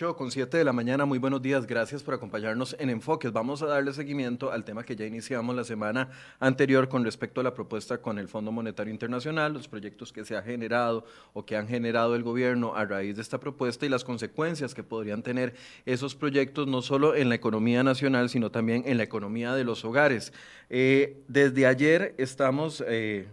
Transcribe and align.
8 0.00 0.16
con 0.16 0.30
7 0.30 0.56
de 0.56 0.64
la 0.64 0.72
mañana, 0.72 1.04
muy 1.04 1.18
buenos 1.18 1.42
días, 1.42 1.66
gracias 1.66 2.02
por 2.02 2.14
acompañarnos 2.14 2.74
en 2.78 2.88
Enfoques. 2.88 3.32
Vamos 3.32 3.60
a 3.60 3.66
darle 3.66 3.92
seguimiento 3.92 4.50
al 4.50 4.64
tema 4.64 4.82
que 4.82 4.96
ya 4.96 5.04
iniciamos 5.04 5.54
la 5.54 5.62
semana 5.62 6.08
anterior 6.38 6.88
con 6.88 7.04
respecto 7.04 7.42
a 7.42 7.44
la 7.44 7.52
propuesta 7.52 7.98
con 7.98 8.18
el 8.18 8.26
Fondo 8.26 8.50
Monetario 8.50 8.90
Internacional, 8.90 9.52
los 9.52 9.68
proyectos 9.68 10.10
que 10.10 10.24
se 10.24 10.38
ha 10.38 10.42
generado 10.42 11.04
o 11.34 11.44
que 11.44 11.54
han 11.54 11.68
generado 11.68 12.16
el 12.16 12.22
gobierno 12.22 12.74
a 12.74 12.86
raíz 12.86 13.16
de 13.16 13.20
esta 13.20 13.40
propuesta 13.40 13.84
y 13.84 13.90
las 13.90 14.02
consecuencias 14.02 14.72
que 14.74 14.82
podrían 14.82 15.22
tener 15.22 15.52
esos 15.84 16.14
proyectos 16.14 16.66
no 16.66 16.80
solo 16.80 17.14
en 17.14 17.28
la 17.28 17.34
economía 17.34 17.82
nacional, 17.82 18.30
sino 18.30 18.50
también 18.50 18.84
en 18.86 18.96
la 18.96 19.02
economía 19.02 19.54
de 19.54 19.64
los 19.64 19.84
hogares. 19.84 20.32
Eh, 20.70 21.22
desde 21.28 21.66
ayer 21.66 22.14
estamos... 22.16 22.82
Eh, 22.88 23.28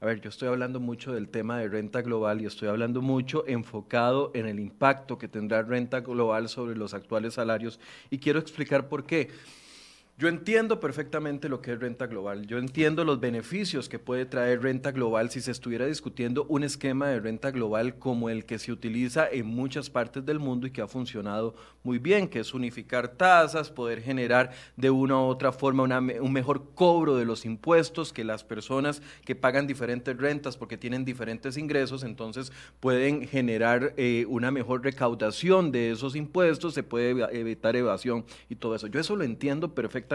a 0.00 0.06
ver, 0.06 0.20
yo 0.22 0.30
estoy 0.30 0.48
hablando 0.48 0.80
mucho 0.80 1.12
del 1.12 1.28
tema 1.28 1.58
de 1.58 1.68
renta 1.68 2.00
global 2.00 2.40
y 2.40 2.46
estoy 2.46 2.68
hablando 2.68 3.02
mucho 3.02 3.44
enfocado 3.46 4.30
en 4.34 4.46
el 4.46 4.58
impacto 4.58 5.18
que 5.18 5.28
tendrá 5.28 5.62
renta 5.62 6.00
global 6.00 6.48
sobre 6.48 6.74
los 6.74 6.94
actuales 6.94 7.34
salarios 7.34 7.78
y 8.08 8.18
quiero 8.18 8.38
explicar 8.38 8.88
por 8.88 9.04
qué. 9.04 9.28
Yo 10.20 10.28
entiendo 10.28 10.80
perfectamente 10.80 11.48
lo 11.48 11.62
que 11.62 11.72
es 11.72 11.80
renta 11.80 12.06
global, 12.06 12.46
yo 12.46 12.58
entiendo 12.58 13.06
los 13.06 13.20
beneficios 13.20 13.88
que 13.88 13.98
puede 13.98 14.26
traer 14.26 14.60
renta 14.60 14.90
global 14.90 15.30
si 15.30 15.40
se 15.40 15.50
estuviera 15.50 15.86
discutiendo 15.86 16.44
un 16.44 16.62
esquema 16.62 17.08
de 17.08 17.20
renta 17.20 17.50
global 17.50 17.94
como 17.94 18.28
el 18.28 18.44
que 18.44 18.58
se 18.58 18.70
utiliza 18.70 19.26
en 19.26 19.46
muchas 19.46 19.88
partes 19.88 20.26
del 20.26 20.38
mundo 20.38 20.66
y 20.66 20.72
que 20.72 20.82
ha 20.82 20.88
funcionado 20.88 21.54
muy 21.82 21.98
bien, 21.98 22.28
que 22.28 22.40
es 22.40 22.52
unificar 22.52 23.08
tasas, 23.08 23.70
poder 23.70 24.02
generar 24.02 24.50
de 24.76 24.90
una 24.90 25.16
u 25.16 25.22
otra 25.22 25.52
forma 25.52 25.84
un 25.84 26.32
mejor 26.34 26.74
cobro 26.74 27.16
de 27.16 27.24
los 27.24 27.46
impuestos, 27.46 28.12
que 28.12 28.22
las 28.22 28.44
personas 28.44 29.00
que 29.24 29.34
pagan 29.34 29.66
diferentes 29.66 30.14
rentas 30.14 30.58
porque 30.58 30.76
tienen 30.76 31.06
diferentes 31.06 31.56
ingresos, 31.56 32.04
entonces 32.04 32.52
pueden 32.78 33.26
generar 33.26 33.94
eh, 33.96 34.26
una 34.28 34.50
mejor 34.50 34.84
recaudación 34.84 35.72
de 35.72 35.92
esos 35.92 36.14
impuestos, 36.14 36.74
se 36.74 36.82
puede 36.82 37.12
evitar 37.34 37.74
evasión 37.74 38.26
y 38.50 38.56
todo 38.56 38.74
eso. 38.74 38.86
Yo 38.86 39.00
eso 39.00 39.16
lo 39.16 39.24
entiendo 39.24 39.74
perfectamente 39.74 40.09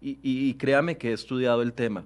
y, 0.00 0.54
créame 0.54 0.96
que 0.96 1.10
he 1.10 1.12
estudiado 1.12 1.62
el 1.62 1.72
tema. 1.72 2.04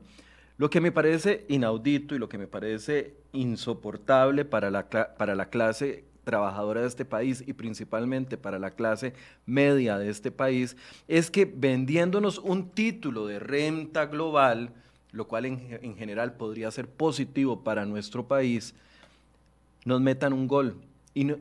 Lo 0.56 0.70
que 0.70 0.80
me 0.80 0.92
parece 0.92 1.44
inaudito 1.48 2.14
y 2.14 2.18
lo 2.18 2.28
que 2.28 2.38
me 2.38 2.46
parece 2.46 3.14
insoportable 3.32 4.44
para 4.44 4.70
la, 4.70 4.88
para 4.88 5.34
la 5.34 5.50
clase 5.50 6.04
trabajadora 6.24 6.82
de 6.82 6.88
este 6.88 7.04
país 7.04 7.42
y 7.46 7.52
principalmente 7.54 8.36
para 8.36 8.58
la 8.58 8.72
clase 8.72 9.14
media 9.46 9.96
de 9.98 10.10
este 10.10 10.30
país 10.30 10.76
es 11.06 11.30
que 11.30 11.46
vendiéndonos 11.46 12.38
un 12.38 12.70
título 12.70 13.26
de 13.26 13.38
renta 13.38 14.06
global, 14.06 14.70
lo 15.12 15.26
cual 15.26 15.46
en, 15.46 15.78
en 15.80 15.96
general 15.96 16.34
podría 16.34 16.70
ser 16.70 16.88
positivo 16.88 17.64
para 17.64 17.86
nuestro 17.86 18.26
país, 18.26 18.74
nos 19.84 20.00
metan 20.00 20.32
un 20.32 20.48
gol. 20.48 20.76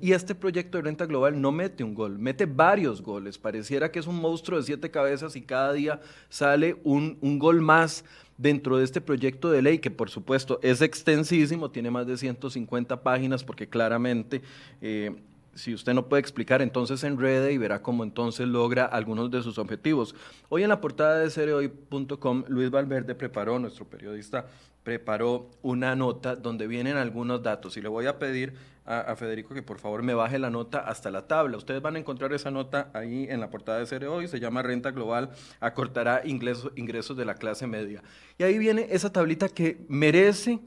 Y, 0.02 0.12
este 0.12 0.34
proyecto 0.34 0.80
de 0.80 0.86
renta 0.86 1.06
global 1.06 1.40
no 1.40 1.52
mete 1.52 1.84
un 1.84 1.94
gol, 1.94 2.18
mete 2.18 2.48
varios 2.48 3.00
goles. 3.00 3.38
Pareciera 3.38 3.92
que 3.92 4.00
es 4.00 4.08
un 4.08 4.20
monstruo 4.20 4.58
de 4.58 4.66
siete 4.66 4.90
cabezas 4.90 5.36
y 5.36 5.44
cada 5.44 5.72
día 5.74 6.02
sale 6.30 6.78
un, 6.84 7.20
gol 7.38 7.62
más 7.62 8.04
dentro 8.40 8.78
de 8.78 8.86
este 8.86 9.02
proyecto 9.02 9.52
de 9.52 9.62
ley, 9.62 9.78
que 9.78 9.92
por 9.92 10.10
supuesto 10.10 10.60
es 10.64 10.82
extensísimo, 10.82 11.70
tiene 11.70 11.92
más 11.92 12.08
de 12.08 12.18
150 12.18 13.04
páginas, 13.04 13.44
porque 13.44 13.70
claramente, 13.70 14.42
eh, 14.82 15.16
si 15.54 15.76
usted 15.76 15.94
no 15.94 16.10
puede 16.10 16.22
explicar, 16.22 16.64
entonces 16.64 17.04
enrede 17.04 17.54
y 17.54 17.60
verá 17.60 17.84
cómo 17.84 18.04
entonces 18.04 18.48
logra 18.48 18.86
algunos 18.86 19.30
de 19.30 19.44
sus 19.44 19.60
objetivos. 19.60 20.16
Hoy 20.50 20.64
en 20.64 20.70
la 20.70 20.82
portada 20.82 21.20
de 21.20 21.30
cereoy.com, 21.30 22.46
Luis 22.48 22.72
Valverde 22.72 23.14
preparó, 23.14 23.60
nuestro 23.60 23.86
periodista, 23.86 24.48
preparó 24.88 25.52
una 25.62 25.96
nota 25.96 26.36
donde 26.36 26.66
vienen 26.66 26.96
algunos 26.96 27.44
datos 27.44 27.76
y 27.78 27.82
le 27.82 27.90
voy 27.90 28.06
a 28.06 28.18
pedir 28.18 28.54
a, 28.88 29.16
Federico 29.18 29.54
que 29.54 29.62
por 29.62 29.80
favor 29.80 30.02
me 30.02 30.14
baje 30.14 30.40
la 30.40 30.50
nota 30.50 30.80
hasta 30.80 31.12
la 31.12 31.28
tabla. 31.28 31.58
Ustedes 31.58 31.82
van 31.82 31.98
a 31.98 32.00
encontrar 32.00 32.32
esa 32.34 32.50
nota 32.52 32.90
ahí 32.94 33.28
en 33.30 33.42
la 33.42 33.50
portada 33.50 33.80
de 33.80 33.86
Cere 33.86 34.08
Hoy, 34.08 34.28
se 34.28 34.40
llama 34.40 34.64
Renta 34.64 34.92
Global, 34.92 35.32
acortará 35.60 36.22
ingresos, 36.26 36.72
ingresos 36.76 37.18
de 37.18 37.26
la 37.26 37.36
clase 37.36 37.68
media. 37.68 38.02
Y 38.38 38.44
ahí 38.44 38.58
viene 38.58 38.88
esa 38.90 39.12
tablita 39.12 39.50
que 39.50 39.86
merece 39.90 40.60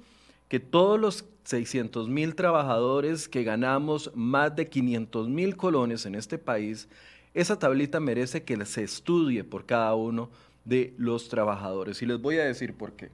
que 0.49 0.61
todos 0.61 1.01
los 1.01 1.25
600 1.45 2.09
mil 2.09 2.35
trabajadores 2.35 3.27
que 3.29 3.43
ganamos 3.43 4.11
más 4.15 4.55
de 4.55 4.69
500 4.69 5.29
mil 5.29 5.57
colones 5.57 6.05
en 6.05 6.15
este 6.15 6.37
país, 6.37 6.89
esa 7.33 7.59
tablita 7.59 8.01
merece 8.01 8.43
que 8.43 8.65
se 8.67 8.83
estudie 8.83 9.45
por 9.45 9.65
cada 9.65 9.95
uno 9.95 10.31
de 10.65 10.93
los 10.99 11.29
trabajadores. 11.29 12.03
Y 12.03 12.07
les 12.07 12.21
voy 12.21 12.39
a 12.39 12.45
decir 12.45 12.75
por 12.75 12.93
qué. 12.93 13.11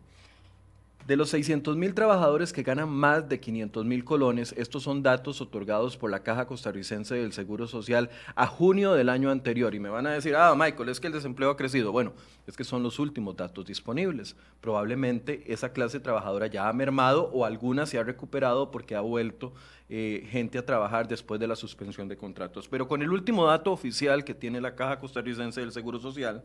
De 1.06 1.14
los 1.14 1.30
600 1.30 1.76
mil 1.76 1.94
trabajadores 1.94 2.52
que 2.52 2.64
ganan 2.64 2.88
más 2.88 3.28
de 3.28 3.38
500 3.38 3.84
mil 3.84 4.04
colones, 4.04 4.52
estos 4.58 4.82
son 4.82 5.04
datos 5.04 5.40
otorgados 5.40 5.96
por 5.96 6.10
la 6.10 6.24
Caja 6.24 6.48
Costarricense 6.48 7.14
del 7.14 7.32
Seguro 7.32 7.68
Social 7.68 8.10
a 8.34 8.48
junio 8.48 8.92
del 8.92 9.08
año 9.08 9.30
anterior. 9.30 9.76
Y 9.76 9.78
me 9.78 9.88
van 9.88 10.08
a 10.08 10.10
decir, 10.10 10.34
ah, 10.34 10.52
Michael, 10.56 10.88
es 10.88 10.98
que 10.98 11.06
el 11.06 11.12
desempleo 11.12 11.50
ha 11.50 11.56
crecido. 11.56 11.92
Bueno, 11.92 12.12
es 12.48 12.56
que 12.56 12.64
son 12.64 12.82
los 12.82 12.98
últimos 12.98 13.36
datos 13.36 13.64
disponibles. 13.66 14.34
Probablemente 14.60 15.44
esa 15.46 15.72
clase 15.72 16.00
trabajadora 16.00 16.48
ya 16.48 16.68
ha 16.68 16.72
mermado 16.72 17.30
o 17.32 17.44
alguna 17.44 17.86
se 17.86 17.98
ha 17.98 18.02
recuperado 18.02 18.72
porque 18.72 18.96
ha 18.96 19.00
vuelto 19.00 19.52
eh, 19.88 20.26
gente 20.28 20.58
a 20.58 20.66
trabajar 20.66 21.06
después 21.06 21.38
de 21.38 21.46
la 21.46 21.54
suspensión 21.54 22.08
de 22.08 22.16
contratos. 22.16 22.66
Pero 22.66 22.88
con 22.88 23.00
el 23.02 23.12
último 23.12 23.46
dato 23.46 23.70
oficial 23.70 24.24
que 24.24 24.34
tiene 24.34 24.60
la 24.60 24.74
Caja 24.74 24.98
Costarricense 24.98 25.60
del 25.60 25.70
Seguro 25.70 26.00
Social, 26.00 26.42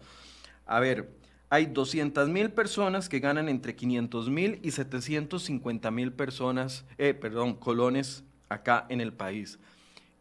a 0.68 0.80
ver, 0.80 1.10
hay 1.52 1.66
200 1.66 2.30
mil 2.30 2.50
personas 2.52 3.10
que 3.10 3.20
ganan 3.20 3.50
entre 3.50 3.76
500 3.76 4.30
mil 4.30 4.60
y 4.64 4.72
750 4.72 5.92
mil 5.92 6.14
personas, 6.14 6.86
eh, 6.98 7.14
perdón, 7.14 7.56
colones 7.56 8.24
acá 8.48 8.86
en 8.88 9.02
el 9.02 9.12
país. 9.12 9.60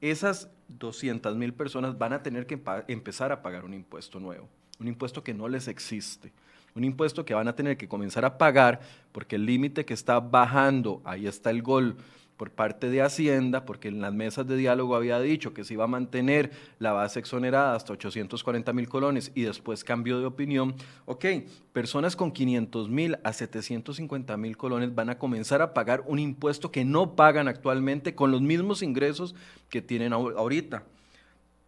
Esas 0.00 0.50
200 0.66 1.36
mil 1.36 1.54
personas 1.54 1.96
van 1.96 2.14
a 2.14 2.24
tener 2.24 2.48
que 2.48 2.60
empezar 2.88 3.30
a 3.30 3.42
pagar 3.42 3.64
un 3.64 3.74
impuesto 3.74 4.18
nuevo, 4.18 4.48
un 4.80 4.88
impuesto 4.88 5.22
que 5.22 5.32
no 5.32 5.46
les 5.46 5.68
existe, 5.68 6.32
un 6.74 6.82
impuesto 6.82 7.24
que 7.24 7.34
van 7.34 7.46
a 7.46 7.54
tener 7.54 7.76
que 7.76 7.86
comenzar 7.86 8.24
a 8.24 8.36
pagar 8.36 8.80
porque 9.12 9.36
el 9.36 9.46
límite 9.46 9.84
que 9.84 9.94
está 9.94 10.18
bajando, 10.18 11.00
ahí 11.04 11.28
está 11.28 11.50
el 11.50 11.62
gol, 11.62 11.96
por 12.40 12.50
parte 12.50 12.88
de 12.88 13.02
Hacienda, 13.02 13.66
porque 13.66 13.88
en 13.88 14.00
las 14.00 14.14
mesas 14.14 14.46
de 14.46 14.56
diálogo 14.56 14.96
había 14.96 15.20
dicho 15.20 15.52
que 15.52 15.62
se 15.62 15.74
iba 15.74 15.84
a 15.84 15.88
mantener 15.88 16.52
la 16.78 16.92
base 16.92 17.18
exonerada 17.18 17.74
hasta 17.74 17.92
840 17.92 18.72
mil 18.72 18.88
colones 18.88 19.30
y 19.34 19.42
después 19.42 19.84
cambió 19.84 20.18
de 20.18 20.24
opinión, 20.24 20.74
ok, 21.04 21.26
personas 21.74 22.16
con 22.16 22.32
500 22.32 22.88
mil 22.88 23.18
a 23.24 23.34
750 23.34 24.38
mil 24.38 24.56
colones 24.56 24.94
van 24.94 25.10
a 25.10 25.18
comenzar 25.18 25.60
a 25.60 25.74
pagar 25.74 26.02
un 26.06 26.18
impuesto 26.18 26.72
que 26.72 26.82
no 26.82 27.14
pagan 27.14 27.46
actualmente 27.46 28.14
con 28.14 28.30
los 28.30 28.40
mismos 28.40 28.82
ingresos 28.82 29.34
que 29.68 29.82
tienen 29.82 30.14
ahorita. 30.14 30.84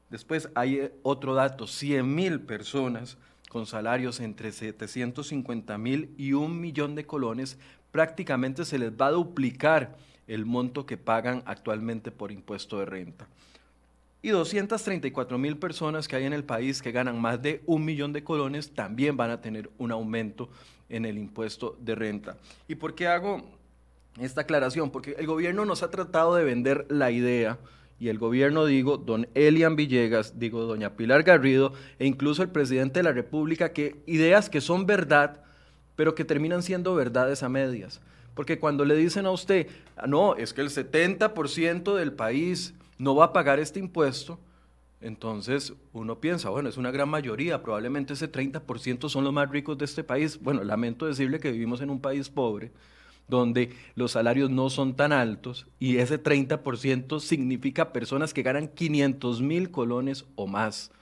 Después 0.08 0.48
hay 0.54 0.76
eh, 0.76 0.94
otro 1.02 1.34
dato, 1.34 1.66
100 1.66 2.14
mil 2.14 2.40
personas 2.40 3.18
con 3.50 3.66
salarios 3.66 4.20
entre 4.20 4.52
750 4.52 5.76
mil 5.76 6.14
y 6.16 6.32
un 6.32 6.58
millón 6.62 6.94
de 6.94 7.04
colones, 7.04 7.58
prácticamente 7.90 8.64
se 8.64 8.78
les 8.78 8.90
va 8.90 9.08
a 9.08 9.10
duplicar 9.10 9.98
el 10.26 10.46
monto 10.46 10.86
que 10.86 10.96
pagan 10.96 11.42
actualmente 11.46 12.10
por 12.10 12.32
impuesto 12.32 12.78
de 12.78 12.86
renta. 12.86 13.26
Y 14.22 14.28
234 14.28 15.36
mil 15.36 15.56
personas 15.56 16.06
que 16.06 16.16
hay 16.16 16.24
en 16.24 16.32
el 16.32 16.44
país 16.44 16.80
que 16.80 16.92
ganan 16.92 17.20
más 17.20 17.42
de 17.42 17.60
un 17.66 17.84
millón 17.84 18.12
de 18.12 18.22
colones 18.22 18.72
también 18.72 19.16
van 19.16 19.30
a 19.30 19.40
tener 19.40 19.68
un 19.78 19.90
aumento 19.90 20.48
en 20.88 21.04
el 21.04 21.18
impuesto 21.18 21.76
de 21.80 21.94
renta. 21.96 22.36
¿Y 22.68 22.76
por 22.76 22.94
qué 22.94 23.08
hago 23.08 23.42
esta 24.20 24.42
aclaración? 24.42 24.90
Porque 24.90 25.16
el 25.18 25.26
gobierno 25.26 25.64
nos 25.64 25.82
ha 25.82 25.90
tratado 25.90 26.36
de 26.36 26.44
vender 26.44 26.86
la 26.88 27.10
idea, 27.10 27.58
y 28.02 28.08
el 28.08 28.18
gobierno, 28.18 28.66
digo, 28.66 28.96
don 28.96 29.28
Elian 29.34 29.76
Villegas, 29.76 30.36
digo, 30.40 30.62
doña 30.62 30.96
Pilar 30.96 31.22
Garrido, 31.22 31.72
e 32.00 32.06
incluso 32.06 32.42
el 32.42 32.48
presidente 32.48 32.98
de 32.98 33.04
la 33.04 33.12
República, 33.12 33.72
que 33.72 34.02
ideas 34.06 34.50
que 34.50 34.60
son 34.60 34.86
verdad, 34.86 35.44
pero 35.94 36.16
que 36.16 36.24
terminan 36.24 36.64
siendo 36.64 36.96
verdades 36.96 37.44
a 37.44 37.48
medias. 37.48 38.00
Porque 38.34 38.58
cuando 38.58 38.84
le 38.84 38.96
dicen 38.96 39.26
a 39.26 39.30
usted, 39.30 39.68
ah, 39.96 40.06
no, 40.06 40.36
es 40.36 40.52
que 40.52 40.62
el 40.62 40.70
70% 40.70 41.94
del 41.94 42.12
país 42.12 42.74
no 42.98 43.14
va 43.14 43.26
a 43.26 43.32
pagar 43.32 43.60
este 43.60 43.78
impuesto, 43.78 44.38
entonces 45.02 45.74
uno 45.92 46.20
piensa, 46.20 46.48
bueno, 46.48 46.68
es 46.68 46.76
una 46.76 46.92
gran 46.92 47.08
mayoría, 47.08 47.62
probablemente 47.62 48.12
ese 48.12 48.30
30% 48.30 49.08
son 49.08 49.24
los 49.24 49.32
más 49.32 49.50
ricos 49.50 49.76
de 49.76 49.84
este 49.84 50.04
país. 50.04 50.40
Bueno, 50.40 50.62
lamento 50.62 51.06
decirle 51.06 51.40
que 51.40 51.50
vivimos 51.50 51.80
en 51.80 51.90
un 51.90 52.00
país 52.00 52.28
pobre, 52.30 52.70
donde 53.26 53.74
los 53.96 54.12
salarios 54.12 54.48
no 54.48 54.70
son 54.70 54.94
tan 54.94 55.12
altos 55.12 55.66
y 55.80 55.96
ese 55.96 56.22
30% 56.22 57.18
significa 57.20 57.92
personas 57.92 58.32
que 58.32 58.42
ganan 58.42 58.68
500 58.68 59.42
mil 59.42 59.70
colones 59.70 60.24
o 60.36 60.46
más. 60.46 60.92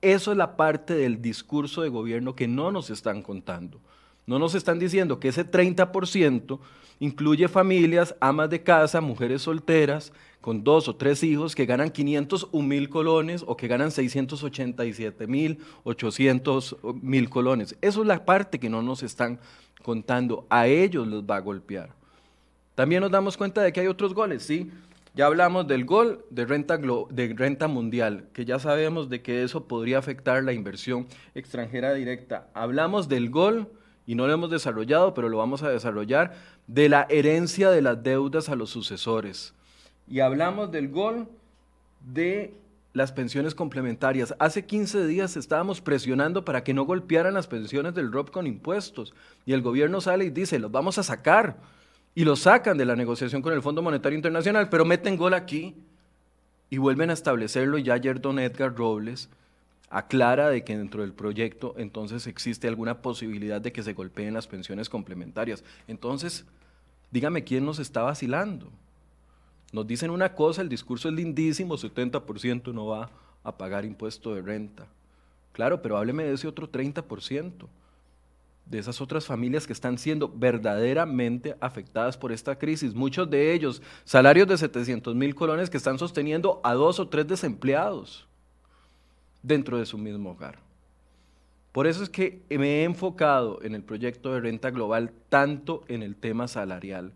Eso 0.00 0.32
es 0.32 0.36
la 0.36 0.56
parte 0.56 0.94
del 0.94 1.22
discurso 1.22 1.82
de 1.82 1.88
gobierno 1.88 2.34
que 2.34 2.48
no 2.48 2.72
nos 2.72 2.90
están 2.90 3.22
contando. 3.22 3.80
No 4.28 4.38
nos 4.38 4.54
están 4.54 4.78
diciendo 4.78 5.18
que 5.18 5.28
ese 5.28 5.50
30% 5.50 6.58
incluye 7.00 7.48
familias, 7.48 8.14
amas 8.20 8.50
de 8.50 8.62
casa, 8.62 9.00
mujeres 9.00 9.40
solteras, 9.40 10.12
con 10.42 10.62
dos 10.62 10.86
o 10.86 10.96
tres 10.96 11.22
hijos 11.22 11.54
que 11.54 11.64
ganan 11.64 11.88
501 11.88 12.68
mil 12.68 12.90
colones 12.90 13.42
o 13.46 13.56
que 13.56 13.68
ganan 13.68 13.90
687 13.90 15.26
mil, 15.26 15.60
800 15.84 16.76
mil 17.00 17.30
colones. 17.30 17.74
Eso 17.80 18.02
es 18.02 18.06
la 18.06 18.26
parte 18.26 18.60
que 18.60 18.68
no 18.68 18.82
nos 18.82 19.02
están 19.02 19.40
contando. 19.82 20.46
A 20.50 20.66
ellos 20.66 21.06
los 21.06 21.24
va 21.24 21.36
a 21.36 21.40
golpear. 21.40 21.94
También 22.74 23.00
nos 23.00 23.10
damos 23.10 23.38
cuenta 23.38 23.62
de 23.62 23.72
que 23.72 23.80
hay 23.80 23.86
otros 23.86 24.12
goles, 24.12 24.42
¿sí? 24.42 24.70
Ya 25.14 25.24
hablamos 25.24 25.66
del 25.66 25.86
gol 25.86 26.22
de 26.28 26.44
renta, 26.44 26.76
de 26.76 27.34
renta 27.34 27.66
mundial, 27.66 28.26
que 28.34 28.44
ya 28.44 28.58
sabemos 28.58 29.08
de 29.08 29.22
que 29.22 29.42
eso 29.42 29.66
podría 29.66 29.96
afectar 29.96 30.44
la 30.44 30.52
inversión 30.52 31.06
extranjera 31.34 31.94
directa. 31.94 32.50
Hablamos 32.52 33.08
del 33.08 33.30
gol, 33.30 33.68
y 34.08 34.14
no 34.14 34.26
lo 34.26 34.32
hemos 34.32 34.48
desarrollado, 34.48 35.12
pero 35.12 35.28
lo 35.28 35.36
vamos 35.36 35.62
a 35.62 35.68
desarrollar, 35.68 36.32
de 36.66 36.88
la 36.88 37.06
herencia 37.10 37.70
de 37.70 37.82
las 37.82 38.02
deudas 38.02 38.48
a 38.48 38.56
los 38.56 38.70
sucesores. 38.70 39.52
Y 40.08 40.20
hablamos 40.20 40.72
del 40.72 40.88
gol 40.88 41.28
de 42.10 42.54
las 42.94 43.12
pensiones 43.12 43.54
complementarias. 43.54 44.34
Hace 44.38 44.64
15 44.64 45.06
días 45.06 45.36
estábamos 45.36 45.82
presionando 45.82 46.42
para 46.42 46.64
que 46.64 46.72
no 46.72 46.84
golpearan 46.84 47.34
las 47.34 47.48
pensiones 47.48 47.94
del 47.94 48.10
ROP 48.10 48.30
con 48.30 48.46
impuestos. 48.46 49.12
Y 49.44 49.52
el 49.52 49.60
gobierno 49.60 50.00
sale 50.00 50.24
y 50.24 50.30
dice, 50.30 50.58
los 50.58 50.72
vamos 50.72 50.96
a 50.96 51.02
sacar 51.02 51.58
y 52.14 52.24
lo 52.24 52.34
sacan 52.34 52.78
de 52.78 52.86
la 52.86 52.96
negociación 52.96 53.42
con 53.42 53.52
el 53.52 53.60
Fondo 53.60 53.82
Monetario 53.82 54.16
Internacional, 54.16 54.70
pero 54.70 54.86
meten 54.86 55.18
gol 55.18 55.34
aquí 55.34 55.76
y 56.70 56.78
vuelven 56.78 57.10
a 57.10 57.12
establecerlo. 57.12 57.76
Y 57.76 57.82
ya 57.82 57.92
ayer 57.92 58.22
don 58.22 58.38
Edgar 58.38 58.74
Robles 58.74 59.28
aclara 59.90 60.50
de 60.50 60.64
que 60.64 60.76
dentro 60.76 61.02
del 61.02 61.12
proyecto 61.12 61.74
entonces 61.78 62.26
existe 62.26 62.68
alguna 62.68 63.00
posibilidad 63.00 63.60
de 63.60 63.72
que 63.72 63.82
se 63.82 63.94
golpeen 63.94 64.34
las 64.34 64.46
pensiones 64.46 64.88
complementarias. 64.88 65.64
Entonces, 65.86 66.44
dígame 67.10 67.44
quién 67.44 67.64
nos 67.64 67.78
está 67.78 68.02
vacilando. 68.02 68.70
Nos 69.72 69.86
dicen 69.86 70.10
una 70.10 70.34
cosa, 70.34 70.62
el 70.62 70.68
discurso 70.68 71.08
es 71.08 71.14
lindísimo, 71.14 71.76
70% 71.76 72.72
no 72.72 72.86
va 72.86 73.10
a 73.42 73.56
pagar 73.56 73.84
impuesto 73.84 74.34
de 74.34 74.42
renta. 74.42 74.86
Claro, 75.52 75.82
pero 75.82 75.96
hábleme 75.96 76.24
de 76.24 76.34
ese 76.34 76.48
otro 76.48 76.70
30% 76.70 77.66
de 78.66 78.78
esas 78.78 79.00
otras 79.00 79.24
familias 79.24 79.66
que 79.66 79.72
están 79.72 79.96
siendo 79.96 80.28
verdaderamente 80.28 81.56
afectadas 81.58 82.18
por 82.18 82.32
esta 82.32 82.58
crisis. 82.58 82.94
Muchos 82.94 83.30
de 83.30 83.54
ellos, 83.54 83.80
salarios 84.04 84.46
de 84.46 84.58
700 84.58 85.14
mil 85.14 85.34
colones 85.34 85.70
que 85.70 85.78
están 85.78 85.98
sosteniendo 85.98 86.60
a 86.62 86.74
dos 86.74 87.00
o 87.00 87.08
tres 87.08 87.26
desempleados 87.26 88.27
dentro 89.42 89.78
de 89.78 89.86
su 89.86 89.98
mismo 89.98 90.30
hogar. 90.30 90.58
Por 91.72 91.86
eso 91.86 92.02
es 92.02 92.10
que 92.10 92.40
me 92.50 92.80
he 92.80 92.84
enfocado 92.84 93.60
en 93.62 93.74
el 93.74 93.82
proyecto 93.82 94.34
de 94.34 94.40
renta 94.40 94.70
global 94.70 95.12
tanto 95.28 95.84
en 95.88 96.02
el 96.02 96.16
tema 96.16 96.48
salarial. 96.48 97.12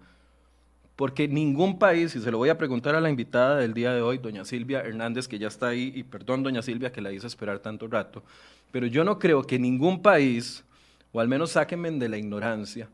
Porque 0.95 1.27
ningún 1.27 1.79
país, 1.79 2.15
y 2.15 2.21
se 2.21 2.31
lo 2.31 2.39
voy 2.39 2.51
a 2.51 2.59
preguntar 2.59 2.95
a 2.95 3.01
la 3.01 3.11
invitada 3.11 3.57
del 3.57 3.75
día 3.75 3.93
de 3.93 4.03
hoy, 4.03 4.19
doña 4.19 4.45
Silvia 4.45 4.83
Hernández, 4.83 5.27
que 5.27 5.39
ya 5.39 5.49
está 5.49 5.69
ahí, 5.69 5.91
y 5.95 6.05
perdón, 6.05 6.43
doña 6.43 6.63
Silvia, 6.63 6.93
que 6.93 7.01
la 7.01 7.13
hice 7.13 7.27
esperar 7.27 7.59
tanto 7.59 7.89
rato, 7.89 8.23
pero 8.71 8.87
yo 8.87 9.03
no 9.03 9.19
creo 9.19 9.43
que 9.43 9.59
ningún 9.59 10.03
país 10.03 10.65
o 11.13 11.21
al 11.21 11.29
menos 11.29 11.53
sáquenme 11.53 11.91
de 11.91 12.09
la 12.09 12.17
ignorancia, 12.17 12.89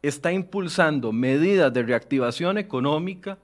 está 0.00 0.32
impulsando 0.32 1.12
medidas 1.12 1.72
de 1.72 1.82
reactivación 1.82 2.56
económica 2.58 3.38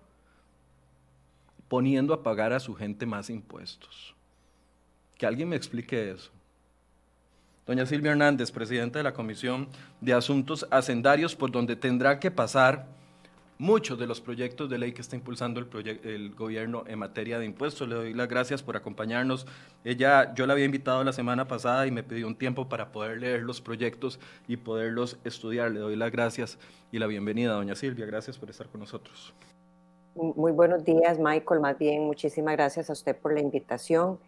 poniendo 1.69 2.15
a 2.15 2.23
pagar 2.23 2.53
a 2.53 2.61
su 2.61 2.75
gente 2.75 3.07
más 3.07 3.31
impuestos. 3.31 4.15
Que 5.21 5.27
alguien 5.27 5.51
me 5.51 5.57
explique 5.57 6.13
eso. 6.13 6.31
Doña 7.67 7.85
Silvia 7.85 8.13
Hernández, 8.13 8.51
presidenta 8.51 9.01
de 9.01 9.03
la 9.03 9.13
Comisión 9.13 9.69
de 10.01 10.15
Asuntos 10.15 10.67
Hacendarios, 10.71 11.37
por 11.37 11.53
donde 11.53 11.77
tendrá 11.77 12.19
que 12.19 12.31
pasar 12.31 12.87
muchos 13.59 13.99
de 13.99 14.07
los 14.07 14.23
proyectos 14.23 14.71
de 14.71 14.79
ley 14.79 14.93
que 14.93 15.03
está 15.03 15.17
impulsando 15.17 15.61
el, 15.61 16.35
gobierno 16.35 16.85
en 16.87 17.01
materia 17.01 17.39
de 17.39 17.45
impuestos. 17.45 17.87
Le 17.87 17.97
doy 17.97 18.15
las 18.15 18.29
gracias 18.29 18.63
por 18.63 18.79
acompañarnos. 18.79 19.47
Ella, 19.85 20.33
yo 20.35 20.47
la 20.47 20.55
había 20.55 20.65
invitado 20.65 21.05
la 21.05 21.13
semana 21.13 21.47
pasada 21.47 21.87
y 21.87 21.91
me 21.91 22.03
pidió 22.03 22.27
un 22.27 22.35
tiempo 22.35 22.71
para 22.71 22.91
poder 22.91 23.21
leer 23.21 23.43
los 23.43 23.61
proyectos 23.61 24.19
y 24.49 24.57
poderlos 24.57 25.19
estudiar. 25.25 25.71
Le 25.71 25.81
doy 25.81 25.97
las 25.97 26.11
gracias 26.11 26.59
y 26.93 26.99
la 26.99 27.07
bienvenida, 27.07 27.53
doña 27.53 27.75
Silvia. 27.75 28.07
Gracias 28.07 28.39
por 28.39 28.49
estar 28.49 28.69
con 28.69 28.81
nosotros. 28.81 29.35
Muy 30.15 30.53
buenos 30.53 30.83
días, 30.83 31.19
Michael. 31.19 31.61
Más 31.61 31.79
bien, 31.79 32.05
muchísimas 32.05 32.55
gracias 32.55 32.89
a 32.89 32.95
usted 32.95 33.15
por 33.15 33.35
la 33.35 33.41
invitación 33.41 34.19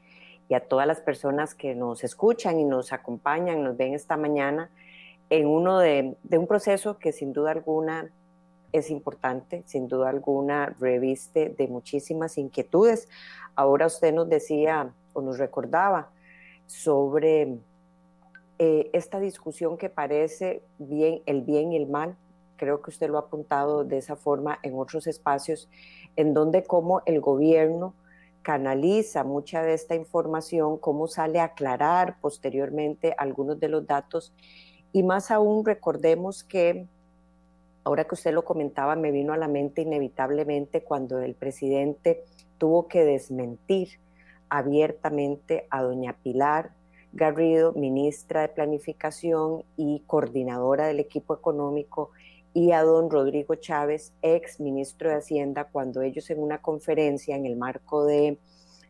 y 0.53 0.55
a 0.55 0.61
todas 0.61 0.87
las 0.87 1.01
personas 1.01 1.55
que 1.55 1.75
nos 1.75 2.05
escuchan 2.05 2.61
y 2.61 2.65
nos 2.65 2.93
acompañan, 2.93 3.65
nos 3.65 3.75
ven 3.75 3.95
esta 3.95 4.19
mañana 4.19 4.71
en 5.31 5.47
uno 5.47 5.79
de, 5.79 6.15
un 6.31 6.47
proceso 6.47 6.99
que 6.99 7.13
sin 7.13 7.33
duda 7.33 7.53
alguna 7.53 8.11
es 8.71 8.91
importante, 8.91 9.63
sin 9.65 9.89
duda 9.89 10.11
alguna, 10.11 10.77
reviste 10.79 11.49
de 11.49 11.69
muchísimas 11.69 12.37
inquietudes. 12.37 13.09
Ahora 13.55 13.87
usted 13.87 14.13
nos 14.13 14.29
decía 14.29 14.93
o 15.15 15.23
nos 15.23 15.39
recordaba 15.39 16.11
sobre 16.67 17.57
eh, 18.59 18.91
esta 18.93 19.21
discusión 19.21 19.79
que 19.79 19.89
parece 19.89 20.63
bien, 20.77 21.23
el 21.25 21.41
bien 21.41 21.73
y 21.73 21.79
el 21.79 21.87
mal. 21.87 22.15
Creo 22.59 22.83
que 22.83 22.91
usted 22.91 23.09
lo 23.09 23.17
ha 23.17 23.23
apuntado 23.23 23.85
de 23.85 23.97
esa 23.97 24.17
forma 24.17 24.59
en 24.63 24.79
otros 24.79 25.07
espacios, 25.07 25.71
en 26.15 26.35
donde 26.35 26.63
como 26.63 27.01
el 27.07 27.23
gobierno 27.23 27.95
canaliza 28.43 29.25
mucha 29.25 29.63
de 29.63 29.75
esta 29.75 29.95
información, 29.95 30.79
cómo 30.79 31.07
sale 31.07 31.41
a 31.41 31.45
aclarar 31.45 32.17
posteriormente 32.21 33.15
algunos 33.17 33.59
de 33.59 33.69
los 33.69 33.87
datos. 33.87 34.33
Y 34.93 35.03
más 35.03 35.31
aún 35.31 35.65
recordemos 35.65 36.45
que 36.45 36.87
ahora 37.85 38.05
que 38.05 38.15
usted 38.15 38.33
lo 38.33 38.45
comentaba, 38.45 38.97
me 38.97 39.11
vino 39.11 39.33
a 39.33 39.37
la 39.37 39.49
mente 39.49 39.83
inevitablemente 39.83 40.83
cuando 40.83 41.19
el 41.21 41.35
presidente 41.35 42.25
tuvo 42.59 42.89
que 42.89 43.05
desmentir 43.05 43.99
abiertamente 44.49 45.67
a 45.71 45.83
doña 45.83 46.13
Pilar 46.13 46.73
Garrido, 47.13 47.73
ministra 47.73 48.43
de 48.43 48.49
Planificación 48.49 49.65
y 49.77 50.03
coordinadora 50.07 50.87
del 50.87 51.01
equipo 51.01 51.35
económico, 51.35 52.11
y 52.55 52.73
a 52.73 52.83
don 52.83 53.11
Rodrigo 53.11 53.55
Chávez, 53.55 54.13
ex 54.23 54.61
ministro 54.61 55.09
de 55.09 55.17
Hacienda, 55.17 55.65
cuando 55.65 56.03
ellos 56.03 56.29
en 56.31 56.43
una 56.43 56.59
conferencia 56.59 57.35
en 57.35 57.47
el 57.47 57.57
marco 57.57 58.05
de 58.05 58.39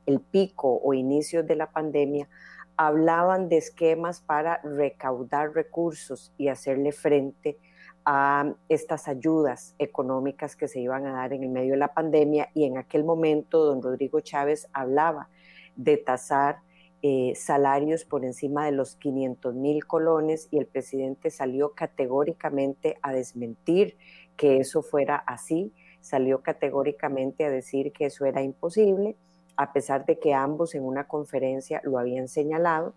el 0.07 0.21
pico 0.21 0.81
o 0.83 0.95
inicios 0.95 1.47
de 1.47 1.57
la 1.57 1.71
pandemia 1.71 2.29
hablaban 2.77 3.49
de 3.49 3.59
esquemas 3.59 4.21
para 4.21 4.61
recaudar 4.63 5.55
recursos 5.55 6.33
y 6.37 6.49
hacerle 6.49 6.91
frente 6.93 7.59
a 8.05 8.53
estas 8.69 9.07
ayudas 9.07 9.77
económicas 9.79 10.57
que 10.57 10.67
se 10.67 10.81
iban 10.81 11.07
a 11.07 11.13
dar 11.13 11.33
en 11.33 11.45
el 11.45 11.51
medio 11.51 11.73
de 11.73 11.79
la 11.79 11.95
pandemia. 11.95 12.49
Y 12.55 12.65
en 12.65 12.79
aquel 12.79 13.05
momento 13.05 13.65
don 13.65 13.83
Rodrigo 13.83 14.21
Chávez 14.21 14.69
hablaba 14.73 15.29
de 15.77 15.99
tasar 15.99 16.63
eh, 17.03 17.33
salarios 17.35 18.05
por 18.05 18.25
encima 18.25 18.65
de 18.65 18.71
los 18.73 18.95
500 18.95 19.55
mil 19.55 19.85
colones 19.87 20.47
y 20.53 20.59
el 20.59 20.67
presidente 20.67 21.31
salió 21.31 21.73
categóricamente 21.73 22.97
a 23.03 23.13
desmentir 23.13 23.97
que 24.37 24.59
eso 24.59 24.83
fuera 24.83 25.17
así, 25.17 25.73
salió 26.01 26.43
categóricamente 26.43 27.45
a 27.45 27.51
decir 27.51 27.93
que 27.93 28.07
eso 28.07 28.25
era 28.25 28.43
imposible, 28.43 29.17
a 29.57 29.73
pesar 29.73 30.07
de 30.07 30.19
que 30.19 30.33
ambos 30.33 30.77
en 30.77 30.85
una 30.85 31.09
conferencia 31.09 31.81
lo 31.85 31.99
habían 31.99 32.29
señalado. 32.29 32.95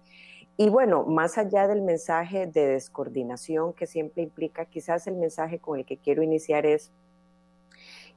Y 0.56 0.70
bueno, 0.70 1.04
más 1.04 1.38
allá 1.38 1.68
del 1.68 1.82
mensaje 1.82 2.48
de 2.48 2.68
descoordinación 2.68 3.74
que 3.74 3.88
siempre 3.88 4.24
implica, 4.24 4.66
quizás 4.66 5.08
el 5.08 5.16
mensaje 5.16 5.60
con 5.60 5.80
el 5.80 5.86
que 5.86 5.98
quiero 5.98 6.24
iniciar 6.24 6.66
es 6.66 6.92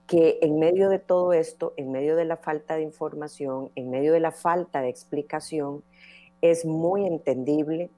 que 0.08 0.38
en 0.40 0.58
medio 0.58 0.88
de 0.88 0.98
todo 0.98 1.34
esto, 1.34 1.74
en 1.76 1.92
medio 1.92 2.16
de 2.16 2.24
la 2.24 2.38
falta 2.38 2.76
de 2.76 2.82
información, 2.82 3.70
en 3.76 3.90
medio 3.90 4.14
de 4.14 4.20
la 4.20 4.32
falta 4.32 4.80
de 4.80 4.88
explicación, 4.88 5.84
es 6.40 6.64
muy 6.64 7.06
entendible 7.06 7.90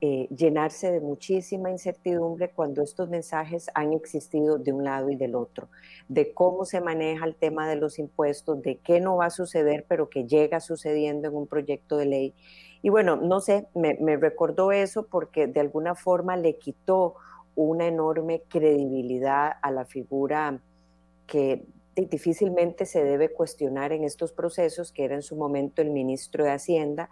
eh, 0.00 0.28
llenarse 0.34 0.92
de 0.92 1.00
muchísima 1.00 1.68
incertidumbre 1.68 2.50
cuando 2.50 2.82
estos 2.82 3.08
mensajes 3.10 3.68
han 3.74 3.92
existido 3.92 4.58
de 4.58 4.72
un 4.72 4.84
lado 4.84 5.10
y 5.10 5.16
del 5.16 5.34
otro, 5.34 5.68
de 6.08 6.32
cómo 6.32 6.64
se 6.64 6.80
maneja 6.80 7.26
el 7.26 7.34
tema 7.34 7.68
de 7.68 7.76
los 7.76 7.98
impuestos, 7.98 8.62
de 8.62 8.76
qué 8.76 9.00
no 9.00 9.16
va 9.16 9.26
a 9.26 9.30
suceder, 9.30 9.84
pero 9.88 10.08
que 10.08 10.26
llega 10.26 10.60
sucediendo 10.60 11.28
en 11.28 11.34
un 11.34 11.48
proyecto 11.48 11.96
de 11.96 12.06
ley. 12.06 12.34
Y 12.80 12.90
bueno, 12.90 13.16
no 13.16 13.40
sé, 13.40 13.66
me, 13.74 14.16
recordó 14.16 14.70
eso 14.70 15.04
porque 15.06 15.48
de 15.48 15.60
alguna 15.60 15.96
forma 15.96 16.36
le 16.36 16.56
quitó 16.58 17.16
una 17.56 17.88
enorme 17.88 18.42
credibilidad 18.48 19.52
a 19.60 19.70
la 19.72 19.84
figura 19.84 20.60
que 21.30 21.64
difícilmente 21.94 22.86
se 22.86 23.04
debe 23.04 23.32
cuestionar 23.32 23.92
en 23.92 24.02
estos 24.02 24.32
procesos, 24.32 24.90
que 24.90 25.04
era 25.04 25.14
en 25.14 25.22
su 25.22 25.36
momento 25.36 25.80
el 25.80 25.90
ministro 25.90 26.44
de 26.44 26.50
Hacienda, 26.50 27.08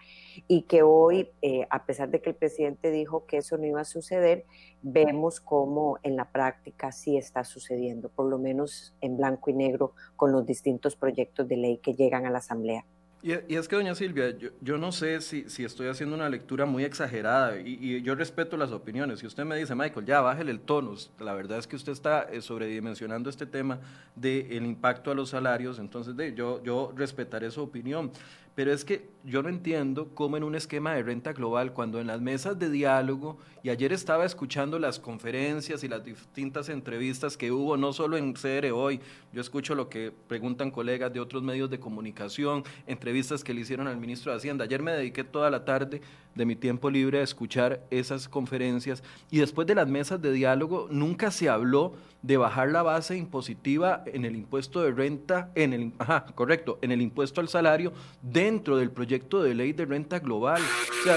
y 0.49 0.63
que 0.63 0.83
hoy, 0.83 1.31
eh, 1.41 1.67
a 1.71 1.87
pesar 1.87 2.11
de 2.11 2.21
que 2.21 2.31
el 2.31 2.37
presidente 2.37 2.91
dijo 2.91 3.25
que 3.27 3.39
eso 3.39 3.57
no 3.59 3.67
iba 3.67 3.81
a 3.81 3.85
suceder, 3.85 4.45
vemos 4.83 5.41
cómo 5.41 5.99
en 6.03 6.17
la 6.17 6.33
práctica 6.33 6.91
sí 6.91 7.17
está 7.17 7.45
sucediendo, 7.45 8.09
por 8.09 8.27
lo 8.27 8.39
menos 8.39 8.93
en 9.01 9.17
blanco 9.17 9.51
y 9.51 9.55
negro 9.55 9.93
con 10.17 10.33
los 10.33 10.45
distintos 10.45 10.97
proyectos 10.97 11.47
de 11.47 11.57
ley 11.57 11.79
que 11.79 11.95
llegan 11.95 12.27
a 12.27 12.31
la 12.31 12.39
Asamblea. 12.39 12.85
Y, 13.21 13.33
es 13.33 13.67
que, 13.67 13.75
doña 13.75 13.97
Silvia, 13.97 14.33
yo, 14.61 14.79
no 14.79 14.93
sé 14.93 15.21
si, 15.21 15.45
estoy 15.65 15.89
haciendo 15.89 16.15
una 16.15 16.29
lectura 16.29 16.67
muy 16.67 16.85
exagerada 16.85 17.59
y, 17.59 18.01
yo 18.03 18.15
respeto 18.15 18.57
las 18.57 18.71
opiniones. 18.71 19.19
Si 19.19 19.27
usted 19.27 19.45
me 19.45 19.57
dice, 19.57 19.75
Michael, 19.75 20.07
ya 20.07 20.21
bájele 20.21 20.53
el 20.53 20.61
tono, 20.61 20.95
la 21.19 21.35
verdad 21.35 21.59
es 21.59 21.67
que 21.67 21.75
usted 21.75 21.91
está 21.91 22.29
eh, 22.31 22.41
sobredimensionando 22.41 23.29
este 23.29 23.45
tema 23.45 23.81
del 24.15 24.65
impacto 24.65 25.11
a 25.11 25.15
los 25.15 25.31
salarios, 25.31 25.81
entonces 25.81 26.17
de, 26.17 26.33
yo, 26.33 26.63
yo 26.63 26.93
respetaré 26.97 27.51
su 27.51 27.61
opinión. 27.61 28.13
Pero 28.59 28.73
es 28.73 28.85
que 28.85 29.09
yo 29.23 29.41
no 29.41 29.51
entiendo 29.51 30.09
cómo 30.17 30.37
en 30.37 30.43
un 30.43 30.57
esquema 30.57 30.93
de 30.93 31.05
renta 31.05 31.33
global, 31.33 31.73
cuando 31.73 32.01
en 32.01 32.09
las 32.09 32.21
mesas 32.21 32.59
de 32.59 32.69
diálogo, 32.69 33.39
y 33.63 33.69
ayer 33.71 33.93
estaba 33.93 34.25
escuchando 34.25 34.81
las 34.81 34.99
conferencias 34.99 35.85
y 35.85 35.89
las 35.89 36.05
distintas 36.05 36.69
entrevistas 36.69 37.37
que 37.37 37.53
hubo, 37.53 37.77
no 37.77 37.93
solo 37.93 38.17
en 38.17 38.33
CR 38.33 38.73
hoy, 38.73 38.99
yo 39.33 39.41
escucho 39.41 39.77
lo 39.77 39.89
que 39.89 40.11
preguntan 40.27 40.73
colegas 40.73 41.13
de 41.13 41.21
otros 41.21 41.41
medios 41.41 41.71
de 41.71 41.79
comunicación, 41.79 42.65
entrevistas 42.89 43.45
que 43.45 43.55
le 43.55 43.61
hicieron 43.61 43.87
al 43.87 43.97
ministro 43.97 44.33
de 44.33 44.39
Hacienda. 44.39 44.65
Ayer 44.65 44.83
me 44.83 44.91
dediqué 44.91 45.23
toda 45.23 45.51
la 45.51 45.65
tarde 45.65 46.01
de 46.39 46.47
mi 46.47 46.57
tiempo 46.57 46.89
libre 46.89 47.19
a 47.21 47.23
escuchar 47.23 47.83
esas 47.91 48.29
conferencias 48.29 49.03
y 49.31 49.39
después 49.39 49.67
de 49.67 49.75
las 49.75 49.89
mesas 49.89 50.23
de 50.23 50.33
diálogo 50.33 50.89
nunca 50.91 51.31
se 51.31 51.51
habló 51.51 51.93
de 52.23 52.37
bajar 52.37 52.71
la 52.71 52.83
base 52.83 53.17
impositiva 53.17 54.03
en 54.07 54.25
el 54.25 54.37
impuesto 54.37 54.83
de 54.83 54.93
renta, 54.93 55.51
en 55.55 55.73
el, 55.73 55.93
ajá, 55.99 56.27
correcto, 56.35 56.79
en 56.81 56.93
el 56.93 57.03
impuesto 57.03 57.41
al 57.41 57.49
salario 57.49 57.93
dentro 58.23 58.77
del 58.77 58.91
proyecto 58.91 59.43
de 59.43 59.55
ley 59.55 59.73
de 59.73 59.85
renta 59.85 60.19
global. 60.19 60.63
O 60.63 61.05
sea, 61.05 61.17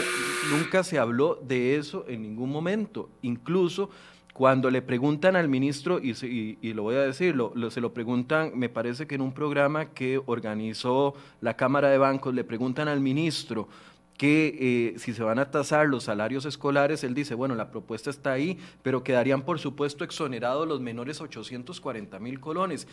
nunca 0.51 0.84
se 0.84 1.00
habló 1.00 1.40
de 1.42 1.78
eso 1.78 2.06
en 2.08 2.22
ningún 2.22 2.51
momento. 2.51 3.10
Incluso 3.22 3.90
cuando 4.34 4.72
le 4.72 4.82
preguntan 4.82 5.36
al 5.36 5.50
ministro, 5.50 6.00
y, 6.00 6.74
lo 6.74 6.84
voy 6.84 6.96
a 6.96 7.01
decir, 7.01 7.36
se 7.70 7.82
lo 7.82 7.94
preguntan, 7.94 8.51
me 8.56 8.70
parece 8.70 9.06
que 9.06 9.16
en 9.16 9.22
un 9.22 9.34
programa 9.34 9.88
que 9.88 10.22
organizó 10.25 11.13
la 11.42 11.56
Cámara 11.56 11.90
de 11.90 11.98
Bancos, 11.98 12.34
le 12.34 12.44
preguntan 12.44 12.88
al 12.88 13.01
ministro, 13.01 13.68
que 14.22 14.94
eh, 14.94 15.00
si 15.00 15.16
se 15.16 15.24
van 15.24 15.40
a 15.40 15.50
tasar 15.50 15.88
los 15.88 16.04
salarios 16.04 16.46
escolares, 16.46 17.04
él 17.04 17.16
dice, 17.16 17.34
bueno, 17.34 17.56
la 17.56 17.72
propuesta 17.72 18.12
está 18.12 18.32
ahí, 18.32 18.60
pero 18.84 19.04
quedarían 19.04 19.42
por 19.42 19.58
supuesto 19.58 20.04
exonerados 20.04 20.68
los 20.68 20.80
menores 20.80 21.20
840 21.22 22.20
mil 22.20 22.40
colones. 22.40 22.88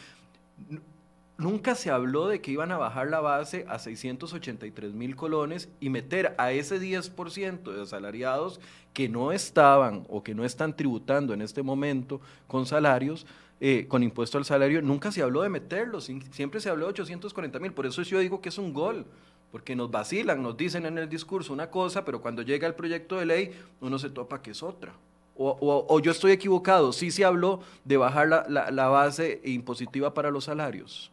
Nunca 1.37 1.75
se 1.75 1.91
habló 1.91 2.29
de 2.29 2.41
que 2.41 2.53
iban 2.53 2.73
a 2.73 2.79
bajar 2.79 3.09
la 3.09 3.21
base 3.21 3.67
a 3.69 3.79
683 3.79 4.95
mil 4.95 5.17
colones 5.17 5.69
y 5.81 5.91
meter 5.91 6.35
a 6.39 6.53
ese 6.53 6.81
10% 6.81 7.75
de 7.75 7.83
asalariados 7.83 8.59
que 8.95 9.11
no 9.11 9.31
estaban 9.31 10.07
o 10.09 10.23
que 10.23 10.35
no 10.35 10.47
están 10.47 10.75
tributando 10.75 11.35
en 11.35 11.43
este 11.43 11.63
momento 11.63 12.23
con 12.47 12.65
salarios, 12.65 13.27
eh, 13.61 13.85
con 13.87 14.03
impuesto 14.03 14.39
al 14.39 14.47
salario, 14.47 14.81
nunca 14.81 15.13
se 15.13 15.21
habló 15.21 15.43
de 15.43 15.51
meterlos, 15.51 16.11
siempre 16.31 16.59
se 16.59 16.71
habló 16.71 16.87
de 16.87 16.93
840 16.93 17.59
mil, 17.59 17.75
por 17.75 17.85
eso 17.85 18.01
yo 18.01 18.19
digo 18.19 18.41
que 18.41 18.49
es 18.49 18.57
un 18.57 18.73
gol 18.73 19.05
porque 19.50 19.75
nos 19.75 19.90
vacilan, 19.90 20.43
nos 20.43 20.57
dicen 20.57 20.87
en 20.87 20.99
el 20.99 21.09
discurso 21.09 21.52
una 21.52 21.71
cosa, 21.71 22.05
pero 22.05 22.21
cuando 22.21 22.43
llega 22.43 22.67
el 22.67 22.75
proyecto 22.75 23.17
de 23.17 23.26
ley 23.26 23.50
uno 23.81 23.99
se 23.99 24.11
topa 24.11 24.43
que 24.43 24.50
es 24.50 24.62
otra. 24.62 24.93
O, 25.40 26.00
yo 26.00 26.11
estoy 26.11 26.33
equivocado, 26.33 26.93
sí 26.93 27.12
se 27.12 27.25
habló 27.25 27.61
de 27.85 27.97
bajar 27.97 28.26
la, 28.26 28.88
base 28.88 29.40
impositiva 29.45 30.12
para 30.12 30.33
los 30.33 30.45
salarios. 30.45 31.12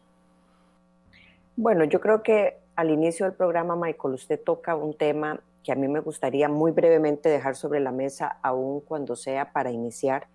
Bueno, 1.54 1.84
yo 1.84 2.00
creo 2.00 2.24
que 2.24 2.56
al 2.74 2.90
inicio 2.90 3.24
del 3.24 3.36
programa, 3.36 3.76
Michael, 3.76 4.14
usted 4.14 4.40
toca 4.42 4.74
un 4.74 4.94
tema 4.94 5.38
que 5.62 5.70
a 5.70 5.76
mí 5.76 5.86
me 5.86 6.00
gustaría 6.00 6.48
muy 6.48 6.72
brevemente 6.72 7.28
dejar 7.28 7.54
sobre 7.54 7.78
la 7.78 7.92
mesa, 7.92 8.38
aún 8.42 8.80
cuando 8.80 9.14
sea 9.14 9.52
para 9.52 9.70
iniciar, 9.70 10.26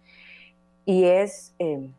y 0.85 1.03
es 1.03 1.53
eh, 1.59 1.89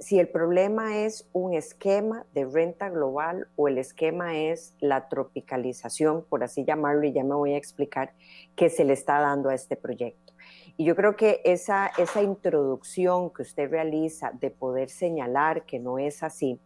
si 0.00 0.18
el 0.18 0.28
problema 0.28 1.04
es 1.04 1.28
un 1.34 1.52
esquema 1.52 2.24
de 2.32 2.46
renta 2.46 2.88
global 2.88 3.48
o 3.54 3.68
el 3.68 3.76
esquema 3.76 4.38
es 4.38 4.74
la 4.80 5.10
tropicalización, 5.10 6.24
por 6.24 6.42
así 6.42 6.64
llamarlo, 6.64 7.06
y 7.06 7.12
ya 7.12 7.22
me 7.22 7.34
voy 7.34 7.52
a 7.52 7.58
explicar, 7.58 8.14
que 8.56 8.70
se 8.70 8.84
le 8.84 8.94
está 8.94 9.20
dando 9.20 9.50
a 9.50 9.54
este 9.54 9.76
proyecto. 9.76 10.32
Y 10.78 10.86
yo 10.86 10.96
creo 10.96 11.16
que 11.16 11.42
esa, 11.44 11.90
esa 11.98 12.22
introducción 12.22 13.28
que 13.28 13.42
usted 13.42 13.70
realiza 13.70 14.32
de 14.40 14.50
poder 14.50 14.88
señalar 14.88 15.66
que 15.66 15.78
no 15.78 15.98
es 15.98 16.22
así, 16.22 16.58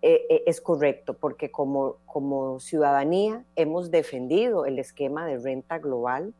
eh, 0.00 0.24
eh, 0.30 0.44
es 0.46 0.60
correcto, 0.60 1.14
porque 1.14 1.50
como, 1.50 1.96
como 2.06 2.60
ciudadanía 2.60 3.44
hemos 3.56 3.90
defendido 3.90 4.64
el 4.64 4.78
esquema 4.78 5.26
de 5.26 5.38
renta 5.38 5.78
global. 5.80 6.34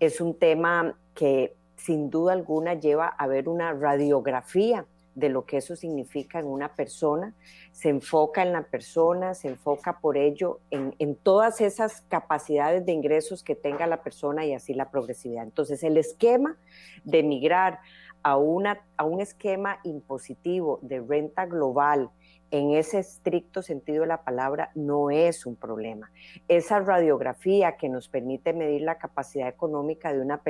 Es 0.00 0.20
un 0.20 0.36
tema 0.36 0.98
que 1.14 1.54
sin 1.76 2.10
duda 2.10 2.32
alguna 2.32 2.74
lleva 2.74 3.06
a 3.06 3.28
ver 3.28 3.48
una 3.48 3.72
radiografía 3.72 4.84
de 5.16 5.30
lo 5.30 5.46
que 5.46 5.56
eso 5.56 5.74
significa 5.74 6.38
en 6.38 6.46
una 6.46 6.74
persona, 6.74 7.34
se 7.72 7.88
enfoca 7.88 8.42
en 8.42 8.52
la 8.52 8.64
persona, 8.64 9.32
se 9.32 9.48
enfoca 9.48 9.98
por 9.98 10.18
ello 10.18 10.60
en, 10.70 11.16
todas 11.16 11.62
esas 11.62 12.02
capacidades 12.02 12.84
de 12.84 12.92
ingresos 12.92 13.42
que 13.42 13.54
tenga 13.54 13.86
la 13.86 14.02
persona 14.02 14.44
y 14.44 14.52
así 14.52 14.74
la 14.74 14.90
progresividad. 14.90 15.42
Entonces, 15.42 15.82
el 15.82 15.96
esquema 15.96 16.58
de 17.04 17.22
migrar 17.22 17.80
a, 18.22 18.36
una, 18.36 18.84
a 18.98 19.04
un 19.04 19.22
esquema 19.22 19.80
impositivo 19.84 20.80
de 20.82 21.00
renta 21.00 21.46
global, 21.46 22.10
en 22.50 22.72
ese 22.72 23.00
estricto 23.00 23.60
sentido 23.60 24.02
de 24.02 24.06
la 24.06 24.22
palabra 24.22 24.70
no 24.74 25.10
es 25.10 25.46
un 25.46 25.56
problema. 25.56 26.10
Esa 26.46 26.78
radiografía 26.78 27.76
que 27.76 27.88
nos 27.88 28.08
permite 28.08 28.52
medir 28.52 28.82
la 28.82 28.98
capacidad 28.98 29.48
económica 29.48 30.12
de 30.12 30.20
una, 30.20 30.40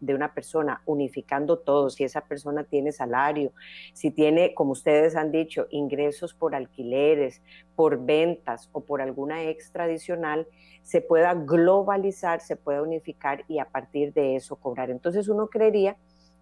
de 0.00 0.14
una 0.14 0.34
persona, 0.34 0.82
unificando 0.84 1.58
todo, 1.58 1.88
si 1.88 2.04
esa 2.04 2.22
persona 2.22 2.64
tiene 2.64 2.92
salario, 2.92 3.52
si 3.94 4.10
tiene, 4.10 4.54
como 4.54 4.72
ustedes 4.72 5.16
han 5.16 5.32
dicho, 5.32 5.66
ingresos 5.70 6.34
por 6.34 6.54
alquileres, 6.54 7.42
por 7.74 8.04
ventas 8.04 8.68
o 8.72 8.82
por 8.82 9.00
alguna 9.00 9.44
extra 9.44 9.84
adicional, 9.84 10.46
se 10.82 11.00
pueda 11.00 11.34
globalizar, 11.34 12.40
se 12.40 12.56
pueda 12.56 12.82
unificar 12.82 13.44
y 13.48 13.58
a 13.58 13.64
partir 13.64 14.12
de 14.12 14.36
eso 14.36 14.56
cobrar. 14.56 14.90
Entonces 14.90 15.28
uno 15.28 15.48
creería 15.48 15.96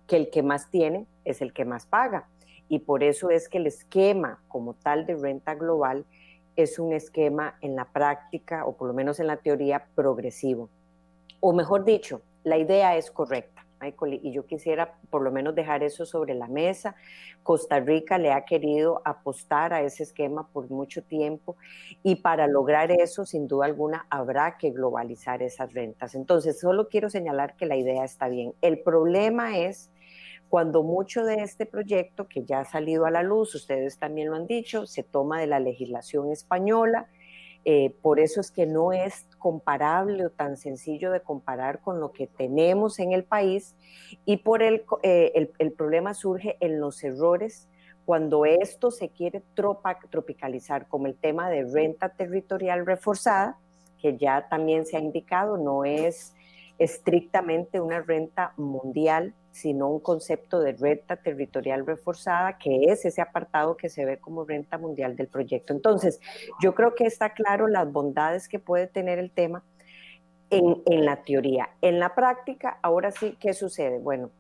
que 0.07 0.17
el 0.17 0.31
que 0.31 0.43
más 0.43 0.71
tiene 0.71 1.07
es 1.25 1.41
el 1.41 1.53
que 1.53 1.65
más 1.65 1.87
paga 1.87 2.29
y 2.69 2.81
por 2.81 3.03
eso 3.03 3.31
es 3.31 3.49
que 3.49 3.59
el 3.59 3.67
esquema 3.67 4.43
como 4.49 4.75
tal 4.75 5.07
de 5.07 5.17
renta 5.17 5.55
global 5.55 6.05
es 6.57 6.79
un 6.79 6.93
esquema 6.93 7.57
en 7.61 7.77
la 7.77 7.87
práctica, 7.87 8.65
o 8.65 8.77
por 8.77 8.89
lo 8.89 8.95
menos 8.95 9.21
en 9.21 9.27
la 9.27 9.37
teoría, 9.37 9.87
progresivo. 9.95 10.69
O 11.41 11.53
mejor 11.53 11.85
dicho, 11.85 12.23
la 12.45 12.57
idea 12.59 12.97
es 12.97 13.11
correcta, 13.11 13.65
y 14.23 14.33
yo 14.33 14.47
quisiera 14.47 14.95
por 15.11 15.23
lo 15.23 15.31
menos 15.31 15.55
dejar 15.55 15.83
eso 15.83 16.07
sobre 16.07 16.35
la 16.35 16.49
mesa. 16.49 16.95
Costa 17.43 17.81
Rica 17.81 18.19
le 18.19 18.33
ha 18.33 18.45
querido 18.45 19.03
apostar 19.05 19.75
a 19.75 19.83
ese 19.83 20.03
esquema 20.05 20.49
por 20.49 20.71
mucho 20.71 21.03
tiempo 21.03 21.57
y 22.03 22.17
para 22.17 22.47
lograr 22.47 22.91
eso, 22.91 23.27
sin 23.27 23.47
duda 23.47 23.67
alguna, 23.67 24.07
habrá 24.09 24.57
que 24.57 24.71
globalizar 24.71 25.43
esas 25.43 25.73
rentas. 25.75 26.15
Entonces, 26.15 26.59
solo 26.59 26.89
quiero 26.89 27.11
señalar 27.11 27.57
que 27.57 27.67
la 27.67 27.77
idea 27.77 28.05
está 28.05 28.29
bien. 28.29 28.55
El 28.63 28.81
problema 28.81 29.59
es 29.59 29.91
cuando 30.55 30.85
mucho 30.85 31.25
de 31.25 31.43
este 31.43 31.67
proyecto, 31.67 32.29
que 32.29 32.45
ya 32.45 32.61
ha 32.61 32.65
salido 32.65 33.07
a 33.07 33.11
la 33.11 33.25
luz, 33.25 33.57
ustedes 33.57 33.99
también 33.99 34.31
lo 34.31 34.37
han 34.37 34.47
dicho, 34.47 34.87
se 34.87 35.03
toma 35.03 35.41
de 35.41 35.49
la 35.49 35.59
legislación 35.59 36.31
española, 36.31 37.09
eh, 37.65 37.93
por 38.03 38.21
eso 38.21 38.41
es 38.41 38.53
que 38.53 38.65
no 38.65 38.93
es 38.93 39.27
comparable 39.39 40.25
o 40.25 40.31
tan 40.31 40.57
sencillo 40.57 41.11
de 41.11 41.19
comparar 41.19 41.81
con 41.81 41.99
lo 41.99 42.13
que 42.13 42.29
tenemos 42.29 43.01
en 43.01 43.11
el 43.11 43.25
país 43.25 43.75
y 44.25 44.37
por 44.37 44.63
el, 44.63 44.85
eh, 45.03 45.33
el, 45.35 45.51
el 45.59 45.73
problema 45.73 46.15
surge 46.15 46.57
en 46.61 46.79
los 46.79 47.03
errores 47.03 47.67
cuando 48.05 48.45
esto 48.45 48.93
se 48.93 49.09
quiere 49.09 49.43
tropicalizar, 49.57 50.87
como 50.87 51.09
el 51.09 51.17
tema 51.17 51.51
de 51.51 51.65
renta 51.65 52.11
territorial 52.11 52.87
reforzada, 52.87 53.59
que 54.01 54.17
ya 54.17 54.49
también 54.49 54.87
se 54.87 54.99
ha 54.99 55.01
indicado, 55.01 55.57
no 55.57 55.85
es 55.85 56.33
estrictamente 56.79 57.81
una 57.81 58.03
renta 58.03 58.53
mundial, 58.57 59.35
sino 59.55 59.89
un 59.89 60.01
concepto 60.01 60.59
de 60.59 60.73
renta 60.73 61.15
territorial 61.15 61.87
reforzada, 61.87 62.59
que 62.59 62.87
es 62.87 63.05
ese 63.05 63.23
apartado 63.23 63.77
que 63.77 63.89
se 63.89 64.05
ve 64.05 64.19
como 64.19 64.45
renta 64.45 64.79
mundial 64.79 65.15
del 65.15 65.29
proyecto. 65.29 65.73
Entonces, 65.73 66.21
yo 66.61 66.75
creo 66.75 66.97
que 66.97 67.05
está 67.07 67.35
claro 67.35 67.69
las 67.69 67.91
bondades 67.91 68.49
que 68.49 68.59
puede 68.59 68.89
tener 68.89 69.21
el 69.21 69.31
tema 69.31 69.63
en, 70.51 71.05
la 71.05 71.23
teoría. 71.23 71.71
En 71.83 72.01
la 72.01 72.17
práctica, 72.17 72.81
ahora 72.83 73.13
sí, 73.13 73.37
¿qué 73.39 73.55
sucede? 73.55 74.01
Bueno, 74.01 74.31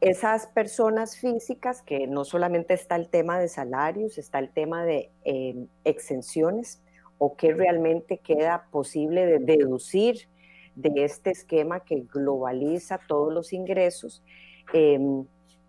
esas 0.00 0.48
personas 0.48 1.16
físicas, 1.16 1.80
que 1.80 2.08
no 2.08 2.24
solamente 2.24 2.74
está 2.74 2.96
el 2.96 3.08
tema 3.08 3.38
de 3.38 3.46
salarios, 3.46 4.18
está 4.18 4.40
el 4.40 4.50
tema 4.50 4.84
de 4.84 5.10
eh, 5.24 5.54
exenciones 5.84 6.82
o 7.18 7.36
que 7.36 7.54
realmente 7.54 8.18
queda 8.18 8.66
posible 8.72 9.26
de 9.26 9.38
deducir 9.38 10.26
de 10.74 11.04
este 11.04 11.30
esquema 11.30 11.80
que 11.80 12.06
globaliza 12.12 12.98
todos 13.06 13.32
los 13.32 13.52
ingresos. 13.52 14.22
Em, 14.72 15.24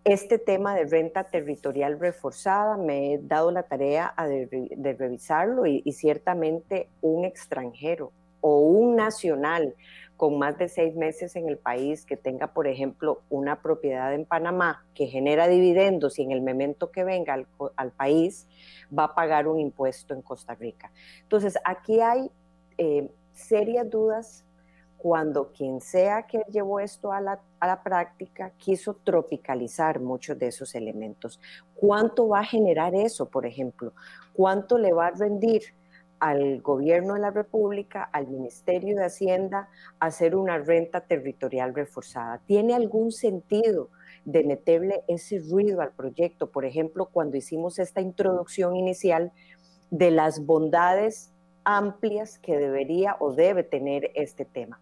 este 0.06 0.38
tema 0.38 0.76
de 0.76 0.84
renta 0.84 1.24
territorial 1.24 1.98
reforzada, 1.98 2.76
me 2.76 3.12
he 3.12 3.18
dado 3.18 3.50
la 3.50 3.64
tarea 3.64 4.14
de, 4.16 4.96
revisarlo 4.96 5.66
y, 5.66 5.82
ciertamente 5.92 6.88
un 7.00 7.24
extranjero 7.24 8.12
o 8.40 8.60
un 8.60 8.94
nacional 8.94 9.74
con 10.16 10.38
más 10.38 10.56
de 10.58 10.68
seis 10.68 10.94
meses 10.94 11.34
en 11.34 11.48
el 11.48 11.58
país 11.58 12.06
que 12.06 12.16
tenga, 12.16 12.54
por 12.54 12.68
ejemplo, 12.68 13.22
una 13.28 13.60
propiedad 13.60 14.14
en 14.14 14.24
Panamá 14.24 14.86
que 14.94 15.08
genera 15.08 15.48
dividendos 15.48 16.20
y 16.20 16.22
en 16.22 16.30
el 16.30 16.40
momento 16.40 16.92
que 16.92 17.02
venga 17.02 17.34
al, 17.34 17.90
país 17.90 18.46
va 18.96 19.04
a 19.04 19.14
pagar 19.16 19.48
un 19.48 19.58
impuesto 19.58 20.14
en 20.14 20.22
Costa 20.22 20.54
Rica. 20.54 20.92
Entonces, 21.22 21.58
aquí 21.64 22.00
hay 22.00 22.30
eh, 22.78 23.10
serias 23.34 23.90
dudas 23.90 24.45
cuando 24.96 25.52
quien 25.52 25.80
sea 25.80 26.22
que 26.22 26.42
llevó 26.50 26.80
esto 26.80 27.12
a 27.12 27.20
la, 27.20 27.40
a 27.60 27.66
la, 27.66 27.82
práctica 27.82 28.50
quiso 28.56 28.94
tropicalizar 28.94 30.00
muchos 30.00 30.38
de 30.38 30.48
esos 30.48 30.74
elementos. 30.74 31.40
¿Cuánto 31.74 32.28
va 32.28 32.40
a 32.40 32.44
generar 32.44 32.94
eso, 32.94 33.28
por 33.28 33.46
ejemplo? 33.46 33.92
¿Cuánto 34.32 34.78
le 34.78 34.92
va 34.92 35.08
a 35.08 35.10
rendir 35.10 35.62
al 36.18 36.62
gobierno 36.62 37.14
de 37.14 37.20
la 37.20 37.30
República, 37.30 38.02
al 38.02 38.28
Ministerio 38.28 38.96
de 38.96 39.04
Hacienda, 39.04 39.68
hacer 40.00 40.34
una 40.34 40.58
renta 40.58 41.02
territorial 41.02 41.74
reforzada? 41.74 42.40
¿Tiene 42.46 42.74
algún 42.74 43.12
sentido 43.12 43.90
de 44.24 44.44
meterle 44.44 45.04
ese 45.08 45.38
ruido 45.38 45.82
al 45.82 45.92
proyecto? 45.92 46.50
Por 46.50 46.64
ejemplo, 46.64 47.06
cuando 47.06 47.36
hicimos 47.36 47.78
esta 47.78 48.00
introducción 48.00 48.76
inicial 48.76 49.32
de 49.90 50.10
las 50.10 50.44
bondades 50.44 51.32
amplias 51.64 52.38
que 52.38 52.56
debería 52.56 53.16
o 53.20 53.32
debe 53.32 53.62
tener 53.62 54.10
este 54.14 54.44
tema. 54.44 54.80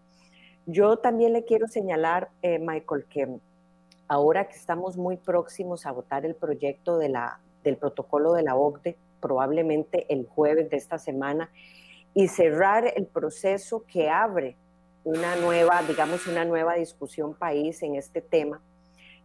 Yo 0.65 0.97
también 0.97 1.33
le 1.33 1.45
quiero 1.45 1.67
señalar, 1.67 2.29
eh, 2.41 2.59
Michael, 2.59 3.05
que 3.09 3.37
ahora 4.07 4.47
que 4.47 4.55
estamos 4.55 4.97
muy 4.97 5.17
próximos 5.17 5.85
a 5.85 5.91
votar 5.91 6.25
el 6.25 6.35
proyecto 6.35 6.97
de 6.97 7.09
la, 7.09 7.39
del 7.63 7.77
protocolo 7.77 8.33
de 8.33 8.43
la 8.43 8.55
OCDE, 8.55 8.97
probablemente 9.19 10.05
el 10.09 10.25
jueves 10.25 10.69
de 10.69 10.77
esta 10.77 10.97
semana, 10.97 11.49
y 12.13 12.27
cerrar 12.29 12.91
el 12.95 13.05
proceso 13.05 13.83
que 13.85 14.09
abre 14.09 14.55
una 15.03 15.35
nueva, 15.35 15.83
digamos, 15.83 16.25
una 16.27 16.45
nueva 16.45 16.75
discusión 16.75 17.35
país 17.35 17.83
en 17.83 17.95
este 17.95 18.21
tema 18.21 18.59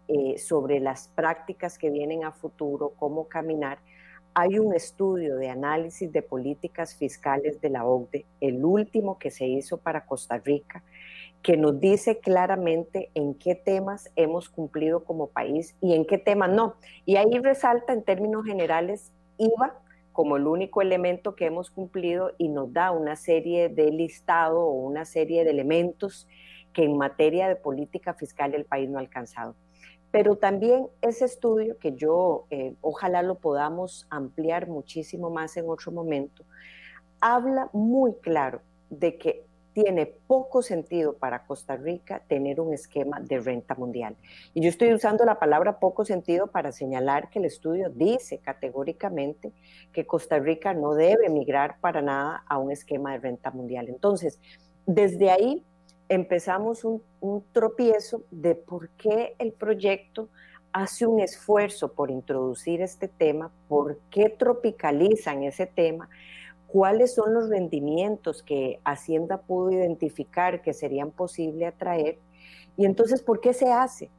eh, 0.09 0.37
sobre 0.38 0.80
las 0.80 1.09
prácticas 1.09 1.78
que 1.78 1.88
vienen 1.88 2.25
a 2.25 2.32
futuro, 2.32 2.92
cómo 2.99 3.28
caminar 3.28 3.78
hay 4.35 4.59
un 4.59 4.75
estudio 4.75 5.37
de 5.37 5.49
análisis 5.49 6.11
de 6.12 6.23
políticas 6.23 6.94
fiscales 6.94 7.61
de 7.61 7.70
la 7.70 7.85
OCDE, 7.85 8.26
el 8.40 8.64
último 8.64 9.18
que 9.18 9.30
se 9.30 9.47
hizo 9.47 9.78
para 9.78 10.06
Costa 10.06 10.38
Rica, 10.38 10.82
que 11.42 11.56
nos 11.56 11.80
dice 11.80 12.18
claramente 12.18 13.11
en 13.14 13.35
qué 13.35 13.54
temas 13.54 14.11
hemos 14.16 14.49
cumplido 14.49 15.04
como 15.04 15.28
país 15.28 15.75
y 15.80 15.94
en 15.94 16.04
qué 16.04 16.18
temas 16.18 16.50
no. 16.50 16.75
Y 17.06 17.16
ahí 17.16 17.38
resalta 17.38 17.92
en 17.92 18.02
términos 18.02 18.44
generales 18.44 19.12
IVA 19.38 19.78
como 20.12 20.37
el 20.37 20.47
único 20.47 20.82
elemento 20.82 21.35
que 21.35 21.47
hemos 21.47 21.70
cumplido 21.70 22.32
y 22.37 22.49
nos 22.49 22.73
da 22.73 22.90
una 22.90 23.16
serie 23.16 23.68
de 23.68 23.90
listado 23.90 24.61
o 24.61 24.73
una 24.73 25.04
serie 25.04 25.44
de 25.44 25.50
elementos 25.50 26.28
que 26.73 26.85
en 26.85 26.97
materia 26.97 27.49
de 27.49 27.56
política 27.56 28.14
fiscal 28.14 28.54
el 28.54 28.64
país 28.64 28.88
no 28.90 28.99
ha 28.99 29.00
alcanzado. 29.00 29.54
Pero 30.11 30.37
también 30.37 30.88
ese 31.02 31.25
estudio, 31.25 31.78
que 31.78 31.92
yo 31.92 32.47
eh, 32.50 32.75
ojalá 32.80 33.23
lo 33.23 33.37
podamos 33.37 34.06
ampliar 34.11 34.68
muchísimo 34.68 35.30
más 35.30 35.56
en 35.56 35.68
otro 35.68 35.92
momento, 35.92 36.44
habla 37.20 37.70
muy 37.73 38.14
claro 38.14 38.61
de 38.90 39.16
que 39.18 39.47
tiene 39.73 40.07
poco 40.07 40.62
sentido 40.62 41.15
para 41.15 41.45
Costa 41.45 41.77
Rica 41.77 42.23
tener 42.27 42.61
un 42.61 42.73
esquema 42.75 43.21
de 43.21 43.39
renta 43.41 43.75
mundial. 43.75 44.17
Y 44.55 44.62
yo 44.62 44.69
estoy 44.69 44.93
usando 44.93 45.25
la 45.25 45.39
palabra 45.39 45.79
poco 45.79 46.05
sentido 46.05 46.49
para 46.49 46.73
señalar 46.73 47.31
que 47.31 47.39
el 47.39 47.45
estudio 47.45 47.91
dice 47.91 48.39
categóricamente 48.39 49.53
que 49.93 50.07
Costa 50.07 50.39
Rica 50.39 50.75
no 50.75 50.95
debe 50.95 51.29
migrar 51.29 51.77
para 51.81 52.03
nada 52.03 52.43
a 52.47 52.59
un 52.59 52.71
esquema 52.73 53.12
de 53.12 53.19
renta 53.19 53.50
mundial. 53.50 53.89
Entonces, 53.89 54.41
desde 54.87 55.31
ahí 55.31 55.65
empezamos 56.09 56.85
un, 56.85 57.03
tropiezo 57.52 58.25
de 58.30 58.56
por 58.56 58.89
qué 58.91 59.37
el 59.39 59.52
proyecto 59.52 60.28
hace 60.73 61.06
un 61.06 61.21
esfuerzo 61.21 61.93
por 61.93 62.11
introducir 62.11 62.83
este 62.83 63.06
tema, 63.06 63.52
por 63.69 63.99
qué 64.11 64.28
tropicalizan 64.28 65.45
ese 65.45 65.67
tema, 65.67 66.09
cuáles 66.73 67.15
son 67.15 67.35
los 67.35 67.49
rendimientos 67.49 68.43
que 68.43 68.80
Hacienda 68.85 69.39
pudo 69.39 69.71
identificar 69.71 70.63
que 70.63 70.73
serían 70.73 71.11
posible 71.11 71.67
atraer 71.67 72.19
y 72.76 72.87
entonces 72.87 73.23
por 73.23 73.41
qué 73.41 73.52
se 73.52 73.73
hace. 73.73 74.11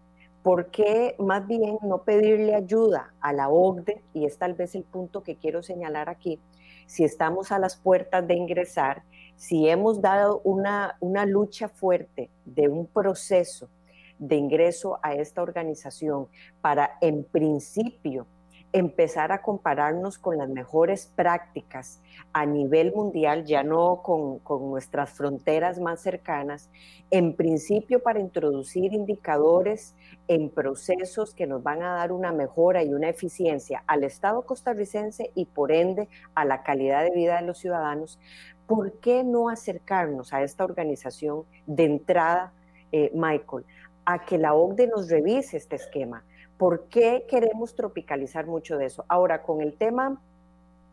¿Por 0.43 0.71
qué 0.71 1.15
más 1.19 1.45
bien 1.45 1.77
no 1.83 2.03
pedirle 2.03 2.55
ayuda 2.55 3.13
a 3.21 3.31
la 3.31 3.49
OCDE? 3.49 4.01
Y 4.13 4.25
es 4.25 4.39
tal 4.39 4.55
vez 4.55 4.73
el 4.73 4.83
punto 4.83 5.21
que 5.21 5.35
quiero 5.35 5.61
señalar 5.61 6.09
aquí. 6.09 6.39
Si 6.87 7.03
estamos 7.03 7.51
a 7.51 7.59
las 7.59 7.77
puertas 7.77 8.27
de 8.27 8.33
ingresar, 8.33 9.03
si 9.35 9.69
hemos 9.69 10.01
dado 10.01 10.41
una, 10.43 10.97
una 10.99 11.25
lucha 11.25 11.69
fuerte 11.69 12.31
de 12.45 12.69
un 12.69 12.87
proceso 12.87 13.69
de 14.17 14.35
ingreso 14.35 14.99
a 15.03 15.13
esta 15.13 15.43
organización 15.43 16.27
para, 16.59 16.97
en 17.01 17.23
principio, 17.23 18.25
empezar 18.73 19.31
a 19.31 19.41
compararnos 19.41 20.17
con 20.17 20.37
las 20.37 20.49
mejores 20.49 21.11
prácticas 21.15 22.01
a 22.31 22.45
nivel 22.45 22.93
mundial, 22.93 23.43
ya 23.45 23.63
no 23.63 24.01
con, 24.01 24.39
con, 24.39 24.69
nuestras 24.69 25.09
fronteras 25.11 25.79
más 25.79 26.01
cercanas, 26.01 26.69
en 27.09 27.35
principio 27.35 28.01
para 28.01 28.19
introducir 28.19 28.93
indicadores 28.93 29.95
en 30.29 30.49
procesos 30.49 31.33
que 31.33 31.47
nos 31.47 31.61
van 31.61 31.83
a 31.83 31.95
dar 31.95 32.13
una 32.13 32.31
mejora 32.31 32.83
y 32.83 32.93
una 32.93 33.09
eficiencia 33.09 33.83
al 33.87 34.05
Estado 34.05 34.43
costarricense 34.43 35.31
y 35.35 35.45
por 35.45 35.73
ende 35.73 36.07
a 36.35 36.45
la 36.45 36.63
calidad 36.63 37.03
de 37.03 37.11
vida 37.11 37.41
de 37.41 37.47
los 37.47 37.57
ciudadanos, 37.57 38.19
¿por 38.67 38.99
qué 38.99 39.25
no 39.25 39.49
acercarnos 39.49 40.31
a 40.31 40.43
esta 40.43 40.63
organización 40.63 41.43
de 41.65 41.83
entrada, 41.83 42.53
eh, 42.93 43.11
Michael, 43.13 43.65
a 44.05 44.23
que 44.23 44.37
la 44.37 44.53
OCDE 44.53 44.87
nos 44.87 45.09
revise 45.09 45.57
este 45.57 45.75
esquema? 45.75 46.23
¿Por 46.61 46.89
qué 46.89 47.25
queremos 47.27 47.73
tropicalizar 47.73 48.45
mucho 48.45 48.77
de 48.77 48.85
eso? 48.85 49.03
Ahora, 49.07 49.41
con 49.41 49.61
el 49.61 49.73
tema 49.73 50.21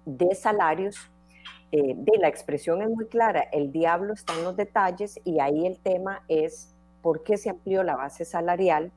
de 0.07 0.35
salarios, 0.35 1.11
eh, 1.73 1.93
de 1.95 2.17
la 2.17 2.27
expresión 2.27 2.81
es 2.81 2.89
muy 2.89 3.05
clara, 3.05 3.43
el 3.53 3.71
diablo 3.71 4.15
está 4.15 4.33
en 4.33 4.45
los 4.45 4.57
detalles 4.57 5.21
y 5.25 5.41
ahí 5.41 5.67
el 5.67 5.79
tema 5.79 6.23
es 6.27 6.75
por 7.03 7.23
qué 7.23 7.37
se 7.37 7.51
amplió 7.51 7.83
la 7.83 7.97
base 7.97 8.25
salarial 8.25 8.93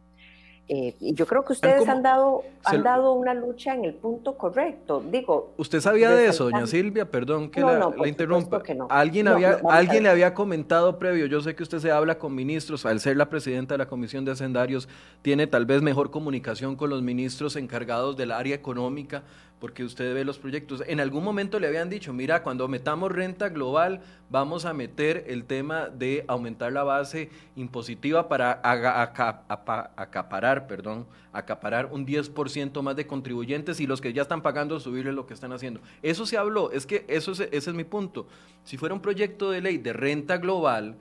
eh, 0.68 0.96
y 1.02 1.14
yo 1.14 1.26
creo 1.26 1.44
que 1.44 1.52
ustedes 1.54 1.88
han 1.90 2.02
dado, 2.02 2.44
han 2.64 2.82
dado 2.82 3.14
una 3.14 3.34
lucha 3.34 3.74
en 3.76 3.84
el 3.84 3.94
punto 3.94 4.38
correcto. 4.38 5.04
Digo. 5.12 5.52
¿Usted 5.58 5.82
sabía 5.82 6.12
de 6.12 6.28
eso, 6.28 6.46
doña 6.46 6.66
Silvia? 6.66 7.10
Perdón 7.10 7.50
que 7.50 7.60
la, 7.60 7.92
interrumpa. 8.06 8.62
Alguien, 8.90 9.28
había, 9.28 9.60
alguien 9.70 10.04
le 10.04 10.10
había 10.10 10.34
comentado 10.34 10.98
previo, 10.98 11.26
yo 11.26 11.42
sé 11.42 11.56
que 11.56 11.64
usted 11.64 11.80
se 11.80 11.92
habla 11.92 12.18
con 12.18 12.34
ministros, 12.34 12.86
al 12.86 13.00
ser 13.02 13.18
la 13.18 13.28
presidenta 13.30 13.74
de 13.74 13.80
la 13.80 13.88
Comisión 13.88 14.24
de 14.24 14.32
Hacendarios, 14.32 14.88
tiene 15.22 15.46
tal 15.46 15.66
vez 15.66 15.82
mejor 15.82 16.10
comunicación 16.10 16.78
con 16.78 16.90
los 16.90 17.02
ministros 17.02 17.58
encargados 17.58 18.16
del 18.16 18.32
área 18.32 18.56
económica 18.56 19.24
porque 19.62 19.84
usted 19.84 20.16
ve 20.16 20.26
los 20.26 20.40
proyectos. 20.40 20.84
En 20.88 21.00
algún 21.00 21.24
momento 21.24 21.60
le 21.60 21.68
habían 21.68 21.88
dicho, 21.88 22.12
mira, 22.14 22.42
cuando 22.42 22.68
metamos 22.68 23.12
renta 23.12 23.50
global, 23.50 24.02
vamos 24.32 24.66
a 24.66 24.74
meter 24.74 25.26
el 25.28 25.46
tema 25.46 25.88
de 25.88 26.26
aumentar 26.28 26.74
la 26.74 26.84
base 26.84 27.30
impositiva 27.56 28.28
para 28.28 28.60
acaparar, 28.64 30.66
perdón, 30.66 31.06
acaparar 31.32 31.90
un 31.92 32.08
10% 32.08 32.82
más 32.82 32.96
de 32.96 33.06
contribuyentes 33.06 33.80
y 33.80 33.86
los 33.86 34.02
que 34.02 34.14
ya 34.14 34.24
están 34.24 34.42
pagando 34.42 34.80
subirle 34.80 35.14
lo 35.14 35.28
que 35.28 35.36
están 35.36 35.54
haciendo. 35.54 35.80
Eso 36.02 36.26
se 36.26 36.38
habló, 36.38 36.72
es 36.72 36.88
que 36.88 37.06
eso 37.08 37.32
ese 37.32 37.56
es 37.56 37.74
mi 37.74 37.84
punto. 37.84 38.26
Si 38.64 38.78
fuera 38.78 38.96
un 38.96 39.02
proyecto 39.02 39.52
de 39.52 39.62
ley 39.62 39.78
de 39.78 39.94
renta 39.94 40.38
global, 40.38 40.98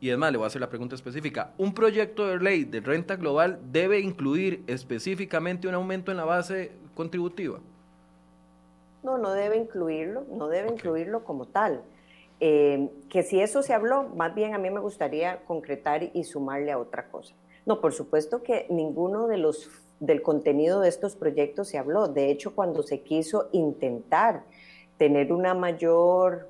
y 0.00 0.10
es 0.10 0.16
más, 0.16 0.30
le 0.30 0.38
voy 0.38 0.44
a 0.44 0.46
hacer 0.46 0.60
la 0.60 0.70
pregunta 0.70 0.94
específica. 0.94 1.52
¿Un 1.58 1.74
proyecto 1.74 2.28
de 2.28 2.38
ley 2.38 2.62
de 2.62 2.78
renta 2.78 3.16
global 3.16 3.58
debe 3.72 3.98
incluir 3.98 4.62
específicamente 4.68 5.66
un 5.66 5.74
aumento 5.74 6.12
en 6.12 6.18
la 6.18 6.24
base 6.24 6.70
contributiva? 6.94 7.58
No, 9.02 9.18
no 9.18 9.32
debe 9.32 9.56
incluirlo, 9.56 10.24
no 10.30 10.48
debe 10.48 10.68
incluirlo 10.68 11.24
como 11.24 11.46
tal. 11.46 11.82
Eh, 12.40 12.88
que 13.08 13.22
si 13.22 13.40
eso 13.40 13.62
se 13.62 13.74
habló, 13.74 14.04
más 14.04 14.34
bien 14.34 14.54
a 14.54 14.58
mí 14.58 14.70
me 14.70 14.80
gustaría 14.80 15.44
concretar 15.44 16.10
y 16.12 16.24
sumarle 16.24 16.72
a 16.72 16.78
otra 16.78 17.08
cosa. 17.08 17.34
No, 17.66 17.80
por 17.80 17.92
supuesto 17.92 18.42
que 18.42 18.66
ninguno 18.70 19.26
de 19.26 19.38
los 19.38 19.70
del 20.00 20.22
contenido 20.22 20.80
de 20.80 20.88
estos 20.88 21.16
proyectos 21.16 21.68
se 21.68 21.78
habló. 21.78 22.08
De 22.08 22.30
hecho, 22.30 22.54
cuando 22.54 22.82
se 22.82 23.00
quiso 23.00 23.48
intentar 23.52 24.44
tener 24.96 25.32
una 25.32 25.54
mayor, 25.54 26.48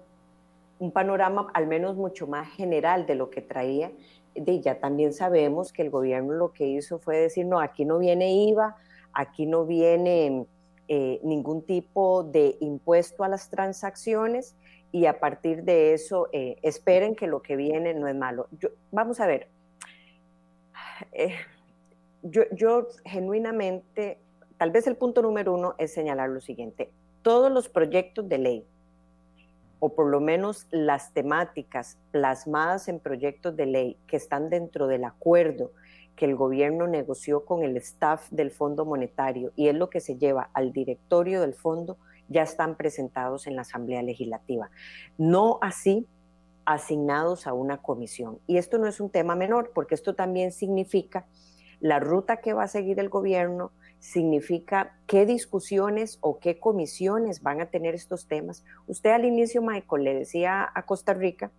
un 0.78 0.90
panorama 0.90 1.48
al 1.54 1.66
menos 1.66 1.96
mucho 1.96 2.26
más 2.26 2.48
general 2.50 3.06
de 3.06 3.14
lo 3.14 3.30
que 3.30 3.40
traía, 3.40 3.90
de, 4.34 4.60
ya 4.60 4.78
también 4.78 5.12
sabemos 5.12 5.72
que 5.72 5.82
el 5.82 5.90
gobierno 5.90 6.34
lo 6.34 6.52
que 6.52 6.66
hizo 6.66 6.98
fue 6.98 7.16
decir, 7.16 7.46
no, 7.46 7.60
aquí 7.60 7.84
no 7.84 7.98
viene 7.98 8.32
IVA, 8.32 8.76
aquí 9.12 9.46
no 9.46 9.64
viene 9.64 10.46
eh, 10.88 11.20
ningún 11.22 11.62
tipo 11.62 12.22
de 12.24 12.56
impuesto 12.60 13.22
a 13.22 13.28
las 13.28 13.50
transacciones 13.50 14.56
y 14.90 15.04
a 15.04 15.20
partir 15.20 15.64
de 15.64 15.92
eso 15.92 16.28
eh, 16.32 16.56
esperen 16.62 17.14
que 17.14 17.26
lo 17.26 17.42
que 17.42 17.56
viene 17.56 17.92
no 17.92 18.08
es 18.08 18.16
malo. 18.16 18.48
vamos 18.90 19.20
a 19.20 19.26
ver, 19.26 19.48
eh, 21.12 21.34
yo, 22.22 22.42
yo 22.52 22.88
genuinamente, 23.04 24.18
tal 24.56 24.70
vez 24.70 24.86
el 24.86 24.96
punto 24.96 25.20
número 25.20 25.52
uno 25.52 25.74
es 25.76 25.92
señalar 25.92 26.30
lo 26.30 26.40
siguiente, 26.40 26.90
todos 27.22 27.52
los 27.52 27.68
proyectos 27.68 28.28
de 28.28 28.38
ley, 28.38 28.64
o 29.80 29.90
por 29.90 30.08
lo 30.08 30.20
menos 30.20 30.66
las 30.70 31.12
temáticas 31.12 31.98
plasmadas 32.10 32.88
en 32.88 32.98
proyectos 32.98 33.54
de 33.56 33.66
ley 33.66 33.96
que 34.06 34.16
están 34.16 34.50
dentro 34.50 34.86
del 34.86 35.04
acuerdo 35.04 35.70
que 36.18 36.24
el 36.24 36.34
gobierno 36.34 36.88
negoció 36.88 37.44
con 37.44 37.62
el 37.62 37.76
staff 37.76 38.28
del 38.30 38.50
Fondo 38.50 38.84
Monetario 38.84 39.52
y 39.54 39.68
es 39.68 39.76
lo 39.76 39.88
que 39.88 40.00
se 40.00 40.16
lleva 40.16 40.50
al 40.52 40.72
directorio 40.72 41.40
del 41.40 41.54
fondo, 41.54 41.96
ya 42.28 42.42
están 42.42 42.76
presentados 42.76 43.46
en 43.46 43.54
la 43.54 43.62
Asamblea 43.62 44.02
Legislativa. 44.02 44.68
No 45.16 45.58
así 45.62 46.08
asignados 46.64 47.46
a 47.46 47.52
una 47.52 47.78
comisión. 47.78 48.40
Y 48.48 48.58
esto 48.58 48.78
no 48.78 48.88
es 48.88 49.00
un 49.00 49.10
tema 49.10 49.36
menor, 49.36 49.70
porque 49.72 49.94
esto 49.94 50.16
también 50.16 50.50
significa 50.50 51.24
la 51.78 52.00
ruta 52.00 52.38
que 52.38 52.52
va 52.52 52.64
a 52.64 52.68
seguir 52.68 52.98
el 52.98 53.08
gobierno, 53.08 53.70
significa 54.00 54.98
qué 55.06 55.24
discusiones 55.24 56.18
o 56.20 56.40
qué 56.40 56.58
comisiones 56.58 57.42
van 57.42 57.60
a 57.60 57.66
tener 57.66 57.94
estos 57.94 58.26
temas. 58.26 58.64
Usted 58.88 59.10
al 59.10 59.24
inicio, 59.24 59.62
Michael, 59.62 60.02
le 60.02 60.14
decía 60.14 60.68
a 60.74 60.84
Costa 60.84 61.14
Rica 61.14 61.52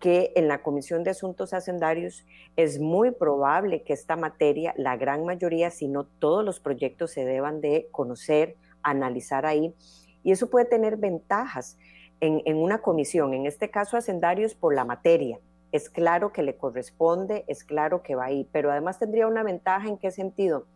que 0.00 0.32
en 0.36 0.48
la 0.48 0.62
Comisión 0.62 1.04
de 1.04 1.10
Asuntos 1.10 1.54
Hacendarios 1.54 2.26
es 2.56 2.78
muy 2.78 3.10
probable 3.10 3.82
que 3.82 3.92
esta 3.92 4.16
materia, 4.16 4.74
la 4.76 4.96
gran 4.96 5.24
mayoría, 5.24 5.70
si 5.70 5.88
no 5.88 6.04
todos 6.04 6.44
los 6.44 6.60
proyectos 6.60 7.12
se 7.12 7.24
deban 7.24 7.60
de 7.60 7.88
conocer, 7.90 8.56
analizar 8.82 9.46
ahí. 9.46 9.74
Y 10.22 10.32
eso 10.32 10.50
puede 10.50 10.66
tener 10.66 10.96
ventajas 10.96 11.78
en, 12.20 12.42
en 12.44 12.56
una 12.56 12.78
comisión, 12.78 13.34
en 13.34 13.46
este 13.46 13.70
caso 13.70 13.96
Hacendarios 13.96 14.54
por 14.54 14.74
la 14.74 14.84
materia. 14.84 15.38
Es 15.72 15.90
claro 15.90 16.32
que 16.32 16.42
le 16.42 16.56
corresponde, 16.56 17.44
es 17.48 17.64
claro 17.64 18.02
que 18.02 18.14
va 18.14 18.26
ahí, 18.26 18.48
pero 18.52 18.70
además 18.70 18.98
tendría 18.98 19.26
una 19.26 19.42
ventaja 19.42 19.88
en 19.88 19.98
qué 19.98 20.10
sentido 20.10 20.66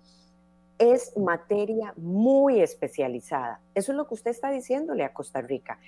es 0.78 1.16
materia 1.16 1.92
muy 1.96 2.60
especializada. 2.60 3.60
Eso 3.74 3.92
es 3.92 3.96
lo 3.96 4.06
que 4.06 4.14
usted 4.14 4.30
está 4.30 4.50
diciéndole 4.50 5.04
a 5.04 5.12
Costa 5.12 5.40
Rica. 5.40 5.78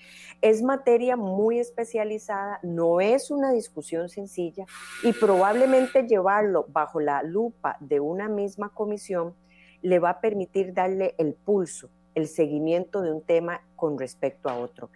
Es 0.42 0.62
materia 0.62 1.16
muy 1.16 1.59
especializada, 1.59 2.59
no 2.62 3.00
es 3.00 3.31
una 3.31 3.53
discusión 3.53 4.09
sencilla 4.09 4.66
y 5.03 5.12
probablemente 5.12 6.07
llevarlo 6.07 6.66
bajo 6.68 7.00
la 7.00 7.22
lupa 7.22 7.76
de 7.81 8.00
una 8.00 8.29
misma 8.29 8.70
comisión 8.70 9.35
le 9.83 9.98
va 9.98 10.11
a 10.11 10.20
permitir 10.20 10.74
darle 10.74 11.14
el 11.18 11.35
pulso, 11.35 11.88
el 12.14 12.29
seguimiento 12.29 13.00
de 13.00 13.12
un 13.12 13.22
tema 13.22 13.62
con 13.76 13.98
respecto 13.98 14.48
a 14.48 14.59
otro. 14.59 14.90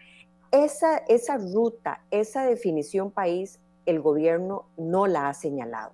Esa, 0.50 0.98
esa 1.08 1.38
ruta, 1.38 2.04
esa 2.10 2.44
definición 2.44 3.10
país, 3.10 3.60
el 3.86 4.00
gobierno 4.00 4.66
no 4.76 5.06
la 5.06 5.28
ha 5.28 5.34
señalado. 5.34 5.92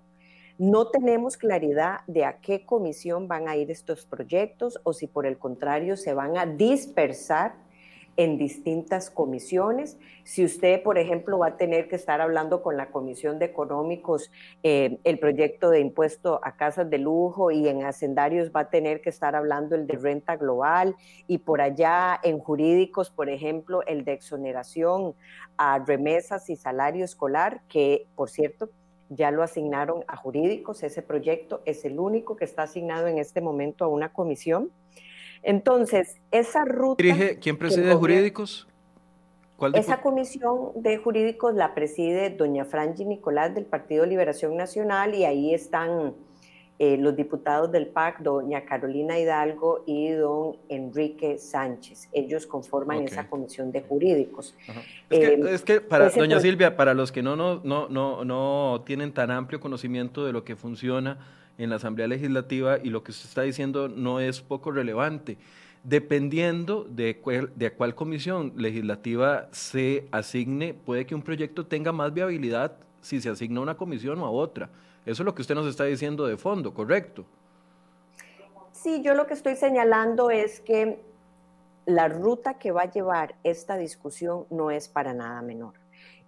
No 0.60 0.88
tenemos 0.88 1.38
claridad 1.38 2.00
de 2.06 2.26
a 2.26 2.42
qué 2.42 2.66
comisión 2.66 3.28
van 3.28 3.48
a 3.48 3.56
ir 3.56 3.70
estos 3.70 4.04
proyectos 4.04 4.78
o 4.82 4.92
si 4.92 5.06
por 5.06 5.24
el 5.24 5.38
contrario 5.38 5.96
se 5.96 6.12
van 6.12 6.36
a 6.36 6.44
dispersar 6.44 7.54
en 8.18 8.36
distintas 8.36 9.08
comisiones. 9.08 9.96
Si 10.22 10.44
usted, 10.44 10.82
por 10.82 10.98
ejemplo, 10.98 11.38
va 11.38 11.46
a 11.46 11.56
tener 11.56 11.88
que 11.88 11.96
estar 11.96 12.20
hablando 12.20 12.62
con 12.62 12.76
la 12.76 12.90
Comisión 12.90 13.38
de 13.38 13.46
Económicos 13.46 14.30
eh, 14.62 14.98
el 15.04 15.18
proyecto 15.18 15.70
de 15.70 15.80
impuesto 15.80 16.40
a 16.42 16.56
casas 16.56 16.90
de 16.90 16.98
lujo 16.98 17.50
y 17.50 17.66
en 17.66 17.82
hacendarios 17.82 18.52
va 18.54 18.60
a 18.60 18.68
tener 18.68 19.00
que 19.00 19.08
estar 19.08 19.34
hablando 19.34 19.76
el 19.76 19.86
de 19.86 19.96
renta 19.96 20.36
global 20.36 20.94
y 21.26 21.38
por 21.38 21.62
allá 21.62 22.20
en 22.22 22.38
jurídicos, 22.38 23.08
por 23.08 23.30
ejemplo, 23.30 23.80
el 23.86 24.04
de 24.04 24.12
exoneración 24.12 25.14
a 25.56 25.78
remesas 25.78 26.50
y 26.50 26.56
salario 26.56 27.06
escolar, 27.06 27.62
que, 27.66 28.08
por 28.14 28.28
cierto, 28.28 28.68
ya 29.10 29.30
lo 29.30 29.42
asignaron 29.42 30.04
a 30.06 30.16
jurídicos, 30.16 30.82
ese 30.82 31.02
proyecto 31.02 31.60
es 31.66 31.84
el 31.84 31.98
único 31.98 32.36
que 32.36 32.44
está 32.44 32.62
asignado 32.62 33.08
en 33.08 33.18
este 33.18 33.40
momento 33.40 33.84
a 33.84 33.88
una 33.88 34.12
comisión. 34.12 34.70
Entonces, 35.42 36.16
esa 36.30 36.64
ruta... 36.64 37.02
¿Quién 37.40 37.58
preside 37.58 37.94
jurídicos? 37.94 38.68
¿Cuál 39.56 39.74
esa 39.74 40.00
comisión 40.00 40.70
de 40.76 40.96
jurídicos 40.96 41.54
la 41.54 41.74
preside 41.74 42.30
doña 42.30 42.64
Franji 42.64 43.04
Nicolás 43.04 43.54
del 43.54 43.66
Partido 43.66 44.06
Liberación 44.06 44.56
Nacional 44.56 45.14
y 45.14 45.24
ahí 45.24 45.52
están 45.52 46.14
eh, 46.82 46.96
los 46.96 47.14
diputados 47.14 47.70
del 47.70 47.88
PAC, 47.88 48.20
doña 48.20 48.64
Carolina 48.64 49.18
Hidalgo 49.18 49.84
y 49.86 50.08
don 50.12 50.56
Enrique 50.70 51.36
Sánchez. 51.36 52.08
Ellos 52.10 52.46
conforman 52.46 53.02
esa 53.02 53.28
comisión 53.28 53.70
de 53.70 53.82
jurídicos. 53.82 54.56
Es, 55.10 55.60
que, 55.60 55.74
eh, 55.74 55.80
para 55.82 56.08
doña 56.08 56.40
Silvia, 56.40 56.78
para 56.78 56.94
los 56.94 57.12
que 57.12 57.22
no, 57.22 57.36
no, 57.36 57.60
no, 57.64 57.90
no, 57.90 58.24
no 58.24 58.82
tienen 58.86 59.12
tan 59.12 59.30
amplio 59.30 59.60
conocimiento 59.60 60.24
de 60.24 60.32
lo 60.32 60.42
que 60.42 60.56
funciona 60.56 61.18
en 61.58 61.68
la 61.68 61.76
Asamblea 61.76 62.06
Legislativa 62.06 62.78
y 62.82 62.88
lo 62.88 63.04
que 63.04 63.10
usted 63.10 63.28
está 63.28 63.42
diciendo 63.42 63.90
no 63.90 64.18
es 64.18 64.40
poco 64.40 64.70
relevante. 64.70 65.36
Dependiendo 65.84 66.86
de, 66.88 67.18
cuál, 67.18 67.52
de 67.56 67.72
cuál 67.72 67.94
comisión 67.94 68.54
legislativa 68.56 69.48
se 69.52 70.08
asigne, 70.12 70.72
puede 70.72 71.04
que 71.04 71.14
un 71.14 71.20
proyecto 71.20 71.66
tenga 71.66 71.92
más 71.92 72.14
viabilidad 72.14 72.78
si 73.02 73.20
se 73.20 73.28
asigna 73.28 73.60
a 73.60 73.64
una 73.64 73.76
comisión 73.76 74.18
o 74.20 74.24
a 74.24 74.30
otra. 74.30 74.70
Eso 75.06 75.22
es 75.22 75.26
lo 75.26 75.34
que 75.34 75.42
usted 75.42 75.54
nos 75.54 75.66
está 75.66 75.84
diciendo 75.84 76.26
de 76.26 76.36
fondo, 76.36 76.74
¿correcto? 76.74 77.24
Sí, 78.72 79.02
yo 79.02 79.14
lo 79.14 79.26
que 79.26 79.34
estoy 79.34 79.56
señalando 79.56 80.30
es 80.30 80.60
que 80.60 81.00
la 81.86 82.08
ruta 82.08 82.58
que 82.58 82.72
va 82.72 82.82
a 82.82 82.90
llevar 82.90 83.34
esta 83.42 83.76
discusión 83.76 84.46
no 84.50 84.70
es 84.70 84.88
para 84.88 85.14
nada 85.14 85.42
menor. 85.42 85.74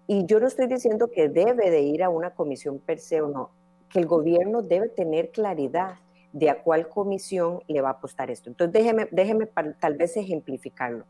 Y 0.06 0.26
yo 0.26 0.40
no 0.40 0.46
estoy 0.46 0.66
diciendo 0.66 1.10
que 1.10 1.28
debe 1.28 1.70
de 1.70 1.82
ir 1.82 2.02
a 2.02 2.08
una 2.08 2.30
comisión 2.30 2.78
per 2.78 2.98
se 2.98 3.22
o 3.22 3.28
no, 3.28 3.50
que 3.88 4.00
el 4.00 4.06
gobierno 4.06 4.62
debe 4.62 4.88
tener 4.88 5.30
claridad 5.30 5.96
de 6.32 6.50
a 6.50 6.62
cuál 6.62 6.88
comisión 6.88 7.60
le 7.68 7.80
va 7.80 7.90
a 7.90 7.92
apostar 7.92 8.30
esto. 8.30 8.50
Entonces, 8.50 8.72
déjeme, 8.72 9.08
déjeme 9.10 9.46
tal 9.78 9.94
vez 9.96 10.16
ejemplificarlo. 10.16 11.06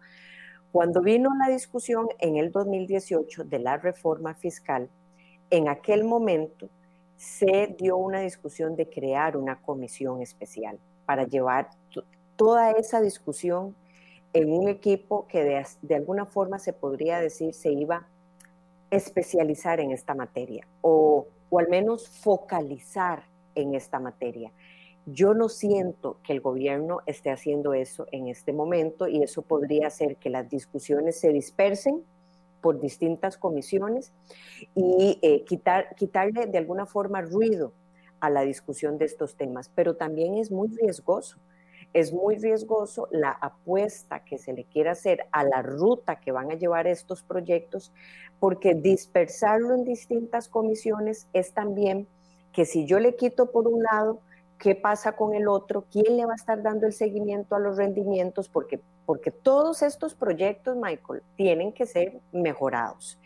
Cuando 0.73 1.01
vino 1.01 1.31
la 1.39 1.53
discusión 1.53 2.09
en 2.19 2.37
el 2.37 2.51
2018 2.51 3.45
de 3.45 3.59
la 3.59 3.77
reforma 3.77 4.35
fiscal, 4.35 4.91
en 5.51 5.69
aquel 5.69 6.05
momento 6.05 6.69
se 7.23 7.73
dio 7.79 7.97
una 7.99 8.19
discusión 8.19 8.75
de 8.75 8.91
crear 8.91 9.37
una 9.37 9.63
comisión 9.63 10.21
especial 10.23 10.81
para 11.07 11.25
llevar 11.25 11.71
toda 12.35 12.73
esa 12.73 13.01
discusión 13.01 13.77
en 14.33 14.53
un 14.53 14.69
equipo 14.69 15.29
que 15.29 15.45
de, 15.45 15.95
alguna 15.95 16.27
forma 16.27 16.59
se 16.59 16.73
podría 16.73 17.21
decir 17.21 17.55
se 17.55 17.71
iba 17.71 17.95
a 17.97 18.07
especializar 18.91 19.79
en 19.79 19.93
esta 19.93 20.17
materia 20.17 20.67
o, 20.81 21.29
o 21.49 21.59
al 21.61 21.69
menos 21.69 22.09
focalizar 22.09 23.23
en 23.55 23.77
esta 23.77 24.01
materia. 24.01 24.51
Yo 25.07 25.33
no 25.33 25.49
siento 25.49 26.17
que 26.25 26.33
el 26.33 26.41
gobierno 26.41 27.03
esté 27.07 27.31
haciendo 27.31 27.73
eso 27.73 28.09
en 28.11 28.27
este 28.27 28.53
momento 28.53 29.07
y 29.07 29.23
eso 29.23 29.43
podría 29.43 29.87
hacer 29.87 30.17
que 30.17 30.29
las 30.29 30.51
discusiones 30.51 31.21
se 31.21 31.33
dispersen 31.33 32.03
por 32.63 32.81
distintas 32.81 33.37
comisiones 33.37 34.13
y 34.75 35.19
eh, 35.21 35.45
quitar, 35.45 35.95
quitarle 35.97 36.47
de 36.47 36.59
alguna 36.59 36.87
forma 36.87 37.21
ruido 37.21 37.73
a 38.21 38.31
la 38.31 38.43
discusión 38.43 38.97
de 38.99 39.05
estos 39.05 39.37
temas, 39.37 39.71
pero 39.75 39.97
también 39.97 40.37
es 40.37 40.51
muy 40.51 40.69
riesgoso. 40.69 41.39
Es 41.93 42.13
muy 42.13 42.37
riesgoso 42.37 43.07
la 43.11 43.31
apuesta 43.31 44.25
que 44.25 44.39
se 44.39 44.55
le 44.55 44.65
quiere 44.65 44.89
hacer 44.89 45.27
a 45.31 45.45
la 45.45 45.61
ruta 45.61 46.21
que 46.21 46.33
van 46.33 46.51
a 46.51 46.55
llevar 46.55 46.87
estos 46.87 47.23
proyectos, 47.23 47.93
porque 48.41 48.75
dispersarlo 48.75 49.75
en 49.75 49.85
distintas 49.85 50.49
comisiones 50.49 51.27
es 51.35 51.53
también 51.53 52.07
que 52.53 52.65
si 52.65 52.87
yo 52.87 52.99
le 52.99 53.17
quito 53.17 53.51
por 53.51 53.67
un 53.67 53.83
lado, 53.83 54.21
qué 54.59 54.75
pasa 54.77 55.17
con 55.17 55.35
el 55.35 55.49
otro, 55.49 55.85
quién 55.91 56.17
le 56.17 56.25
va 56.25 56.33
a 56.33 56.37
estar 56.37 56.63
dando 56.63 56.87
el 56.87 56.93
seguimiento 56.93 57.57
a 57.57 57.59
los 57.59 57.77
rendimientos, 57.77 58.49
porque, 58.49 58.81
porque 59.07 59.31
todos 59.31 59.83
estos 59.83 60.15
proyectos, 60.15 60.77
Michael, 60.77 61.23
tienen 61.37 61.73
que 61.73 61.87
ser 61.87 62.21
mejorados. 62.33 63.19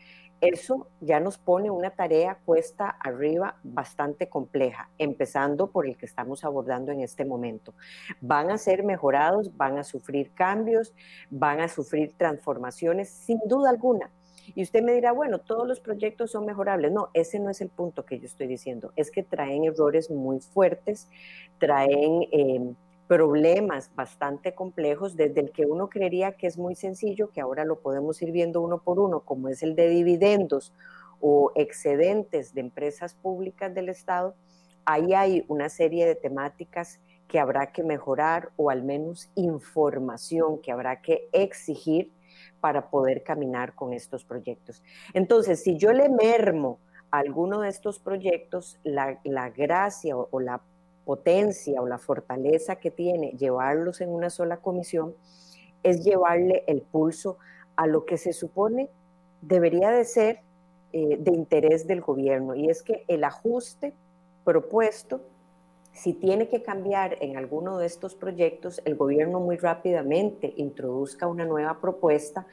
Eso 0.42 0.88
ya 1.00 1.18
nos 1.18 1.38
pone 1.38 1.70
una 1.70 1.90
tarea 1.90 2.38
cuesta 2.44 2.88
arriba 2.88 3.56
bastante 3.62 4.28
compleja, 4.28 4.90
empezando 4.98 5.70
por 5.70 5.86
el 5.86 5.96
que 5.96 6.04
estamos 6.04 6.44
abordando 6.44 6.92
en 6.92 7.00
este 7.00 7.24
momento. 7.24 7.72
Van 8.20 8.50
a 8.50 8.58
ser 8.58 8.84
mejorados, 8.84 9.56
van 9.56 9.78
a 9.78 9.84
sufrir 9.84 10.32
cambios, 10.34 10.94
van 11.30 11.60
a 11.60 11.68
sufrir 11.68 12.12
transformaciones, 12.18 13.08
sin 13.08 13.38
duda 13.46 13.70
alguna 13.70 14.10
y 14.54 14.62
usted 14.62 14.82
me 14.82 14.92
dirá, 14.92 15.12
bueno, 15.12 15.40
todos 15.40 15.66
los 15.66 15.80
proyectos 15.80 16.30
son 16.30 16.46
mejorables. 16.46 16.92
No, 16.92 17.08
ese 17.14 17.40
no 17.40 17.50
es 17.50 17.60
el 17.60 17.68
punto 17.68 18.04
que 18.04 18.18
yo 18.18 18.26
estoy 18.26 18.46
diciendo. 18.46 18.92
Es 18.96 19.10
que 19.10 19.22
traen 19.22 19.64
errores 19.64 20.10
muy 20.10 20.40
fuertes, 20.40 21.08
traen 21.58 22.28
em, 22.30 22.74
problemas 23.06 23.90
bastante 23.94 24.54
complejos, 24.54 25.16
desde 25.16 25.40
el 25.40 25.52
que 25.52 25.66
uno 25.66 25.88
creería 25.88 26.32
que 26.32 26.46
es 26.46 26.58
muy 26.58 26.74
sencillo, 26.74 27.30
que 27.30 27.40
ahora 27.40 27.64
lo 27.64 27.80
podemos 27.80 28.20
ir 28.22 28.32
viendo 28.32 28.60
uno 28.60 28.82
por 28.82 28.98
uno, 28.98 29.20
como 29.20 29.48
es 29.48 29.62
el 29.62 29.76
de 29.76 29.88
dividendos 29.88 30.72
o 31.20 31.52
excedentes 31.54 32.52
de 32.54 32.60
empresas 32.60 33.14
públicas 33.14 33.72
del 33.74 33.88
Estado. 33.88 34.34
Ahí 34.84 35.14
hay 35.14 35.44
una 35.48 35.68
serie 35.68 36.06
de 36.06 36.14
temáticas 36.14 37.00
que 37.28 37.38
habrá 37.38 37.72
que 37.72 37.82
mejorar 37.82 38.50
o 38.56 38.70
al 38.70 38.82
menos 38.82 39.30
información 39.34 40.60
que 40.60 40.72
habrá 40.72 41.00
que 41.02 41.28
exigir 41.32 42.12
para 42.60 42.90
poder 42.90 43.22
caminar 43.22 43.74
con 43.74 43.92
estos 43.92 44.24
proyectos. 44.24 44.82
Entonces, 45.14 45.62
si 45.62 45.76
yo 45.76 45.92
le 45.92 46.08
mermo 46.08 46.78
a 47.10 47.18
alguno 47.18 47.60
de 47.60 47.68
estos 47.68 47.98
proyectos, 47.98 48.78
la, 48.84 49.18
gracia 49.50 50.16
o, 50.16 50.40
la 50.40 50.60
potencia 51.06 51.80
o 51.80 51.86
la 51.86 51.96
fortaleza 51.98 52.76
que 52.76 52.90
tiene 52.90 53.30
llevarlos 53.38 54.02
en 54.02 54.10
una 54.10 54.28
sola 54.28 54.58
comisión 54.58 55.14
es 55.82 56.04
llevarle 56.04 56.64
el 56.66 56.82
pulso 56.82 57.38
a 57.76 57.86
lo 57.86 58.04
que 58.04 58.18
se 58.18 58.34
supone 58.34 58.90
debería 59.40 59.90
de 59.90 60.04
ser 60.04 60.40
eh, 60.92 61.16
de 61.18 61.30
interés 61.30 61.86
del 61.86 62.00
gobierno. 62.00 62.54
Y 62.54 62.68
es 62.68 62.82
que 62.82 63.04
el 63.06 63.22
ajuste 63.24 63.94
propuesto 64.44 65.20
si 65.96 66.12
tiene 66.12 66.48
que 66.48 66.62
cambiar 66.62 67.16
en 67.22 67.38
alguno 67.38 67.78
de 67.78 67.86
estos 67.86 68.14
proyectos, 68.14 68.82
el 68.84 68.96
gobierno 68.96 69.40
muy 69.40 69.56
rápidamente 69.56 70.52
introduzca 70.56 71.26
una 71.26 71.46
nueva 71.46 71.80
propuesta 71.80 72.46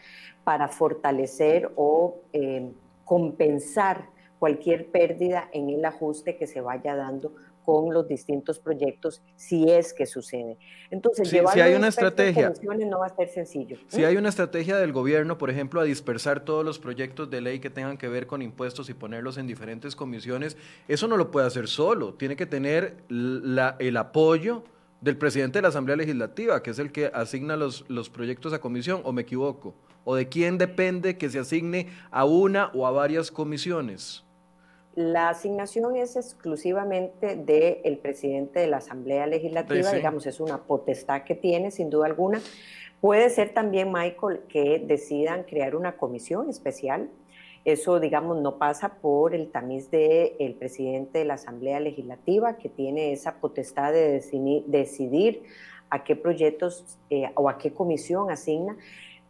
para 0.46 0.70
fortalecer 0.70 1.70
o 1.76 2.20
eh, 2.32 2.72
compensar 3.04 4.06
cualquier 4.40 4.88
pérdida 4.88 5.50
en 5.52 5.70
el 5.70 5.84
ajuste 5.84 6.38
que 6.38 6.48
se 6.48 6.62
vaya 6.62 6.96
dando 6.96 7.34
con 7.64 7.94
los 7.94 8.08
distintos 8.08 8.60
proyectos 8.60 9.22
si 9.36 9.70
es 9.70 9.94
que 9.94 10.06
sucede. 10.06 10.58
Entonces, 10.92 11.30
si 11.30 11.38
hay 11.38 11.74
una 11.74 11.88
estrategia, 11.88 12.54
no 12.88 13.00
va 13.00 13.08
a 13.08 13.16
ser 13.16 13.30
sencillo. 13.30 13.78
Si 13.88 14.04
hay 14.04 14.18
una 14.18 14.30
estrategia 14.30 14.78
del 14.78 14.92
gobierno, 14.92 15.38
por 15.38 15.50
ejemplo, 15.50 15.82
a 15.82 15.84
dispersar 15.84 16.46
todos 16.46 16.64
los 16.64 16.80
proyectos 16.80 17.30
de 17.30 17.42
ley 17.42 17.60
que 17.60 17.70
tengan 17.70 17.98
que 17.98 18.08
ver 18.08 18.28
con 18.28 18.42
impuestos 18.42 18.90
y 18.90 18.94
ponerlos 18.94 19.38
en 19.38 19.48
diferentes 19.48 19.96
comisiones, 19.96 20.58
eso 20.88 21.08
no 21.08 21.18
lo 21.18 21.32
puede 21.32 21.48
hacer 21.48 21.68
solo, 21.68 22.14
tiene 22.14 22.36
que 22.36 22.46
tener 22.46 22.98
la, 23.10 23.76
el 23.80 23.98
apoyo 23.98 24.64
del 25.02 25.18
presidente 25.18 25.58
de 25.58 25.64
la 25.64 25.68
Asamblea 25.68 25.98
Legislativa, 25.98 26.64
que 26.64 26.72
es 26.72 26.80
el 26.80 26.92
que 26.92 27.08
asigna 27.14 27.58
los, 27.58 27.84
los 27.90 28.10
proyectos 28.10 28.54
a 28.54 28.62
comisión, 28.62 29.02
o 29.04 29.12
me 29.12 29.24
equivoco, 29.24 29.76
o 30.06 30.16
de 30.16 30.30
quién 30.30 30.58
depende 30.58 31.18
que 31.18 31.30
se 31.30 31.40
asigne 31.40 31.88
a 32.10 32.24
una 32.26 32.68
o 32.74 32.88
a 32.88 32.92
varias 32.92 33.30
comisiones. 33.30 34.24
La 34.96 35.30
asignación 35.30 35.96
es 35.96 36.16
exclusivamente 36.16 37.36
del 37.36 37.98
presidente 37.98 38.60
de 38.60 38.68
la 38.68 38.78
Asamblea 38.78 39.26
Legislativa, 39.26 39.92
digamos, 39.92 40.28
es 40.28 40.40
una 40.40 40.60
potestad 40.64 41.24
que 41.24 41.34
tiene, 41.34 41.72
sin 41.72 41.90
duda 41.90 42.06
alguna. 42.06 42.40
Puede 43.02 43.32
ser 43.32 43.56
también, 43.56 43.92
Michael, 43.92 44.42
que 44.48 44.84
decidan 44.86 45.44
crear 45.44 45.76
una 45.76 45.98
comisión 45.98 46.48
especial. 46.48 47.10
Eso, 47.66 48.00
digamos, 48.00 48.38
no 48.38 48.60
pasa 48.60 49.00
por 49.02 49.34
el 49.34 49.50
tamiz 49.50 49.90
del 49.90 50.56
presidente 50.60 51.20
de 51.20 51.26
la 51.26 51.36
Asamblea 51.36 51.80
Legislativa, 51.80 52.58
que 52.58 52.70
tiene 52.70 53.14
esa 53.14 53.40
potestad 53.40 53.94
de 53.94 54.22
decidir, 54.68 55.44
a 55.90 56.04
qué 56.04 56.16
proyectos 56.16 56.98
eh, 57.10 57.32
o 57.36 57.50
a 57.50 57.58
qué 57.58 57.74
comisión 57.74 58.32
asigna. 58.32 58.78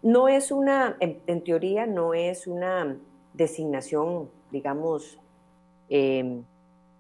No 0.01 0.27
es 0.27 0.51
una, 0.51 0.97
en 0.99 1.43
teoría, 1.43 1.85
no 1.85 2.13
es 2.13 2.47
una 2.47 2.97
designación, 3.33 4.29
digamos, 4.51 5.19
Em, 5.95 6.43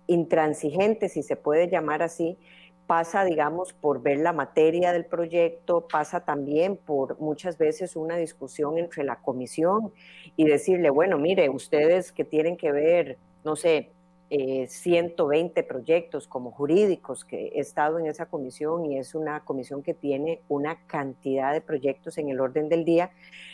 intransigente, 0.05 1.09
si 1.09 1.23
se 1.23 1.35
puede 1.35 1.67
llamar 1.67 2.03
así, 2.03 2.37
pasa, 2.85 3.25
digamos, 3.25 3.73
por 3.73 4.03
ver 4.03 4.19
la 4.19 4.33
materia 4.33 4.91
del 4.91 5.05
proyecto, 5.05 5.87
pasa 5.91 6.19
también 6.25 6.77
por 6.77 7.19
muchas 7.19 7.57
veces 7.57 7.95
una 7.95 8.17
discusión 8.17 8.77
entre 8.77 9.03
la 9.03 9.15
comisión 9.15 9.91
y 10.37 10.45
decirle, 10.45 10.91
bueno, 10.91 11.17
mire, 11.17 11.49
ustedes 11.49 12.11
que 12.11 12.23
tienen 12.23 12.55
que 12.55 12.71
ver, 12.71 13.17
no 13.43 13.55
sé, 13.55 13.89
120 14.67 15.59
eh, 15.59 15.63
proyectos 15.63 16.27
como 16.27 16.51
jurídicos, 16.51 17.23
que 17.23 17.49
he 17.49 17.59
estado 17.59 17.99
en 17.99 18.07
esa 18.07 18.25
comisión 18.25 18.85
y 18.85 18.97
es 18.97 19.13
una 19.13 19.41
comisión 19.41 19.83
que 19.83 19.93
tiene 19.93 20.41
una 20.49 20.79
cantidad 20.87 21.53
de 21.53 21.61
proyectos 21.61 22.17
en 22.17 22.29
el 22.29 22.39
orden 22.39 22.67
del 22.67 22.83
día. 22.83 23.11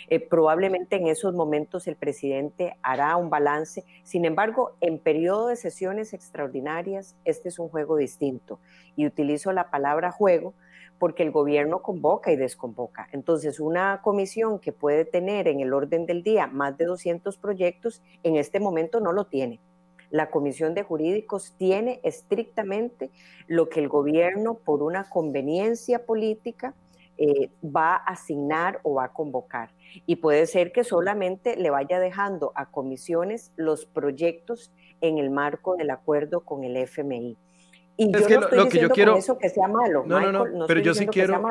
Eh, 0.08 0.22
probablemente 0.22 0.96
en 0.96 1.08
esos 1.08 1.34
momentos 1.34 1.88
el 1.88 1.98
presidente 1.98 2.78
hará 2.82 3.18
un 3.18 3.30
balance. 3.30 3.84
Sin 4.04 4.24
embargo, 4.24 4.72
en 4.80 5.00
periodo 5.00 5.48
de 5.48 5.58
sesiones 5.58 6.14
extraordinarias, 6.14 7.16
este 7.26 7.50
es 7.50 7.60
un 7.60 7.68
juego 7.68 7.98
distinto. 7.98 8.60
Y 8.96 9.06
utilizo 9.06 9.52
la 9.52 9.70
palabra 9.70 10.12
juego 10.12 10.54
porque 10.98 11.24
el 11.24 11.32
gobierno 11.32 11.82
convoca 11.82 12.32
y 12.32 12.38
desconvoca. 12.38 13.10
Entonces, 13.12 13.60
una 13.60 14.02
comisión 14.02 14.60
que 14.60 14.72
puede 14.72 15.04
tener 15.04 15.50
en 15.50 15.60
el 15.60 15.74
orden 15.74 16.06
del 16.06 16.24
día 16.24 16.48
más 16.48 16.78
de 16.78 16.86
200 16.86 17.38
proyectos, 17.38 18.02
en 18.24 18.38
este 18.38 18.60
momento 18.60 19.00
no 19.00 19.12
lo 19.12 19.26
tiene 19.26 19.60
la 20.12 20.30
Comisión 20.30 20.74
de 20.74 20.84
Jurídicos 20.84 21.54
tiene 21.58 22.00
estrictamente 22.04 23.10
lo 23.48 23.70
que 23.70 23.80
el 23.80 23.88
gobierno, 23.88 24.56
por 24.56 24.84
una 24.84 25.10
conveniencia 25.10 26.06
política, 26.06 26.74
eh, 27.18 27.50
va 27.64 27.96
a 27.96 28.14
asignar 28.14 28.80
o 28.84 28.96
va 28.96 29.06
a 29.06 29.14
convocar. 29.14 29.72
Y 30.06 30.18
puede 30.18 30.46
ser 30.46 30.72
que 30.72 30.84
solamente 30.84 31.58
le 31.58 31.70
vaya 31.70 32.00
dejando 32.00 32.54
a 32.56 32.68
comisiones 32.68 33.52
los 33.56 33.86
proyectos 33.86 34.72
en 35.02 35.18
el 35.18 35.30
marco 35.30 35.76
del 35.76 35.90
acuerdo 35.90 36.42
con 36.42 36.64
el 36.64 36.78
FMI. 36.78 37.38
Y 37.98 38.06
yo 38.14 38.40
no 38.40 38.46
estoy 38.46 38.64
diciendo 38.64 38.94
que 38.94 39.04
eso 39.18 39.38
que 39.38 39.50
sea 39.50 39.68
malo. 39.68 40.06
No, 40.06 40.22
no, 40.22 40.46
no, 40.46 40.66
pero 40.66 40.80
yo 40.80 40.94
sí 40.94 41.06
quiero, 41.08 41.44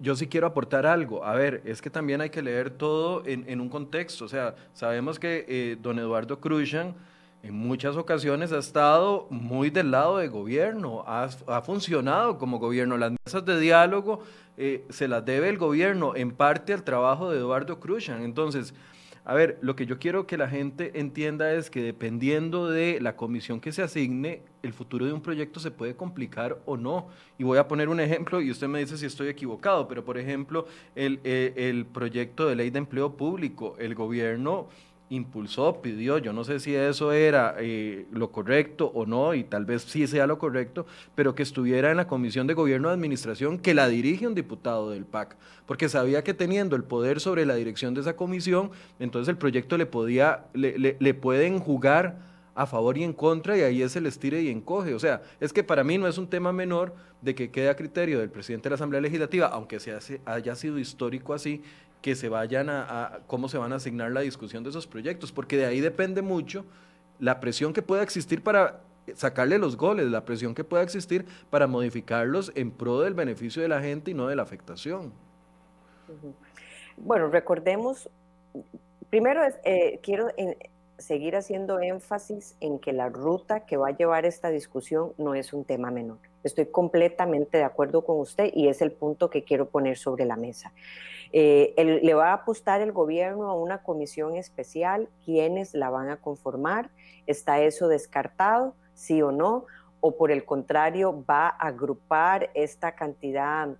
yo 0.00 0.16
sí 0.16 0.26
quiero 0.26 0.48
aportar 0.48 0.86
algo. 0.86 1.24
A 1.24 1.34
ver, 1.36 1.62
es 1.64 1.80
que 1.80 1.88
también 1.88 2.20
hay 2.20 2.30
que 2.30 2.42
leer 2.42 2.70
todo 2.70 3.22
en, 3.24 3.60
un 3.60 3.68
contexto. 3.68 4.24
O 4.24 4.28
sea, 4.28 4.56
sabemos 4.72 5.20
que 5.20 5.44
eh, 5.46 5.76
don 5.80 6.00
Eduardo 6.00 6.40
Cruzan 6.40 6.96
en 7.42 7.54
muchas 7.54 7.96
ocasiones 7.96 8.52
ha 8.52 8.58
estado 8.58 9.26
muy 9.30 9.70
del 9.70 9.90
lado 9.90 10.18
del 10.18 10.30
gobierno, 10.30 11.04
ha, 11.06 11.28
funcionado 11.62 12.38
como 12.38 12.58
gobierno. 12.58 12.96
Las 12.96 13.12
mesas 13.24 13.44
de 13.44 13.58
diálogo 13.58 14.20
eh, 14.56 14.84
se 14.90 15.08
las 15.08 15.24
debe 15.24 15.48
el 15.48 15.58
gobierno 15.58 16.14
en 16.14 16.30
parte 16.30 16.72
al 16.72 16.84
trabajo 16.84 17.30
de 17.30 17.38
Eduardo 17.38 17.80
Cruzan. 17.80 18.22
Entonces, 18.22 18.74
a 19.24 19.34
ver, 19.34 19.58
lo 19.60 19.74
que 19.74 19.86
yo 19.86 19.98
quiero 19.98 20.26
que 20.26 20.36
la 20.36 20.48
gente 20.48 20.98
entienda 21.00 21.52
es 21.52 21.68
que 21.68 21.82
dependiendo 21.82 22.68
de 22.68 23.00
la 23.00 23.16
comisión 23.16 23.60
que 23.60 23.72
se 23.72 23.82
asigne, 23.82 24.42
el 24.62 24.72
futuro 24.72 25.06
de 25.06 25.12
un 25.12 25.20
proyecto 25.20 25.58
se 25.58 25.72
puede 25.72 25.96
complicar 25.96 26.60
o 26.64 26.76
no. 26.76 27.08
Y 27.38 27.44
voy 27.44 27.58
a 27.58 27.66
poner 27.66 27.88
un 27.88 27.98
ejemplo 27.98 28.40
y 28.40 28.52
usted 28.52 28.68
me 28.68 28.78
dice 28.78 28.96
si 28.96 29.06
estoy 29.06 29.28
equivocado, 29.28 29.88
pero 29.88 30.04
por 30.04 30.16
ejemplo, 30.16 30.66
el, 30.94 31.20
eh, 31.24 31.54
el 31.56 31.86
proyecto 31.86 32.48
de 32.48 32.54
ley 32.54 32.70
de 32.70 32.78
empleo 32.78 33.16
público, 33.16 33.74
el 33.78 33.96
gobierno 33.96 34.68
impulsó, 35.14 35.82
pidió, 35.82 36.16
yo 36.16 36.32
no 36.32 36.42
sé 36.42 36.58
si 36.58 36.74
eso 36.74 37.12
era 37.12 37.54
eh, 37.58 38.06
lo 38.10 38.32
correcto 38.32 38.90
o 38.94 39.04
no, 39.04 39.34
y 39.34 39.44
tal 39.44 39.66
vez 39.66 39.82
sí 39.82 40.06
sea 40.06 40.26
lo 40.26 40.38
correcto, 40.38 40.86
pero 41.14 41.34
que 41.34 41.42
estuviera 41.42 41.90
en 41.90 41.98
la 41.98 42.06
Comisión 42.06 42.46
de 42.46 42.54
Gobierno 42.54 42.88
de 42.88 42.94
Administración 42.94 43.58
que 43.58 43.74
la 43.74 43.88
dirige 43.88 44.26
un 44.26 44.34
diputado 44.34 44.90
del 44.90 45.04
PAC, 45.04 45.36
porque 45.66 45.90
sabía 45.90 46.24
que 46.24 46.32
teniendo 46.32 46.76
el 46.76 46.84
poder 46.84 47.20
sobre 47.20 47.44
la 47.44 47.54
dirección 47.54 47.92
de 47.92 48.00
esa 48.00 48.16
comisión, 48.16 48.70
entonces 48.98 49.28
el 49.28 49.36
proyecto 49.36 49.76
le 49.76 49.84
podía, 49.84 50.46
le, 50.54 50.96
le, 50.98 51.14
pueden 51.14 51.58
jugar 51.58 52.16
a 52.54 52.66
favor 52.66 52.96
y 52.96 53.04
en 53.04 53.12
contra 53.12 53.56
y 53.56 53.60
ahí 53.60 53.82
es 53.82 53.94
el 53.96 54.06
estire 54.06 54.40
y 54.40 54.48
encoge. 54.48 54.94
O 54.94 54.98
sea, 54.98 55.22
es 55.40 55.52
que 55.52 55.62
para 55.62 55.84
mí 55.84 55.98
no 55.98 56.08
es 56.08 56.16
un 56.16 56.26
tema 56.26 56.52
menor 56.52 56.94
de 57.20 57.34
que 57.34 57.50
quede 57.50 57.68
a 57.68 57.76
criterio 57.76 58.18
del 58.18 58.30
presidente 58.30 58.64
de 58.64 58.70
la 58.70 58.74
Asamblea 58.74 59.00
Legislativa, 59.00 59.46
aunque 59.46 59.78
se 59.78 60.20
haya 60.24 60.54
sido 60.54 60.78
histórico 60.78 61.34
así, 61.34 61.62
que 62.02 62.14
se 62.16 62.28
vayan 62.28 62.68
a, 62.68 63.20
cómo 63.26 63.48
se 63.48 63.58
van 63.58 63.72
a 63.72 63.76
asignar 63.76 64.10
la 64.10 64.20
discusión 64.20 64.62
de 64.62 64.70
esos 64.70 64.86
proyectos, 64.86 65.32
porque 65.32 65.56
de 65.56 65.66
ahí 65.66 65.80
depende 65.80 66.20
mucho 66.20 66.64
la 67.18 67.40
presión 67.40 67.72
que 67.72 67.80
pueda 67.80 68.02
existir 68.02 68.42
para 68.42 68.80
sacarle 69.14 69.58
los 69.58 69.76
goles, 69.76 70.06
la 70.10 70.24
presión 70.24 70.54
que 70.54 70.64
pueda 70.64 70.82
existir 70.82 71.24
para 71.50 71.66
modificarlos 71.66 72.52
en 72.54 72.70
pro 72.70 73.00
del 73.00 73.14
beneficio 73.14 73.62
de 73.62 73.68
la 73.68 73.80
gente 73.80 74.10
y 74.10 74.14
no 74.14 74.26
de 74.26 74.36
la 74.36 74.42
afectación. 74.42 75.12
Bueno, 76.96 77.28
recordemos, 77.28 78.10
primero 79.08 79.42
eh, 79.64 80.00
quiero 80.02 80.28
seguir 80.98 81.36
haciendo 81.36 81.80
énfasis 81.80 82.56
en 82.60 82.78
que 82.78 82.92
la 82.92 83.08
ruta 83.08 83.66
que 83.66 83.76
va 83.76 83.88
a 83.88 83.96
llevar 83.96 84.24
esta 84.24 84.50
discusión 84.50 85.12
no 85.18 85.34
es 85.34 85.52
un 85.52 85.64
tema 85.64 85.90
menor. 85.90 86.18
Estoy 86.44 86.66
completamente 86.66 87.58
de 87.58 87.64
acuerdo 87.64 88.04
con 88.04 88.18
usted 88.20 88.50
y 88.54 88.68
es 88.68 88.80
el 88.82 88.92
punto 88.92 89.30
que 89.30 89.44
quiero 89.44 89.68
poner 89.68 89.96
sobre 89.98 90.24
la 90.24 90.36
mesa. 90.36 90.72
Eh, 91.32 92.00
le 92.02 92.14
va 92.14 92.30
a 92.30 92.34
apostar 92.34 92.82
el 92.82 92.92
gobierno 92.92 93.48
a 93.48 93.54
una 93.54 93.82
comisión 93.82 94.36
especial, 94.36 95.08
¿quiénes 95.24 95.72
la 95.74 95.88
van 95.88 96.10
a 96.10 96.18
conformar? 96.18 96.90
¿Está 97.26 97.60
eso 97.60 97.88
descartado, 97.88 98.74
sí 98.94 99.22
o 99.22 99.32
no? 99.32 99.64
¿O 100.00 100.16
por 100.16 100.30
el 100.30 100.44
contrario 100.44 101.24
va 101.28 101.48
a 101.48 101.68
agrupar 101.68 102.50
esta 102.52 102.94
cantidad, 102.94 103.70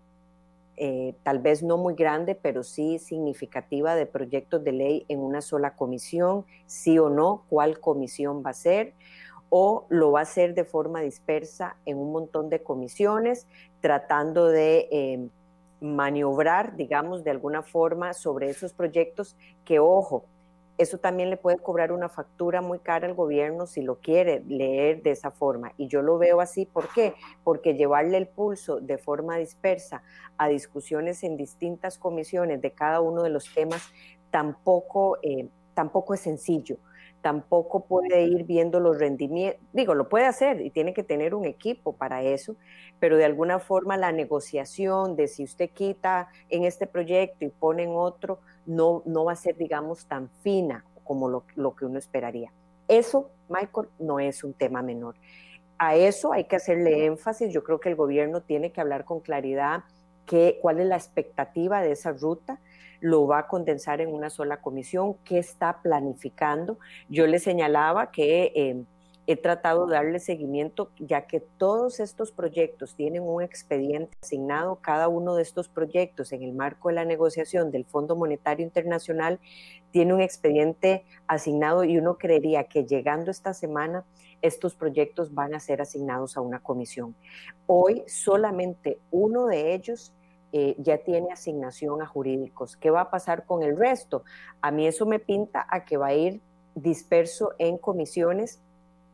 eh, 0.77 1.15
tal 1.23 1.41
vez 1.41 1.63
no 1.63 1.77
muy 1.77 1.95
grande, 1.95 2.35
pero 2.35 2.63
sí 2.63 2.99
significativa 2.99 3.95
de 3.97 4.07
proyectos 4.07 4.65
de 4.65 4.73
ley 4.73 5.05
en 5.09 5.21
una 5.21 5.43
sola 5.43 5.77
comisión, 5.77 6.47
sí 6.65 6.99
o 6.99 7.11
no? 7.11 7.45
¿Cuál 7.51 7.81
comisión 7.81 8.43
va 8.45 8.51
a 8.51 8.55
ser? 8.55 8.95
o 9.55 9.85
lo 9.91 10.13
va 10.13 10.21
a 10.21 10.23
hacer 10.23 10.55
de 10.55 10.65
forma 10.65 11.03
dispersa 11.03 11.77
en 11.85 11.99
un 11.99 12.11
montón 12.11 12.49
de 12.49 12.63
comisiones, 12.63 13.47
tratando 13.83 14.47
de 14.47 14.89
eh, 14.91 15.29
maniobrar, 15.83 16.77
digamos, 16.77 17.25
de 17.25 17.31
alguna 17.33 17.63
forma 17.63 18.15
sobre 18.15 18.49
esos 18.49 18.73
proyectos 18.73 19.37
que, 19.65 19.79
ojo, 19.81 20.25
eso 20.79 20.99
también 20.99 21.29
le 21.29 21.37
puede 21.37 21.59
cobrar 21.59 21.93
una 21.93 22.09
factura 22.09 22.63
muy 22.63 22.79
cara 22.79 23.07
al 23.07 23.15
gobierno 23.15 23.67
si 23.67 23.83
lo 23.83 23.97
quiere 23.97 24.43
leer 24.47 25.03
de 25.03 25.11
esa 25.11 25.31
forma. 25.31 25.73
Y 25.77 25.89
yo 25.89 26.01
lo 26.03 26.19
veo 26.19 26.41
así, 26.41 26.65
¿por 26.65 26.89
qué? 26.93 27.15
Porque 27.45 27.75
llevarle 27.75 28.17
el 28.17 28.27
pulso 28.27 28.81
de 28.81 28.97
forma 28.97 29.37
dispersa 29.37 30.03
a 30.39 30.49
discusiones 30.49 31.23
en 31.25 31.37
distintas 31.37 31.99
comisiones 31.99 32.63
de 32.63 32.71
cada 32.71 33.01
uno 33.01 33.23
de 33.23 33.31
los 33.31 33.53
temas 33.53 33.93
tampoco, 34.31 35.19
eh, 35.23 35.49
tampoco 35.75 36.15
es 36.15 36.21
sencillo 36.21 36.79
tampoco 37.23 37.85
puede 37.85 38.25
ir 38.25 38.45
viendo 38.45 38.81
los 38.81 38.99
rendimientos, 38.99 39.63
digo, 39.73 39.95
lo 39.95 40.09
puede 40.09 40.27
hacer 40.27 40.61
y 40.61 40.71
tiene 40.71 40.93
que 40.93 41.05
tener 41.05 41.35
un 41.35 41.45
equipo 41.45 41.95
para 41.95 42.23
eso, 42.23 42.57
pero 42.99 43.17
de 43.17 43.25
alguna 43.25 43.61
forma 43.61 43.97
la 43.97 44.13
negociación 44.13 45.17
de 45.17 45.29
si 45.29 45.45
usted 45.45 45.71
quita 45.71 46.29
en 46.51 46.65
este 46.65 46.87
proyecto 46.87 47.45
y 47.45 47.49
pone 47.49 47.85
en 47.85 47.93
otro, 47.95 48.41
no, 48.67 49.03
no 49.07 49.25
va 49.25 49.33
a 49.33 49.37
ser, 49.37 49.57
digamos, 49.57 50.07
tan 50.07 50.29
fina 50.43 50.85
como 51.05 51.29
lo, 51.29 51.45
lo 51.55 51.75
que 51.75 51.87
uno 51.87 51.99
esperaría. 51.99 52.53
Eso, 52.89 53.31
Michael, 53.49 53.89
no 53.99 54.19
es 54.19 54.45
un 54.45 54.53
tema 54.53 54.83
menor. 54.83 55.15
A 55.79 55.97
eso 55.97 56.33
hay 56.33 56.45
que 56.45 56.57
hacerle 56.57 57.07
énfasis. 57.07 57.53
Yo 57.53 57.65
creo 57.65 57.81
que 57.81 57.89
el 57.89 57.97
gobierno 57.97 58.43
tiene 58.43 58.73
que 58.73 58.81
hablar 58.81 59.05
con 59.05 59.21
claridad 59.21 59.85
qué, 60.27 60.59
cuál 60.61 60.81
es 60.81 60.87
la 60.87 60.97
expectativa 60.97 61.81
de 61.83 61.93
esa 61.93 62.13
ruta 62.13 62.61
lo 63.03 63.27
va 63.27 63.41
a 63.41 63.49
condensar 63.49 64.01
en 64.01 64.15
una 64.15 64.31
sola 64.31 64.59
comisión 64.59 65.15
que 65.25 65.39
está 65.39 65.83
planificando. 65.83 66.79
Yo 67.09 67.27
le 67.27 67.41
señalaba 67.41 68.13
que 68.13 68.53
eh, 68.55 68.85
he 69.27 69.37
tratado 69.37 69.87
de 69.87 69.95
darle 69.95 70.21
seguimiento, 70.21 70.93
ya 71.01 71.27
que 71.27 71.41
todos 71.41 71.99
estos 71.99 72.31
proyectos 72.31 72.95
tienen 72.95 73.25
un 73.25 73.43
expediente 73.43 74.17
asignado, 74.23 74.77
cada 74.77 75.09
uno 75.09 75.35
de 75.35 75.43
estos 75.43 75.69
proyectos 75.69 76.33
en 76.33 76.45
el 76.45 76.53
marco 76.53 76.91
de 76.91 76.95
la 76.95 77.05
negociación 77.05 77.73
del 77.73 77.85
Fondo 77.85 78.15
Monetario 78.15 78.65
Internacional 78.65 79.41
tiene 79.91 80.15
un 80.15 80.21
expediente 80.21 81.05
asignado 81.27 81.83
y 81.83 81.99
uno 81.99 82.19
creería 82.19 82.65
que 82.65 82.85
llegando 82.85 83.33
esta 83.33 83.53
semana 83.53 84.05
estos 84.43 84.77
proyectos 84.77 85.35
van 85.35 85.57
a 85.57 85.61
ser 85.61 85.83
asignados 85.83 86.37
a 86.37 86.41
una 86.41 86.61
comisión. 86.61 87.17
Hoy 87.67 88.05
solamente 88.07 89.01
uno 89.11 89.47
de 89.47 89.75
ellos 89.75 90.13
eh, 90.53 90.75
ya 90.79 90.99
tiene 90.99 91.33
asignación 91.33 92.03
a 92.03 92.07
jurídicos. 92.07 92.77
¿Qué 92.77 92.91
va 92.91 93.03
a 93.03 93.11
pasar 93.11 93.47
con 93.47 93.63
el 93.63 93.77
resto? 93.77 94.25
A 94.61 94.71
mí 94.71 94.87
eso 94.87 95.07
me 95.07 95.19
pinta 95.19 95.67
a 95.69 95.85
que 95.85 95.97
va 95.97 96.09
a 96.09 96.15
ir 96.15 96.41
disperso 96.75 97.53
en 97.59 97.79
comisiones 97.79 98.61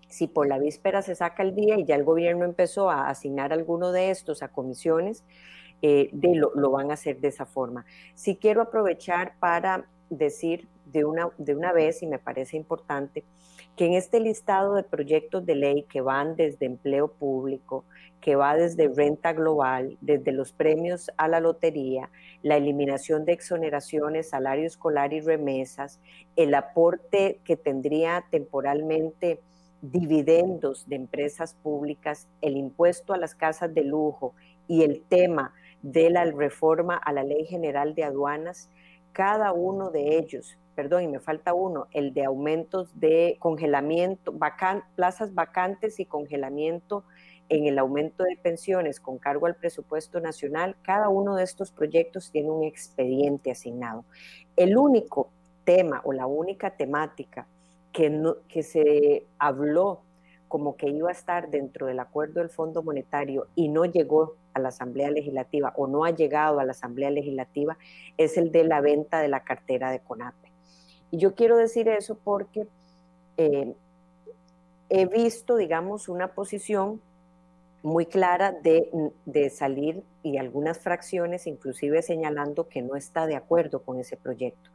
si 0.08 0.26
por 0.26 0.48
la 0.48 0.58
víspera 0.58 1.02
se 1.02 1.14
saca 1.14 1.42
el 1.42 1.54
día 1.54 1.78
y 1.78 1.84
ya 1.84 1.94
el 1.94 2.04
gobierno 2.04 2.44
empezó 2.44 2.90
a 2.90 3.08
asignar 3.08 3.52
alguno 3.52 3.92
de 3.92 4.10
estos 4.10 4.42
a 4.42 4.48
comisiones, 4.48 5.22
eh, 5.82 6.08
de 6.12 6.34
lo, 6.34 6.50
lo, 6.54 6.70
van 6.70 6.90
a 6.90 6.94
hacer 6.94 7.20
de 7.20 7.28
esa 7.28 7.46
forma. 7.46 7.84
Sí 8.14 8.36
quiero 8.36 8.62
aprovechar 8.62 9.34
para 9.38 9.84
decir 10.10 10.66
de 10.86 11.04
una, 11.04 11.30
de 11.36 11.54
una 11.54 11.72
vez, 11.72 12.02
y 12.02 12.06
me 12.06 12.18
parece 12.18 12.56
importante, 12.56 13.24
que 13.78 13.86
en 13.86 13.94
este 13.94 14.18
listado 14.18 14.74
de 14.74 14.82
proyectos 14.82 15.46
de 15.46 15.54
ley 15.54 15.84
que 15.84 16.00
van 16.00 16.34
desde 16.34 16.66
empleo 16.66 17.06
público, 17.06 17.84
que 18.20 18.34
va 18.34 18.56
desde 18.56 18.88
renta 18.88 19.32
global, 19.32 19.96
desde 20.00 20.32
los 20.32 20.52
premios 20.52 21.12
a 21.16 21.28
la 21.28 21.38
lotería, 21.38 22.10
la 22.42 22.56
eliminación 22.56 23.24
de 23.24 23.34
exoneraciones, 23.34 24.30
salario 24.30 24.66
escolar 24.66 25.12
y 25.12 25.20
remesas, 25.20 26.00
el 26.34 26.54
aporte 26.54 27.38
que 27.44 27.56
tendría 27.56 28.24
temporalmente 28.32 29.38
dividendos 29.80 30.88
de 30.88 30.96
empresas 30.96 31.54
públicas, 31.54 32.26
el 32.42 32.56
impuesto 32.56 33.12
a 33.12 33.16
las 33.16 33.36
casas 33.36 33.72
de 33.72 33.84
lujo 33.84 34.34
y 34.66 34.82
el 34.82 35.02
tema 35.02 35.54
de 35.82 36.10
la 36.10 36.24
reforma 36.24 36.96
a 36.96 37.12
la 37.12 37.22
Ley 37.22 37.46
General 37.46 37.94
de 37.94 38.02
Aduanas, 38.02 38.70
cada 39.18 39.52
uno 39.52 39.90
de 39.90 40.16
ellos, 40.16 40.56
perdón, 40.76 41.02
y 41.02 41.08
me 41.08 41.18
falta 41.18 41.52
uno, 41.52 41.88
el 41.90 42.14
de 42.14 42.24
aumentos 42.24 42.88
de 43.00 43.36
congelamiento, 43.40 44.32
plazas 44.94 45.34
vacantes 45.34 45.98
y 45.98 46.04
congelamiento 46.04 47.02
en 47.48 47.66
el 47.66 47.80
aumento 47.80 48.22
de 48.22 48.36
pensiones 48.36 49.00
con 49.00 49.18
cargo 49.18 49.46
al 49.46 49.56
presupuesto 49.56 50.20
nacional, 50.20 50.76
cada 50.82 51.08
uno 51.08 51.34
de 51.34 51.42
estos 51.42 51.72
proyectos 51.72 52.30
tiene 52.30 52.52
un 52.52 52.62
expediente 52.62 53.50
asignado. 53.50 54.04
El 54.54 54.78
único 54.78 55.30
tema 55.64 56.00
o 56.04 56.12
la 56.12 56.28
única 56.28 56.76
temática 56.76 57.48
que, 57.90 58.62
se 58.62 59.26
habló 59.40 60.02
como 60.46 60.76
que 60.76 60.90
iba 60.90 61.08
a 61.08 61.12
estar 61.12 61.50
dentro 61.50 61.88
del 61.88 61.98
acuerdo 61.98 62.38
del 62.38 62.50
Fondo 62.50 62.84
Monetario 62.84 63.48
y 63.56 63.66
no 63.66 63.84
llegó 63.84 64.36
a 64.58 64.60
la 64.60 64.68
Asamblea 64.68 65.10
Legislativa 65.10 65.72
o 65.76 65.86
no 65.86 66.04
ha 66.04 66.10
llegado 66.10 66.60
a 66.60 66.64
la 66.64 66.72
Asamblea 66.72 67.10
Legislativa 67.10 67.78
es 68.16 68.36
el 68.36 68.52
de 68.52 68.64
la 68.64 68.80
venta 68.80 69.20
de 69.20 69.28
la 69.28 69.40
cartera 69.40 69.90
de 69.90 70.00
CONAPE. 70.00 70.52
Y 71.10 71.18
yo 71.18 71.34
quiero 71.34 71.56
decir 71.56 71.88
eso 71.88 72.18
porque 72.22 72.66
eh, 73.36 73.74
he 74.90 75.06
visto, 75.06 75.56
digamos, 75.56 76.08
una 76.08 76.28
posición 76.28 77.00
muy 77.82 78.06
clara 78.06 78.52
de, 78.52 78.90
de, 79.24 79.50
salir 79.50 80.02
y 80.22 80.36
algunas 80.36 80.78
fracciones 80.78 81.46
inclusive 81.46 82.02
señalando 82.02 82.68
que 82.68 82.82
no 82.82 82.96
está 82.96 83.26
de 83.26 83.36
acuerdo 83.36 83.82
con 83.82 84.00
ese 84.00 84.16
proyecto 84.16 84.70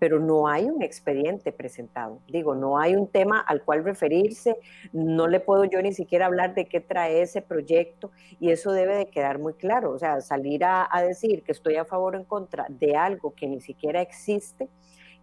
pero 0.00 0.18
no 0.18 0.48
hay 0.48 0.64
un 0.64 0.82
expediente 0.82 1.52
presentado. 1.52 2.20
Digo, 2.26 2.54
no 2.54 2.78
hay 2.78 2.96
un 2.96 3.06
tema 3.06 3.38
al 3.38 3.62
cual 3.62 3.84
referirse, 3.84 4.56
no 4.94 5.28
le 5.28 5.40
puedo 5.40 5.66
yo 5.66 5.80
ni 5.82 5.92
siquiera 5.92 6.24
hablar 6.24 6.54
de 6.54 6.64
qué 6.64 6.80
trae 6.80 7.20
ese 7.20 7.42
proyecto 7.42 8.10
y 8.40 8.50
eso 8.50 8.72
debe 8.72 8.96
de 8.96 9.10
quedar 9.10 9.38
muy 9.38 9.52
claro. 9.52 9.92
O 9.92 9.98
sea, 9.98 10.22
salir 10.22 10.64
a, 10.64 10.88
decir 11.06 11.42
que 11.42 11.52
estoy 11.52 11.76
a 11.76 11.84
favor 11.84 12.16
o 12.16 12.18
en 12.18 12.24
contra 12.24 12.66
de 12.70 12.96
algo 12.96 13.34
que 13.34 13.46
ni 13.46 13.60
siquiera 13.60 14.00
existe, 14.00 14.70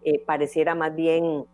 eh, 0.04 0.24
pareciera 0.24 0.76
más 0.76 0.94
bien 0.94 1.44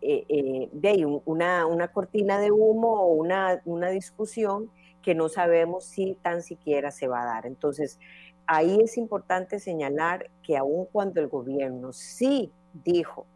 eh, 0.00 0.24
eh, 0.30 0.68
de 0.72 1.20
una, 1.26 1.66
una, 1.66 1.88
cortina 1.88 2.40
de 2.40 2.50
humo 2.50 3.02
o 3.02 3.08
una, 3.08 3.60
una 3.66 3.90
discusión 3.90 4.70
que 5.02 5.14
no 5.14 5.28
sabemos 5.28 5.84
si 5.84 6.16
tan 6.22 6.42
siquiera 6.42 6.90
se 6.90 7.08
va 7.08 7.22
a 7.22 7.26
dar. 7.26 7.46
Entonces, 7.46 7.98
ahí 8.46 8.80
es 8.82 8.96
importante 8.96 9.58
señalar 9.58 10.30
que 10.42 10.56
aun 10.56 10.86
cuando 10.86 11.20
el 11.20 11.28
gobierno 11.28 11.92
sí 11.92 12.50
dijo 12.72 13.26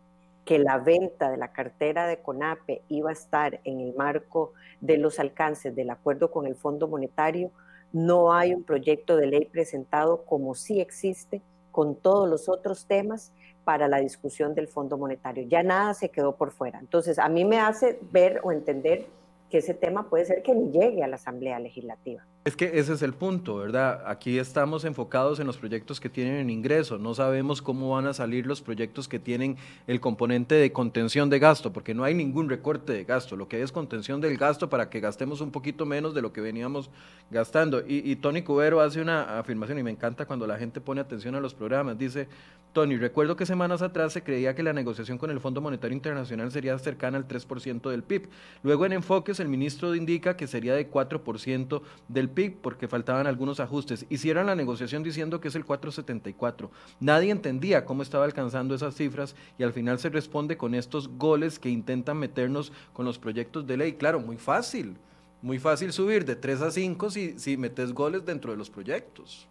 que 0.44 0.58
la 0.58 0.78
venta 0.78 1.30
de 1.30 1.36
la 1.36 1.52
cartera 1.52 2.06
de 2.06 2.18
CONAPE 2.18 2.82
iba 2.88 3.10
a 3.10 3.14
estar 3.14 3.60
en 3.64 3.80
el 3.80 3.94
marco 3.94 4.52
de 4.80 4.98
los 4.98 5.18
alcances 5.18 5.74
del 5.74 5.90
acuerdo 5.90 6.30
con 6.30 6.46
el 6.46 6.54
Fondo 6.54 6.86
Monetario, 6.86 7.50
no 7.92 8.32
hay 8.32 8.52
un 8.52 8.64
proyecto 8.64 9.16
de 9.16 9.28
ley 9.28 9.44
presentado 9.46 10.24
como 10.24 10.54
sí 10.54 10.80
existe 10.80 11.40
con 11.70 11.96
todos 11.96 12.28
los 12.28 12.48
otros 12.48 12.86
temas 12.86 13.32
para 13.64 13.88
la 13.88 13.98
discusión 13.98 14.54
del 14.54 14.68
Fondo 14.68 14.98
Monetario. 14.98 15.46
Ya 15.48 15.62
nada 15.62 15.94
se 15.94 16.10
quedó 16.10 16.36
por 16.36 16.50
fuera. 16.50 16.78
Entonces, 16.78 17.18
a 17.18 17.28
mí 17.28 17.44
me 17.44 17.60
hace 17.60 17.98
ver 18.12 18.40
o 18.44 18.52
entender 18.52 19.06
que 19.48 19.58
ese 19.58 19.74
tema 19.74 20.08
puede 20.08 20.24
ser 20.24 20.42
que 20.42 20.54
ni 20.54 20.70
llegue 20.70 21.02
a 21.02 21.08
la 21.08 21.16
Asamblea 21.16 21.58
Legislativa. 21.58 22.24
Es 22.44 22.56
que 22.56 22.78
ese 22.78 22.92
es 22.92 23.00
el 23.00 23.14
punto, 23.14 23.56
¿verdad? 23.56 24.02
Aquí 24.06 24.38
estamos 24.38 24.84
enfocados 24.84 25.40
en 25.40 25.46
los 25.46 25.56
proyectos 25.56 25.98
que 25.98 26.10
tienen 26.10 26.50
ingreso, 26.50 26.98
no 26.98 27.14
sabemos 27.14 27.62
cómo 27.62 27.88
van 27.88 28.06
a 28.06 28.12
salir 28.12 28.46
los 28.46 28.60
proyectos 28.60 29.08
que 29.08 29.18
tienen 29.18 29.56
el 29.86 29.98
componente 29.98 30.54
de 30.54 30.70
contención 30.70 31.30
de 31.30 31.38
gasto, 31.38 31.72
porque 31.72 31.94
no 31.94 32.04
hay 32.04 32.12
ningún 32.12 32.50
recorte 32.50 32.92
de 32.92 33.04
gasto, 33.04 33.34
lo 33.34 33.48
que 33.48 33.56
hay 33.56 33.62
es 33.62 33.72
contención 33.72 34.20
del 34.20 34.36
gasto 34.36 34.68
para 34.68 34.90
que 34.90 35.00
gastemos 35.00 35.40
un 35.40 35.52
poquito 35.52 35.86
menos 35.86 36.12
de 36.12 36.20
lo 36.20 36.34
que 36.34 36.42
veníamos 36.42 36.90
gastando. 37.30 37.82
Y, 37.88 38.14
Tony 38.16 38.42
Cubero 38.42 38.82
hace 38.82 39.00
una 39.00 39.38
afirmación 39.38 39.78
y 39.78 39.82
me 39.82 39.90
encanta 39.90 40.26
cuando 40.26 40.46
la 40.46 40.58
gente 40.58 40.82
pone 40.82 41.00
atención 41.00 41.34
a 41.36 41.40
los 41.40 41.54
programas, 41.54 41.96
dice, 41.96 42.28
Tony, 42.74 42.96
recuerdo 42.96 43.36
que 43.36 43.46
semanas 43.46 43.80
atrás 43.80 44.12
se 44.12 44.22
creía 44.22 44.54
que 44.54 44.62
la 44.62 44.72
negociación 44.72 45.16
con 45.16 45.30
el 45.30 45.40
Fondo 45.40 45.60
Monetario 45.62 45.94
Internacional 45.94 46.50
sería 46.50 46.76
cercana 46.78 47.16
al 47.16 47.26
3% 47.26 47.88
del 47.88 48.02
PIB. 48.02 48.28
Luego 48.64 48.84
en 48.84 48.92
enfoques 48.92 49.40
el 49.40 49.48
ministro 49.48 49.94
indica 49.94 50.36
que 50.36 50.48
sería 50.48 50.74
de 50.74 50.90
4% 50.90 51.80
del 52.08 52.33
porque 52.60 52.88
faltaban 52.88 53.26
algunos 53.26 53.60
ajustes. 53.60 54.06
Hicieron 54.10 54.46
la 54.46 54.54
negociación 54.54 55.02
diciendo 55.02 55.40
que 55.40 55.48
es 55.48 55.54
el 55.54 55.64
474. 55.64 56.70
Nadie 57.00 57.30
entendía 57.30 57.84
cómo 57.84 58.02
estaba 58.02 58.24
alcanzando 58.24 58.74
esas 58.74 58.94
cifras 58.94 59.34
y 59.58 59.62
al 59.62 59.72
final 59.72 59.98
se 59.98 60.10
responde 60.10 60.56
con 60.56 60.74
estos 60.74 61.08
goles 61.16 61.58
que 61.58 61.70
intentan 61.70 62.18
meternos 62.18 62.72
con 62.92 63.04
los 63.04 63.18
proyectos 63.18 63.66
de 63.66 63.76
ley. 63.76 63.92
Claro, 63.94 64.20
muy 64.20 64.36
fácil. 64.36 64.96
Muy 65.40 65.58
fácil 65.58 65.92
subir 65.92 66.24
de 66.24 66.36
3 66.36 66.62
a 66.62 66.70
5 66.70 67.10
si, 67.10 67.38
si 67.38 67.56
metes 67.56 67.92
goles 67.92 68.24
dentro 68.24 68.52
de 68.52 68.56
los 68.56 68.70
proyectos. 68.70 69.46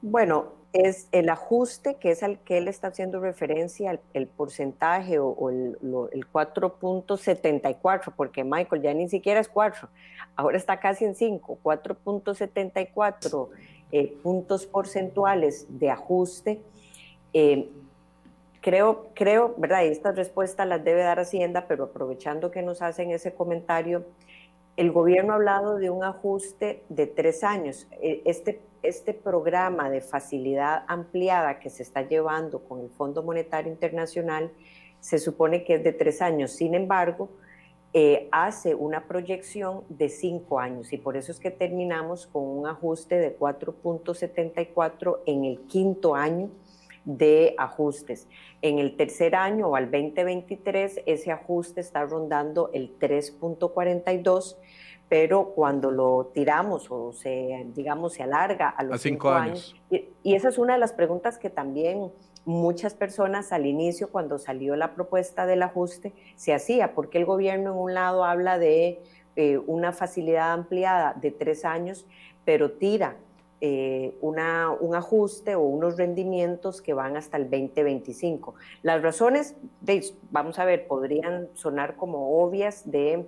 Bueno, 0.00 0.52
es 0.72 1.08
el 1.12 1.28
ajuste 1.28 1.96
que 1.96 2.12
es 2.12 2.22
al 2.22 2.38
que 2.40 2.56
él 2.58 2.68
está 2.68 2.88
haciendo 2.88 3.20
referencia, 3.20 4.00
el, 4.14 4.26
porcentaje 4.26 5.18
o, 5.18 5.50
el, 5.50 5.76
4.74, 5.80 8.14
porque 8.16 8.44
Michael 8.44 8.82
ya 8.82 8.94
ni 8.94 9.08
siquiera 9.08 9.40
es 9.40 9.48
4, 9.48 9.88
ahora 10.36 10.56
está 10.56 10.80
casi 10.80 11.04
en 11.04 11.14
5, 11.14 11.58
4.74 11.62 13.48
eh, 13.92 14.16
puntos 14.22 14.64
porcentuales 14.64 15.66
de 15.68 15.90
ajuste. 15.90 16.62
Eh, 17.34 17.68
creo, 18.62 19.10
creo, 19.14 19.54
¿verdad? 19.58 19.82
Y 19.82 19.88
estas 19.88 20.16
respuestas 20.16 20.66
las 20.66 20.82
debe 20.82 21.02
dar 21.02 21.20
Hacienda, 21.20 21.66
pero 21.68 21.84
aprovechando 21.84 22.50
que 22.50 22.62
nos 22.62 22.80
hacen 22.80 23.10
ese 23.10 23.34
comentario, 23.34 24.06
el 24.78 24.90
gobierno 24.90 25.34
ha 25.34 25.36
hablado 25.36 25.76
de 25.76 25.90
un 25.90 26.02
ajuste 26.02 26.82
de 26.88 27.06
tres 27.06 27.44
años. 27.44 27.86
E, 28.00 28.22
este 28.24 28.62
este 28.82 29.14
programa 29.14 29.90
de 29.90 30.00
facilidad 30.00 30.84
ampliada 30.88 31.58
que 31.58 31.70
se 31.70 31.82
está 31.82 32.02
llevando 32.02 32.64
con 32.64 32.80
el 32.80 32.90
Fondo 32.90 33.22
Monetario 33.22 33.70
Internacional 33.70 34.50
se 35.00 35.18
supone 35.18 35.64
que 35.64 35.74
es 35.74 35.84
de 35.84 35.92
tres 35.92 36.22
años. 36.22 36.52
Sin 36.52 36.74
embargo, 36.74 37.28
eh, 37.94 38.28
hace 38.32 38.74
una 38.74 39.06
proyección 39.06 39.82
de 39.90 40.08
cinco 40.08 40.58
años 40.58 40.92
y 40.92 40.96
por 40.96 41.16
eso 41.16 41.30
es 41.30 41.38
que 41.38 41.50
terminamos 41.50 42.26
con 42.26 42.44
un 42.44 42.66
ajuste 42.66 43.16
de 43.16 43.38
4.74 43.38 45.20
en 45.26 45.44
el 45.44 45.60
quinto 45.66 46.14
año 46.14 46.48
de 47.04 47.54
ajustes. 47.58 48.28
En 48.62 48.78
el 48.78 48.96
tercer 48.96 49.34
año 49.34 49.68
o 49.68 49.76
al 49.76 49.90
2023 49.90 51.02
ese 51.04 51.32
ajuste 51.32 51.82
está 51.82 52.06
rondando 52.06 52.70
el 52.72 52.98
3.42 52.98 54.56
pero 55.08 55.50
cuando 55.50 55.90
lo 55.90 56.30
tiramos 56.32 56.90
o 56.90 57.12
se, 57.12 57.66
digamos, 57.74 58.14
se 58.14 58.22
alarga 58.22 58.68
a 58.70 58.82
los 58.82 59.00
cinco, 59.00 59.30
años. 59.30 59.76
y, 59.90 60.34
esa 60.34 60.48
es 60.48 60.58
una 60.58 60.74
de 60.74 60.78
las 60.78 60.92
preguntas 60.92 61.38
que 61.38 61.50
también 61.50 62.10
muchas 62.44 62.94
personas 62.94 63.52
al 63.52 63.66
inicio, 63.66 64.10
cuando 64.10 64.38
salió 64.38 64.74
la 64.76 64.94
propuesta 64.94 65.46
del 65.46 65.62
ajuste, 65.62 66.12
se 66.36 66.54
hacía, 66.54 66.94
porque 66.94 67.18
el 67.18 67.24
gobierno 67.24 67.72
en 67.72 67.78
un 67.78 67.94
lado 67.94 68.24
habla 68.24 68.58
de 68.58 69.00
eh, 69.36 69.58
una 69.58 69.92
facilidad 69.92 70.52
ampliada 70.52 71.14
de 71.20 71.30
tres 71.30 71.64
años, 71.64 72.06
pero 72.44 72.72
tira 72.72 73.16
eh, 73.60 74.16
una, 74.20 74.70
un 74.70 74.96
ajuste 74.96 75.54
o 75.54 75.60
unos 75.60 75.96
rendimientos 75.96 76.82
que 76.82 76.94
van 76.94 77.16
hasta 77.16 77.36
el 77.36 77.44
2025. 77.44 78.54
Las 78.82 79.02
razones, 79.02 79.54
de, 79.80 80.04
vamos 80.30 80.58
a 80.58 80.64
ver, 80.64 80.86
podrían 80.86 81.48
sonar 81.54 81.94
como 81.96 82.42
obvias 82.42 82.90
de 82.90 83.24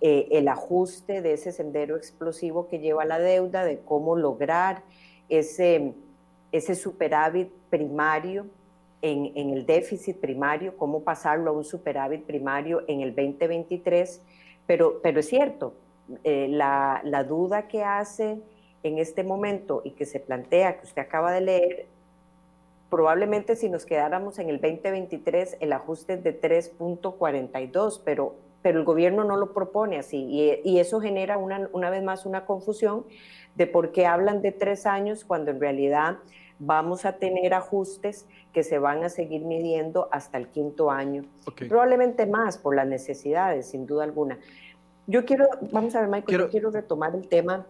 eh, 0.00 0.28
el 0.30 0.48
ajuste 0.48 1.22
de 1.22 1.34
ese 1.34 1.52
sendero 1.52 1.96
explosivo 1.96 2.68
que 2.68 2.78
lleva 2.78 3.04
la 3.04 3.18
deuda, 3.18 3.64
de 3.64 3.80
cómo 3.80 4.16
lograr 4.16 4.82
ese, 5.28 5.94
ese 6.52 6.74
superávit 6.74 7.50
primario 7.68 8.46
en, 9.02 9.32
en, 9.34 9.50
el 9.50 9.66
déficit 9.66 10.18
primario, 10.18 10.76
cómo 10.76 11.02
pasarlo 11.02 11.50
a 11.50 11.54
un 11.54 11.64
superávit 11.64 12.24
primario 12.24 12.82
en 12.86 13.00
el 13.00 13.14
2023, 13.14 14.22
pero, 14.66 15.00
pero 15.02 15.20
es 15.20 15.28
cierto, 15.28 15.74
eh, 16.24 16.48
la, 16.50 17.00
la 17.04 17.24
duda 17.24 17.68
que 17.68 17.82
hace 17.82 18.38
en 18.82 18.98
este 18.98 19.22
momento 19.22 19.82
y 19.84 19.92
que 19.92 20.06
se 20.06 20.20
plantea, 20.20 20.78
que 20.78 20.86
usted 20.86 21.02
acaba 21.02 21.32
de 21.32 21.40
leer, 21.40 21.86
probablemente 22.88 23.54
si 23.54 23.68
nos 23.68 23.86
quedáramos 23.86 24.38
en 24.38 24.50
el 24.50 24.60
2023 24.60 25.58
el 25.60 25.72
ajuste 25.72 26.14
es 26.14 26.24
de 26.24 26.40
3.42, 26.40 28.00
pero, 28.04 28.34
pero 28.62 28.78
el 28.78 28.84
gobierno 28.84 29.24
no 29.24 29.36
lo 29.36 29.52
propone 29.52 29.98
así 29.98 30.18
y, 30.28 30.60
y 30.64 30.78
eso 30.78 31.00
genera 31.00 31.38
una, 31.38 31.68
una, 31.72 31.90
vez 31.90 32.02
más 32.02 32.26
una 32.26 32.44
confusión 32.44 33.04
de 33.54 33.66
por 33.66 33.92
qué 33.92 34.06
hablan 34.06 34.42
de 34.42 34.52
tres 34.52 34.86
años 34.86 35.24
cuando 35.24 35.50
en 35.50 35.60
realidad 35.60 36.18
vamos 36.58 37.04
a 37.06 37.16
tener 37.16 37.54
ajustes 37.54 38.26
que 38.52 38.62
se 38.62 38.78
van 38.78 39.02
a 39.02 39.08
seguir 39.08 39.42
midiendo 39.42 40.08
hasta 40.12 40.36
el 40.38 40.48
quinto 40.48 40.90
año, 40.90 41.24
okay. 41.46 41.68
probablemente 41.68 42.26
más 42.26 42.58
por 42.58 42.76
las 42.76 42.86
necesidades, 42.86 43.70
sin 43.70 43.86
duda 43.86 44.04
alguna. 44.04 44.38
Yo 45.06 45.24
quiero, 45.24 45.48
vamos 45.72 45.94
a 45.94 46.00
ver, 46.00 46.08
Michael, 46.08 46.24
quiero, 46.26 46.44
yo 46.44 46.50
quiero 46.50 46.70
retomar 46.70 47.14
el 47.14 47.26
tema 47.28 47.66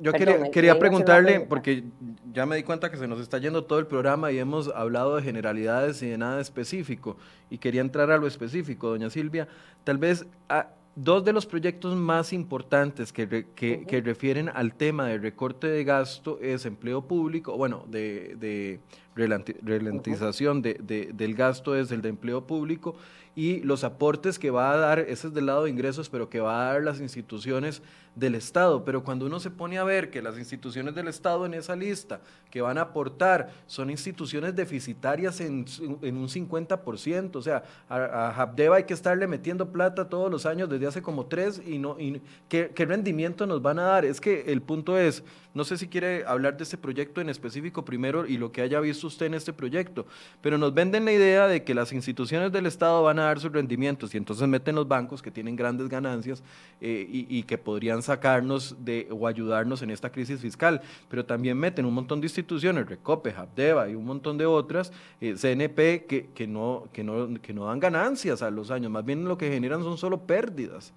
yo 0.00 0.12
quería, 0.12 0.50
quería 0.50 0.78
preguntarle, 0.78 1.40
porque 1.40 1.84
ya 2.32 2.46
me 2.46 2.56
di 2.56 2.62
cuenta 2.62 2.90
que 2.90 2.96
se 2.96 3.08
nos 3.08 3.20
está 3.20 3.38
yendo 3.38 3.64
todo 3.64 3.78
el 3.78 3.86
programa 3.86 4.32
y 4.32 4.38
hemos 4.38 4.68
hablado 4.68 5.16
de 5.16 5.22
generalidades 5.22 6.02
y 6.02 6.08
de 6.08 6.18
nada 6.18 6.40
específico, 6.40 7.16
y 7.50 7.58
quería 7.58 7.80
entrar 7.80 8.10
a 8.10 8.18
lo 8.18 8.26
específico, 8.26 8.88
doña 8.88 9.10
Silvia. 9.10 9.48
Tal 9.84 9.98
vez 9.98 10.26
a, 10.48 10.68
dos 10.96 11.24
de 11.24 11.32
los 11.32 11.46
proyectos 11.46 11.96
más 11.96 12.32
importantes 12.32 13.12
que, 13.12 13.46
que, 13.54 13.84
que, 13.86 14.00
refieren 14.00 14.50
al 14.52 14.74
tema 14.74 15.06
del 15.06 15.22
recorte 15.22 15.68
de 15.68 15.84
gasto 15.84 16.38
es 16.40 16.66
empleo 16.66 17.02
público, 17.02 17.56
bueno, 17.56 17.84
de, 17.88 18.36
de 18.38 18.80
ralentización 19.26 20.62
de, 20.62 20.74
de, 20.74 21.10
del 21.12 21.34
gasto 21.34 21.76
es 21.76 21.90
el 21.90 22.02
de 22.02 22.08
empleo 22.10 22.46
público 22.46 22.96
y 23.36 23.60
los 23.60 23.84
aportes 23.84 24.38
que 24.38 24.50
va 24.50 24.72
a 24.72 24.76
dar, 24.76 24.98
ese 24.98 25.28
es 25.28 25.34
del 25.34 25.46
lado 25.46 25.64
de 25.64 25.70
ingresos, 25.70 26.08
pero 26.08 26.28
que 26.28 26.40
va 26.40 26.60
a 26.62 26.72
dar 26.72 26.82
las 26.82 27.00
instituciones 27.00 27.80
del 28.16 28.34
Estado. 28.34 28.84
Pero 28.84 29.04
cuando 29.04 29.26
uno 29.26 29.38
se 29.38 29.50
pone 29.50 29.78
a 29.78 29.84
ver 29.84 30.10
que 30.10 30.20
las 30.20 30.36
instituciones 30.36 30.94
del 30.96 31.06
Estado 31.06 31.46
en 31.46 31.54
esa 31.54 31.76
lista 31.76 32.20
que 32.50 32.60
van 32.60 32.76
a 32.76 32.82
aportar 32.82 33.50
son 33.66 33.88
instituciones 33.88 34.56
deficitarias 34.56 35.40
en, 35.40 35.64
en 36.02 36.16
un 36.16 36.28
50%, 36.28 37.36
o 37.36 37.42
sea, 37.42 37.62
a, 37.88 37.96
a 37.96 38.42
Habdeba 38.42 38.76
hay 38.76 38.84
que 38.84 38.94
estarle 38.94 39.28
metiendo 39.28 39.70
plata 39.70 40.08
todos 40.08 40.30
los 40.30 40.44
años 40.44 40.68
desde 40.68 40.88
hace 40.88 41.00
como 41.00 41.26
tres 41.26 41.62
y 41.64 41.78
no, 41.78 41.98
y, 42.00 42.20
¿qué, 42.48 42.72
¿qué 42.74 42.84
rendimiento 42.84 43.46
nos 43.46 43.62
van 43.62 43.78
a 43.78 43.84
dar? 43.84 44.04
Es 44.04 44.20
que 44.20 44.52
el 44.52 44.60
punto 44.60 44.98
es, 44.98 45.22
no 45.52 45.64
sé 45.64 45.76
si 45.76 45.88
quiere 45.88 46.24
hablar 46.26 46.56
de 46.56 46.62
este 46.62 46.76
proyecto 46.76 47.20
en 47.20 47.28
específico 47.28 47.84
primero 47.84 48.26
y 48.26 48.38
lo 48.38 48.52
que 48.52 48.62
haya 48.62 48.78
visto 48.80 49.08
usted 49.08 49.26
en 49.26 49.34
este 49.34 49.52
proyecto, 49.52 50.06
pero 50.40 50.58
nos 50.58 50.72
venden 50.72 51.04
la 51.04 51.12
idea 51.12 51.48
de 51.48 51.64
que 51.64 51.74
las 51.74 51.92
instituciones 51.92 52.52
del 52.52 52.66
Estado 52.66 53.02
van 53.02 53.18
a 53.18 53.24
dar 53.24 53.40
sus 53.40 53.50
rendimientos 53.50 54.14
y 54.14 54.16
entonces 54.16 54.46
meten 54.46 54.76
los 54.76 54.86
bancos 54.86 55.22
que 55.22 55.30
tienen 55.30 55.56
grandes 55.56 55.88
ganancias 55.88 56.42
eh, 56.80 57.06
y, 57.10 57.26
y, 57.38 57.42
que 57.42 57.58
podrían 57.58 58.02
sacarnos 58.02 58.76
de, 58.84 59.08
o 59.10 59.26
ayudarnos 59.26 59.82
en 59.82 59.90
esta 59.90 60.10
crisis 60.10 60.40
fiscal, 60.40 60.80
pero 61.08 61.24
también 61.24 61.58
meten 61.58 61.84
un 61.84 61.94
montón 61.94 62.20
de 62.20 62.26
instituciones, 62.26 62.86
Recope, 62.86 63.34
Habdeba 63.36 63.88
y 63.88 63.94
un 63.94 64.04
montón 64.04 64.38
de 64.38 64.46
otras, 64.46 64.92
eh, 65.20 65.34
CNP, 65.34 66.06
que, 66.06 66.28
que, 66.32 66.46
no, 66.46 66.88
que, 66.92 67.02
no, 67.02 67.40
que 67.40 67.52
no 67.52 67.66
dan 67.66 67.80
ganancias 67.80 68.42
a 68.42 68.50
los 68.50 68.70
años, 68.70 68.90
más 68.90 69.04
bien 69.04 69.24
lo 69.24 69.36
que 69.36 69.50
generan 69.50 69.82
son 69.82 69.98
solo 69.98 70.20
pérdidas. 70.26 70.92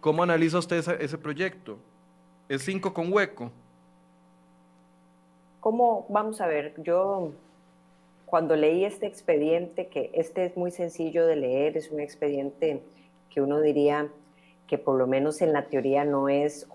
¿Cómo 0.00 0.22
analiza 0.22 0.58
usted 0.58 0.84
ese 1.00 1.16
proyecto? 1.16 1.78
¿Es 2.48 2.62
5 2.62 2.92
con 2.92 3.12
hueco? 3.12 3.50
¿Cómo? 5.60 6.04
Vamos 6.10 6.42
a 6.42 6.46
ver, 6.46 6.74
yo 6.82 7.32
cuando 8.26 8.54
leí 8.54 8.84
este 8.84 9.06
expediente, 9.06 9.86
que 9.86 10.10
este 10.12 10.44
es 10.44 10.56
muy 10.56 10.70
sencillo 10.70 11.26
de 11.26 11.36
leer, 11.36 11.76
es 11.76 11.90
un 11.90 12.00
expediente 12.00 12.82
que 13.30 13.40
uno 13.40 13.60
diría 13.60 14.10
que 14.66 14.76
por 14.76 14.96
lo 14.96 15.06
menos 15.06 15.40
en 15.40 15.52
la 15.52 15.68
teoría 15.68 16.04
no 16.04 16.28
es, 16.28 16.66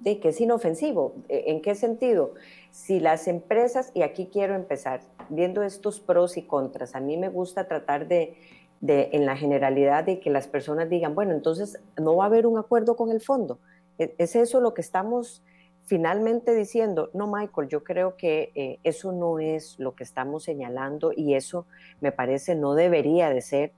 de 0.00 0.20
que 0.20 0.28
es 0.28 0.40
inofensivo. 0.40 1.14
¿E, 1.28 1.44
¿En 1.52 1.62
qué 1.62 1.74
sentido? 1.74 2.34
Si 2.70 3.00
las 3.00 3.28
empresas, 3.28 3.90
y 3.94 4.02
aquí 4.02 4.28
quiero 4.30 4.54
empezar, 4.54 5.00
viendo 5.30 5.62
estos 5.62 6.00
pros 6.00 6.36
y 6.36 6.42
contras, 6.42 6.94
a 6.94 7.00
mí 7.00 7.16
me 7.16 7.28
gusta 7.30 7.66
tratar 7.66 8.08
de, 8.08 8.36
en 8.82 9.24
la 9.24 9.36
generalidad, 9.36 10.04
de 10.04 10.20
que 10.20 10.30
las 10.30 10.48
personas 10.48 10.90
digan, 10.90 11.14
bueno, 11.14 11.32
entonces 11.32 11.80
no 11.96 12.16
va 12.16 12.24
a 12.24 12.26
haber 12.26 12.46
un 12.46 12.58
acuerdo 12.58 12.96
con 12.96 13.10
el 13.10 13.20
fondo. 13.20 13.58
¿E, 13.98 14.14
¿Es 14.18 14.36
eso 14.36 14.60
lo 14.60 14.74
que 14.74 14.80
estamos 14.80 15.42
finalmente 15.88 16.54
diciendo, 16.54 17.10
no, 17.14 17.26
Michael, 17.26 17.68
yo 17.68 17.82
creo 17.82 18.16
que 18.16 18.52
eh, 18.54 18.78
eso 18.84 19.10
no 19.12 19.38
es 19.38 19.78
lo 19.78 19.94
que 19.94 20.04
estamos 20.04 20.44
señalando 20.44 21.12
y 21.16 21.34
eso 21.34 21.66
me 22.02 22.12
parece 22.12 22.54
no 22.54 22.74
debería 22.74 23.30
de 23.30 23.40
ser 23.40 23.72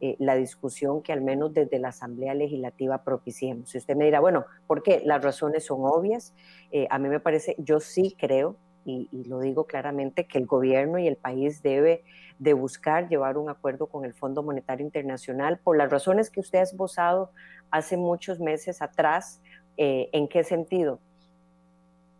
eh, 0.00 0.14
la 0.20 0.36
discusión 0.36 1.02
que 1.02 1.12
al 1.12 1.22
menos 1.22 1.54
desde 1.54 1.80
la 1.80 1.88
Asamblea 1.88 2.34
Legislativa 2.34 3.02
propiciemos. 3.02 3.70
Si 3.70 3.78
usted 3.78 3.96
me 3.96 4.04
dirá, 4.04 4.20
bueno, 4.20 4.44
¿por 4.68 4.84
qué? 4.84 5.02
Las 5.04 5.24
razones 5.24 5.64
son 5.64 5.80
obvias. 5.82 6.34
Eh, 6.70 6.86
a 6.88 7.00
mí 7.00 7.08
me 7.08 7.18
parece, 7.18 7.56
yo 7.58 7.80
sí 7.80 8.14
creo, 8.16 8.56
y, 8.84 9.08
y, 9.10 9.24
lo 9.24 9.40
digo 9.40 9.64
claramente, 9.64 10.28
que 10.28 10.38
el 10.38 10.46
gobierno 10.46 10.98
y 11.00 11.08
el 11.08 11.16
país 11.16 11.62
debe 11.62 12.04
de 12.38 12.52
buscar 12.52 13.08
llevar 13.08 13.38
un 13.38 13.48
acuerdo 13.48 13.88
con 13.88 14.04
el 14.04 14.14
Fondo 14.14 14.44
Monetario 14.44 14.86
Internacional 14.86 15.58
por 15.58 15.76
las 15.76 15.90
razones 15.90 16.30
que 16.30 16.38
usted 16.38 16.60
ha 16.60 16.62
esbozado 16.62 17.32
hace 17.70 17.96
muchos 17.96 18.38
meses 18.38 18.82
atrás. 18.82 19.40
¿En 19.76 20.28
qué 20.28 20.42
sentido? 20.44 20.98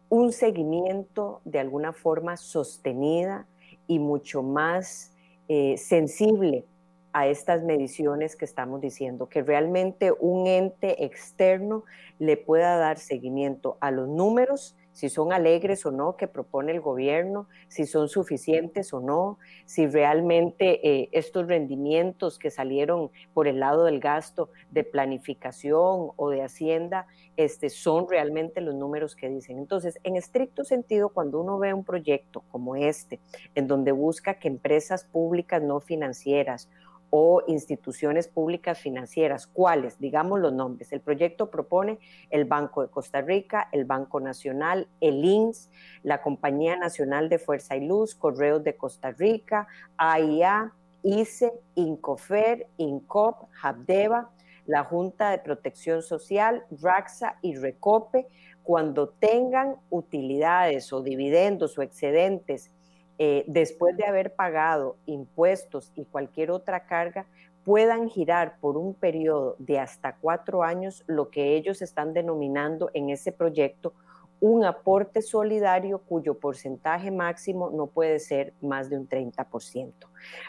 un 0.08 0.32
seguimiento 0.32 1.40
de 1.44 1.58
alguna 1.58 1.92
forma 1.92 2.36
sostenida 2.36 3.46
y 3.86 3.98
mucho 3.98 4.42
más 4.42 5.12
eh, 5.48 5.76
sensible 5.76 6.64
a 7.12 7.26
estas 7.26 7.62
mediciones 7.62 8.36
que 8.36 8.44
estamos 8.44 8.80
diciendo, 8.80 9.28
que 9.28 9.42
realmente 9.42 10.12
un 10.12 10.46
ente 10.46 11.04
externo 11.04 11.84
le 12.18 12.36
pueda 12.36 12.76
dar 12.76 12.98
seguimiento 12.98 13.78
a 13.80 13.90
los 13.90 14.08
números 14.08 14.76
si 14.96 15.10
son 15.10 15.30
alegres 15.30 15.84
o 15.84 15.90
no 15.90 16.16
que 16.16 16.26
propone 16.26 16.72
el 16.72 16.80
gobierno, 16.80 17.48
si 17.68 17.84
son 17.84 18.08
suficientes 18.08 18.94
o 18.94 19.00
no, 19.00 19.38
si 19.66 19.86
realmente 19.86 20.88
eh, 20.88 21.10
estos 21.12 21.46
rendimientos 21.46 22.38
que 22.38 22.50
salieron 22.50 23.10
por 23.34 23.46
el 23.46 23.60
lado 23.60 23.84
del 23.84 24.00
gasto 24.00 24.48
de 24.70 24.84
planificación 24.84 26.12
o 26.16 26.30
de 26.30 26.42
hacienda 26.42 27.06
este, 27.36 27.68
son 27.68 28.08
realmente 28.08 28.62
los 28.62 28.74
números 28.74 29.16
que 29.16 29.28
dicen. 29.28 29.58
Entonces, 29.58 29.98
en 30.02 30.16
estricto 30.16 30.64
sentido, 30.64 31.10
cuando 31.10 31.42
uno 31.42 31.58
ve 31.58 31.74
un 31.74 31.84
proyecto 31.84 32.40
como 32.50 32.74
este, 32.74 33.20
en 33.54 33.66
donde 33.66 33.92
busca 33.92 34.38
que 34.38 34.48
empresas 34.48 35.04
públicas 35.04 35.62
no 35.62 35.80
financieras 35.80 36.70
o 37.10 37.42
instituciones 37.46 38.28
públicas 38.28 38.78
financieras. 38.78 39.46
¿Cuáles? 39.46 39.98
Digamos 39.98 40.40
los 40.40 40.52
nombres. 40.52 40.92
El 40.92 41.00
proyecto 41.00 41.50
propone 41.50 41.98
el 42.30 42.44
Banco 42.44 42.82
de 42.82 42.88
Costa 42.88 43.20
Rica, 43.20 43.68
el 43.72 43.84
Banco 43.84 44.20
Nacional, 44.20 44.88
el 45.00 45.24
INS, 45.24 45.70
la 46.02 46.22
Compañía 46.22 46.76
Nacional 46.76 47.28
de 47.28 47.38
Fuerza 47.38 47.76
y 47.76 47.86
Luz, 47.86 48.14
Correos 48.14 48.64
de 48.64 48.76
Costa 48.76 49.12
Rica, 49.12 49.68
AIA, 49.96 50.72
ICE, 51.02 51.52
INCOFER, 51.76 52.66
INCOP, 52.78 53.48
Habdeba, 53.62 54.30
la 54.66 54.84
Junta 54.84 55.30
de 55.30 55.38
Protección 55.38 56.02
Social, 56.02 56.64
RAXA 56.82 57.38
y 57.42 57.54
RECOPE, 57.54 58.26
cuando 58.64 59.10
tengan 59.10 59.76
utilidades 59.90 60.92
o 60.92 61.00
dividendos 61.02 61.78
o 61.78 61.82
excedentes 61.82 62.72
eh, 63.18 63.44
después 63.46 63.96
de 63.96 64.04
haber 64.04 64.34
pagado 64.34 64.96
impuestos 65.06 65.92
y 65.94 66.04
cualquier 66.04 66.50
otra 66.50 66.86
carga, 66.86 67.26
puedan 67.64 68.08
girar 68.08 68.58
por 68.60 68.76
un 68.76 68.94
periodo 68.94 69.56
de 69.58 69.78
hasta 69.78 70.16
cuatro 70.16 70.62
años 70.62 71.02
lo 71.06 71.30
que 71.30 71.56
ellos 71.56 71.82
están 71.82 72.12
denominando 72.12 72.90
en 72.94 73.10
ese 73.10 73.32
proyecto 73.32 73.92
un 74.40 74.64
aporte 74.64 75.22
solidario 75.22 75.98
cuyo 75.98 76.38
porcentaje 76.38 77.10
máximo 77.10 77.70
no 77.70 77.86
puede 77.86 78.18
ser 78.18 78.52
más 78.60 78.90
de 78.90 78.98
un 78.98 79.08
30%. 79.08 79.92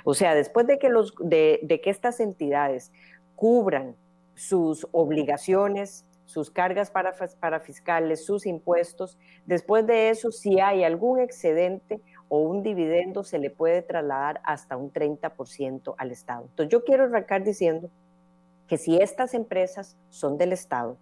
O 0.04 0.14
sea, 0.14 0.36
después 0.36 0.68
de 0.68 0.78
que, 0.78 0.90
los, 0.90 1.14
de, 1.20 1.60
de 1.64 1.82
que 1.82 1.90
estas 1.90 2.20
entidades 2.20 2.92
cubran 3.36 3.96
sus 4.36 4.88
obligaciones, 4.92 6.06
sus 6.26 6.52
cargas 6.52 6.92
para, 6.92 7.14
para 7.40 7.62
fiscales, 7.62 8.26
sus 8.26 8.46
impuestos, 8.46 9.18
después 9.46 9.88
de 9.88 10.10
eso, 10.10 10.32
si 10.32 10.60
hay 10.60 10.84
algún 10.84 11.20
excedente 11.20 12.02
o 12.30 12.40
un 12.40 12.64
dividendo 12.64 13.24
se 13.24 13.40
le 13.40 13.50
puede 13.50 13.82
trasladar 13.82 14.42
hasta 14.44 14.78
un 14.78 14.92
30% 14.92 15.96
al 15.98 16.12
Estado. 16.12 16.46
Entonces 16.50 16.72
yo 16.72 16.84
quiero 16.84 17.06
arrancar 17.06 17.44
diciendo 17.44 17.90
que 18.68 18.78
si 18.78 18.98
estas 18.98 19.34
empresas 19.34 19.98
son 20.10 20.38
del 20.38 20.52
Estado, 20.52 20.98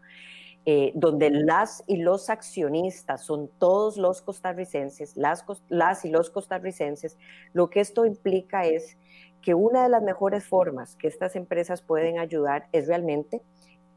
eh, 0.68 0.92
donde 0.96 1.30
las 1.30 1.84
y 1.86 1.98
los 1.98 2.32
accionistas 2.32 3.24
son 3.24 3.50
todos 3.60 3.98
los 3.98 4.22
costarricenses, 4.22 5.16
las, 5.16 5.46
las 5.70 6.06
y 6.06 6.10
los 6.10 6.32
costarricenses, 6.32 7.18
lo 7.54 7.70
que 7.70 7.82
esto 7.82 8.06
implica 8.06 8.66
es 8.66 8.98
que 9.44 9.54
una 9.54 9.84
de 9.84 9.90
las 9.90 10.02
mejores 10.02 10.44
formas 10.44 10.96
que 10.96 11.08
estas 11.08 11.36
empresas 11.36 11.84
pueden 11.84 12.18
ayudar 12.18 12.68
es 12.72 12.88
realmente 12.88 13.44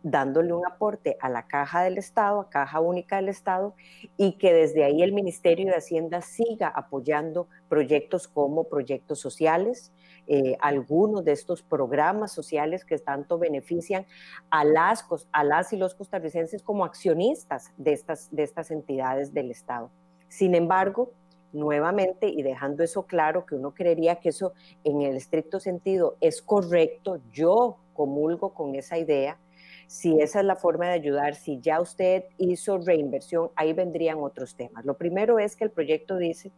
dándole 0.03 0.53
un 0.53 0.67
aporte 0.67 1.17
a 1.21 1.29
la 1.29 1.47
caja 1.47 1.83
del 1.83 1.99
Estado, 1.99 2.41
a 2.41 2.51
caja 2.51 2.81
única 2.81 3.17
del 3.17 3.29
Estado, 3.29 3.75
y 4.17 4.33
que 4.33 4.53
desde 4.53 4.85
ahí 4.85 5.03
el 5.03 5.13
Ministerio 5.13 5.67
de 5.67 5.77
Hacienda 5.77 6.21
siga 6.21 6.69
apoyando 6.69 7.49
proyectos 7.69 8.29
como 8.29 8.65
proyectos 8.65 9.21
sociales, 9.21 9.93
eh, 10.27 10.57
algunos 10.61 11.25
de 11.25 11.33
estos 11.33 11.63
programas 11.63 12.33
sociales 12.33 12.85
que 12.85 12.99
tanto 12.99 13.39
benefician 13.39 14.07
a 14.51 14.65
las, 14.65 15.05
a 15.33 15.45
las 15.45 15.73
y 15.73 15.77
los 15.77 15.95
costarricenses 15.95 16.63
como 16.63 16.85
accionistas 16.85 17.73
de 17.77 17.93
estas, 17.93 18.29
de 18.31 18.43
estas 18.43 18.71
entidades 18.71 19.33
del 19.33 19.51
Estado. 19.51 19.91
Sin 20.29 20.55
embargo, 20.55 21.13
nuevamente 21.53 22.29
y 22.29 22.43
dejando 22.43 22.83
eso 22.83 23.07
claro, 23.07 23.47
que 23.47 23.55
uno 23.55 23.73
creería 23.73 24.17
que 24.17 24.29
eso 24.29 24.53
en 24.85 25.01
el 25.03 25.17
estricto 25.17 25.61
sentido 25.61 26.17
es 26.21 26.43
correcto, 26.43 27.21
yo 27.33 27.79
comulgo 27.95 28.55
con 28.55 28.75
esa 28.75 28.99
idea, 28.99 29.39
si 29.89 30.21
esa 30.21 30.41
es 30.41 30.45
la 30.45 30.55
forma 30.55 30.85
de 30.87 30.93
ayudar, 30.93 31.35
si 31.35 31.61
ya 31.61 31.81
usted 31.81 32.25
hizo 32.37 32.77
reinversión, 32.77 33.51
ahí 33.57 33.73
vendrían 33.73 34.19
otros 34.19 34.55
temas. 34.55 34.85
Lo 34.85 34.99
primero 34.99 35.39
es 35.39 35.57
que 35.57 35.65
el 35.65 35.71
proyecto 35.71 36.19
dice 36.19 36.53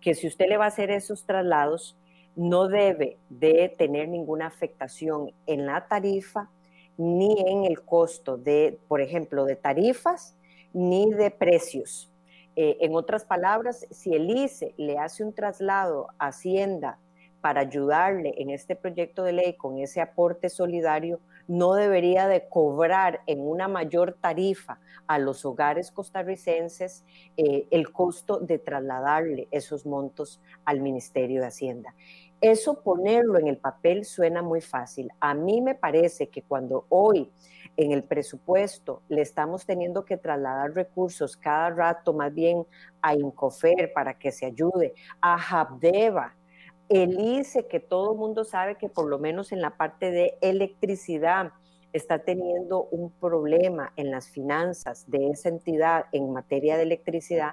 que 0.00 0.14
si 0.14 0.26
usted 0.26 0.48
le 0.48 0.56
va 0.56 0.64
a 0.64 0.68
hacer 0.68 0.90
esos 0.90 1.24
traslados, 1.24 1.96
no 2.34 2.66
debe 2.66 3.16
de 3.28 3.72
tener 3.78 4.08
ninguna 4.08 4.48
afectación 4.48 5.30
en 5.46 5.66
la 5.66 5.86
tarifa 5.86 6.50
ni 6.96 7.36
en 7.46 7.64
el 7.64 7.82
costo 7.82 8.36
de, 8.36 8.80
por 8.88 9.00
ejemplo, 9.00 9.44
de 9.44 9.54
tarifas 9.54 10.36
ni 10.72 11.10
de 11.10 11.30
precios. 11.30 12.10
Eh, 12.56 12.76
en 12.80 12.96
otras 12.96 13.24
palabras, 13.24 13.86
si 13.92 14.14
el 14.14 14.28
ICE 14.30 14.74
le 14.76 14.98
hace 14.98 15.22
un 15.22 15.32
traslado 15.32 16.08
a 16.18 16.28
Hacienda 16.28 16.98
para 17.40 17.60
ayudarle 17.60 18.34
en 18.38 18.50
este 18.50 18.74
proyecto 18.74 19.22
de 19.22 19.32
ley 19.32 19.52
con 19.54 19.78
ese 19.78 20.00
aporte 20.00 20.48
solidario, 20.48 21.20
no 21.48 21.74
debería 21.74 22.28
de 22.28 22.48
cobrar 22.48 23.22
en 23.26 23.40
una 23.40 23.66
mayor 23.66 24.16
tarifa 24.20 24.78
a 25.06 25.18
los 25.18 25.44
hogares 25.44 25.90
costarricenses 25.90 27.04
eh, 27.36 27.66
el 27.70 27.90
costo 27.90 28.38
de 28.38 28.58
trasladarle 28.58 29.48
esos 29.50 29.86
montos 29.86 30.40
al 30.64 30.80
Ministerio 30.80 31.40
de 31.40 31.48
Hacienda. 31.48 31.94
Eso 32.40 32.82
ponerlo 32.82 33.38
en 33.38 33.48
el 33.48 33.56
papel 33.56 34.04
suena 34.04 34.42
muy 34.42 34.60
fácil. 34.60 35.08
A 35.18 35.34
mí 35.34 35.60
me 35.60 35.74
parece 35.74 36.28
que 36.28 36.42
cuando 36.42 36.84
hoy 36.88 37.32
en 37.76 37.92
el 37.92 38.04
presupuesto 38.04 39.02
le 39.08 39.22
estamos 39.22 39.66
teniendo 39.66 40.04
que 40.04 40.18
trasladar 40.18 40.72
recursos 40.72 41.36
cada 41.36 41.70
rato 41.70 42.12
más 42.12 42.32
bien 42.32 42.64
a 43.02 43.14
Incofer 43.14 43.92
para 43.92 44.18
que 44.18 44.30
se 44.30 44.46
ayude, 44.46 44.94
a 45.20 45.34
Habdeba, 45.34 46.34
el 46.88 47.18
ICE, 47.18 47.66
que 47.66 47.80
todo 47.80 48.12
el 48.12 48.18
mundo 48.18 48.44
sabe 48.44 48.76
que 48.76 48.88
por 48.88 49.06
lo 49.08 49.18
menos 49.18 49.52
en 49.52 49.60
la 49.60 49.76
parte 49.76 50.10
de 50.10 50.38
electricidad 50.40 51.52
está 51.92 52.20
teniendo 52.20 52.84
un 52.90 53.10
problema 53.10 53.92
en 53.96 54.10
las 54.10 54.28
finanzas 54.28 55.10
de 55.10 55.30
esa 55.30 55.48
entidad 55.48 56.06
en 56.12 56.32
materia 56.32 56.76
de 56.76 56.82
electricidad, 56.82 57.52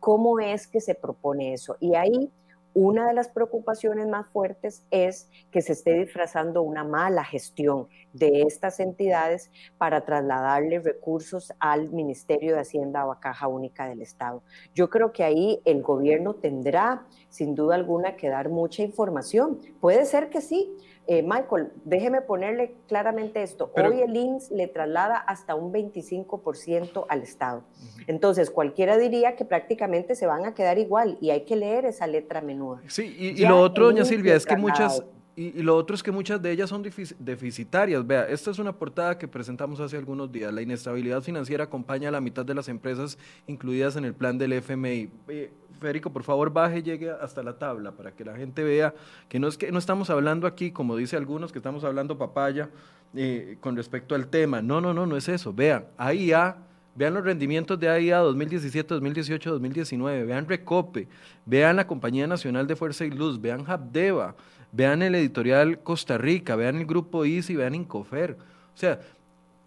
¿cómo 0.00 0.40
es 0.40 0.66
que 0.66 0.80
se 0.80 0.94
propone 0.94 1.52
eso? 1.52 1.76
Y 1.80 1.94
ahí 1.94 2.30
una 2.74 3.06
de 3.06 3.14
las 3.14 3.28
preocupaciones 3.28 4.08
más 4.08 4.26
fuertes 4.26 4.84
es 4.90 5.30
que 5.52 5.62
se 5.62 5.72
esté 5.72 5.94
disfrazando 5.94 6.62
una 6.62 6.82
mala 6.82 7.24
gestión 7.24 7.88
de 8.12 8.42
estas 8.42 8.80
entidades 8.80 9.50
para 9.78 10.04
trasladarle 10.04 10.80
recursos 10.80 11.52
al 11.60 11.90
Ministerio 11.90 12.54
de 12.54 12.60
Hacienda 12.60 13.06
o 13.06 13.12
a 13.12 13.20
Caja 13.20 13.46
Única 13.46 13.88
del 13.88 14.02
Estado. 14.02 14.42
Yo 14.74 14.90
creo 14.90 15.12
que 15.12 15.22
ahí 15.22 15.60
el 15.64 15.82
gobierno 15.82 16.34
tendrá, 16.34 17.06
sin 17.28 17.54
duda 17.54 17.76
alguna, 17.76 18.16
que 18.16 18.28
dar 18.28 18.48
mucha 18.48 18.82
información. 18.82 19.60
Puede 19.80 20.04
ser 20.04 20.28
que 20.28 20.40
sí, 20.40 20.76
eh, 21.06 21.22
Michael, 21.22 21.70
déjeme 21.84 22.22
ponerle 22.22 22.74
claramente 22.88 23.42
esto. 23.42 23.70
Hoy 23.76 24.00
el 24.00 24.16
INS 24.16 24.50
le 24.50 24.68
traslada 24.68 25.16
hasta 25.16 25.54
un 25.54 25.72
25% 25.72 27.04
al 27.08 27.22
Estado. 27.22 27.62
Entonces, 28.06 28.50
cualquiera 28.50 28.96
diría 28.96 29.36
que 29.36 29.44
prácticamente 29.44 30.14
se 30.14 30.26
van 30.26 30.46
a 30.46 30.54
quedar 30.54 30.78
igual 30.78 31.18
y 31.20 31.30
hay 31.30 31.42
que 31.42 31.56
leer 31.56 31.84
esa 31.84 32.06
letra 32.06 32.40
menuda. 32.40 32.80
Sí, 32.88 33.14
y, 33.18 33.44
lo 33.44 33.60
otro, 33.60 33.86
doña 33.86 34.04
Silvia, 34.04 34.34
es 34.34 34.46
que 34.46 34.56
muchas, 34.56 35.02
y, 35.36 35.62
lo 35.62 35.76
otro 35.76 35.96
es 35.96 36.02
que 36.02 36.12
muchas 36.12 36.40
de 36.40 36.52
ellas 36.52 36.70
son 36.70 36.82
deficitarias. 36.82 38.06
Vea, 38.06 38.28
esta 38.28 38.50
es 38.50 38.58
una 38.58 38.72
portada 38.72 39.18
que 39.18 39.26
presentamos 39.26 39.80
hace 39.80 39.96
algunos 39.96 40.30
días. 40.30 40.52
La 40.52 40.62
inestabilidad 40.62 41.22
financiera 41.22 41.64
acompaña 41.64 42.08
a 42.08 42.12
la 42.12 42.20
mitad 42.20 42.44
de 42.44 42.54
las 42.54 42.68
empresas 42.68 43.18
incluidas 43.46 43.96
en 43.96 44.04
el 44.04 44.14
plan 44.14 44.38
del 44.38 44.52
FMI. 44.52 45.10
Eh, 45.28 45.50
Federico, 45.80 46.12
por 46.12 46.22
favor, 46.22 46.52
baje 46.52 46.82
llegue 46.82 47.10
hasta 47.10 47.42
la 47.42 47.58
tabla 47.58 47.92
para 47.92 48.12
que 48.12 48.24
la 48.24 48.36
gente 48.36 48.62
vea 48.62 48.94
que 49.28 49.40
no 49.40 49.48
es 49.48 49.58
que 49.58 49.72
no 49.72 49.78
estamos 49.78 50.08
hablando 50.08 50.46
aquí, 50.46 50.70
como 50.70 50.96
dice 50.96 51.16
algunos, 51.16 51.50
que 51.50 51.58
estamos 51.58 51.82
hablando 51.82 52.16
papaya 52.16 52.70
eh, 53.14 53.58
con 53.60 53.76
respecto 53.76 54.14
al 54.14 54.28
tema. 54.28 54.62
No, 54.62 54.80
no, 54.80 54.94
no, 54.94 55.04
no 55.04 55.16
es 55.16 55.28
eso. 55.28 55.52
Vean, 55.52 55.84
AIA, 55.98 56.56
vean 56.94 57.12
los 57.12 57.24
rendimientos 57.24 57.78
de 57.80 57.88
AIA 57.88 58.18
2017, 58.18 58.94
2018, 58.94 59.50
2019, 59.50 60.24
vean 60.24 60.48
Recope, 60.48 61.08
vean 61.44 61.74
la 61.74 61.86
Compañía 61.88 62.28
Nacional 62.28 62.68
de 62.68 62.76
Fuerza 62.76 63.04
y 63.04 63.10
Luz, 63.10 63.40
vean 63.40 63.64
Habdeba 63.66 64.36
Vean 64.74 65.02
el 65.02 65.14
editorial 65.14 65.78
Costa 65.84 66.18
Rica, 66.18 66.56
vean 66.56 66.76
el 66.76 66.86
grupo 66.86 67.24
ICI, 67.24 67.54
vean 67.54 67.76
Incofer. 67.76 68.36
O 68.74 68.76
sea, 68.76 68.98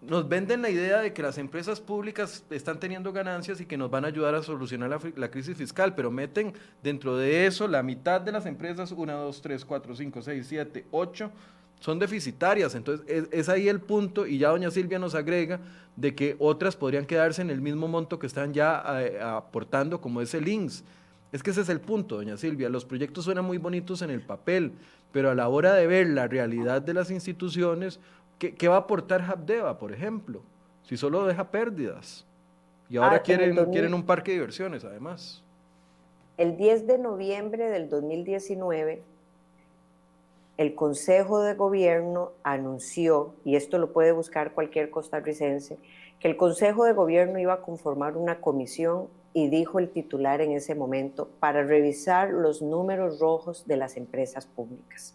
nos 0.02 0.28
venden 0.28 0.60
la 0.60 0.68
idea 0.68 1.00
de 1.00 1.14
que 1.14 1.22
las 1.22 1.38
empresas 1.38 1.80
públicas 1.80 2.44
están 2.50 2.78
teniendo 2.78 3.10
ganancias 3.10 3.58
y 3.60 3.64
que 3.64 3.78
nos 3.78 3.90
van 3.90 4.04
a 4.04 4.08
ayudar 4.08 4.34
a 4.34 4.42
solucionar 4.42 5.00
la, 5.16 5.30
crisis 5.30 5.56
fiscal, 5.56 5.94
pero 5.94 6.10
meten 6.10 6.52
dentro 6.82 7.16
de 7.16 7.46
eso 7.46 7.66
la 7.66 7.82
mitad 7.82 8.20
de 8.20 8.32
las 8.32 8.44
empresas, 8.44 8.92
una, 8.92 9.14
dos, 9.14 9.40
tres, 9.40 9.64
cuatro, 9.64 9.96
cinco, 9.96 10.20
seis, 10.20 10.46
siete, 10.46 10.84
ocho, 10.90 11.32
son 11.80 11.98
deficitarias. 11.98 12.74
Entonces, 12.74 13.28
es, 13.32 13.48
ahí 13.48 13.66
el 13.66 13.80
punto, 13.80 14.26
y 14.26 14.36
ya 14.36 14.50
doña 14.50 14.70
Silvia 14.70 14.98
nos 14.98 15.14
agrega 15.14 15.58
de 15.96 16.14
que 16.14 16.36
otras 16.38 16.76
podrían 16.76 17.06
quedarse 17.06 17.40
en 17.40 17.48
el 17.48 17.62
mismo 17.62 17.88
monto 17.88 18.18
que 18.18 18.26
están 18.26 18.52
ya 18.52 18.84
eh, 19.00 19.18
aportando, 19.20 20.02
como 20.02 20.20
es 20.20 20.34
el 20.34 20.46
INSS. 20.46 20.84
Es 21.32 21.42
que 21.42 21.50
ese 21.50 21.60
es 21.60 21.68
el 21.68 21.80
punto, 21.80 22.16
doña 22.16 22.36
Silvia. 22.36 22.68
Los 22.68 22.84
proyectos 22.84 23.24
suenan 23.24 23.44
muy 23.44 23.58
bonitos 23.58 24.02
en 24.02 24.10
el 24.10 24.22
papel, 24.22 24.72
pero 25.12 25.30
a 25.30 25.34
la 25.34 25.48
hora 25.48 25.74
de 25.74 25.86
ver 25.86 26.08
la 26.08 26.26
realidad 26.26 26.80
de 26.80 26.94
las 26.94 27.10
instituciones, 27.10 28.00
¿qué, 28.38 28.68
va 28.68 28.76
a 28.76 28.80
aportar 28.80 29.22
Habdeba, 29.22 29.78
por 29.78 29.92
ejemplo? 29.92 30.42
Si 30.82 30.96
solo 30.96 31.26
deja 31.26 31.50
pérdidas. 31.50 32.26
Y 32.88 32.96
ahora 32.96 33.16
ah, 33.16 33.22
quieren, 33.22 33.54
quieren 33.70 33.92
un 33.92 34.04
parque 34.04 34.30
de 34.30 34.38
diversiones, 34.38 34.84
además. 34.84 35.42
El 36.38 36.56
10 36.56 36.86
de 36.86 36.98
noviembre 36.98 37.68
del 37.68 37.90
2019, 37.90 39.02
el 40.56 40.74
Consejo 40.74 41.42
de 41.42 41.54
Gobierno 41.54 42.32
anunció, 42.42 43.34
y 43.44 43.56
esto 43.56 43.76
lo 43.78 43.92
puede 43.92 44.12
buscar 44.12 44.52
cualquier 44.52 44.88
costarricense, 44.88 45.78
que 46.20 46.28
el 46.28 46.36
Consejo 46.36 46.84
de 46.84 46.94
Gobierno 46.94 47.38
iba 47.38 47.52
a 47.52 47.60
conformar 47.60 48.16
una 48.16 48.40
comisión 48.40 49.08
y 49.32 49.48
dijo 49.48 49.78
el 49.78 49.90
titular 49.90 50.40
en 50.40 50.52
ese 50.52 50.74
momento, 50.74 51.28
para 51.40 51.62
revisar 51.62 52.30
los 52.30 52.62
números 52.62 53.20
rojos 53.20 53.66
de 53.66 53.76
las 53.76 53.96
empresas 53.96 54.46
públicas. 54.46 55.14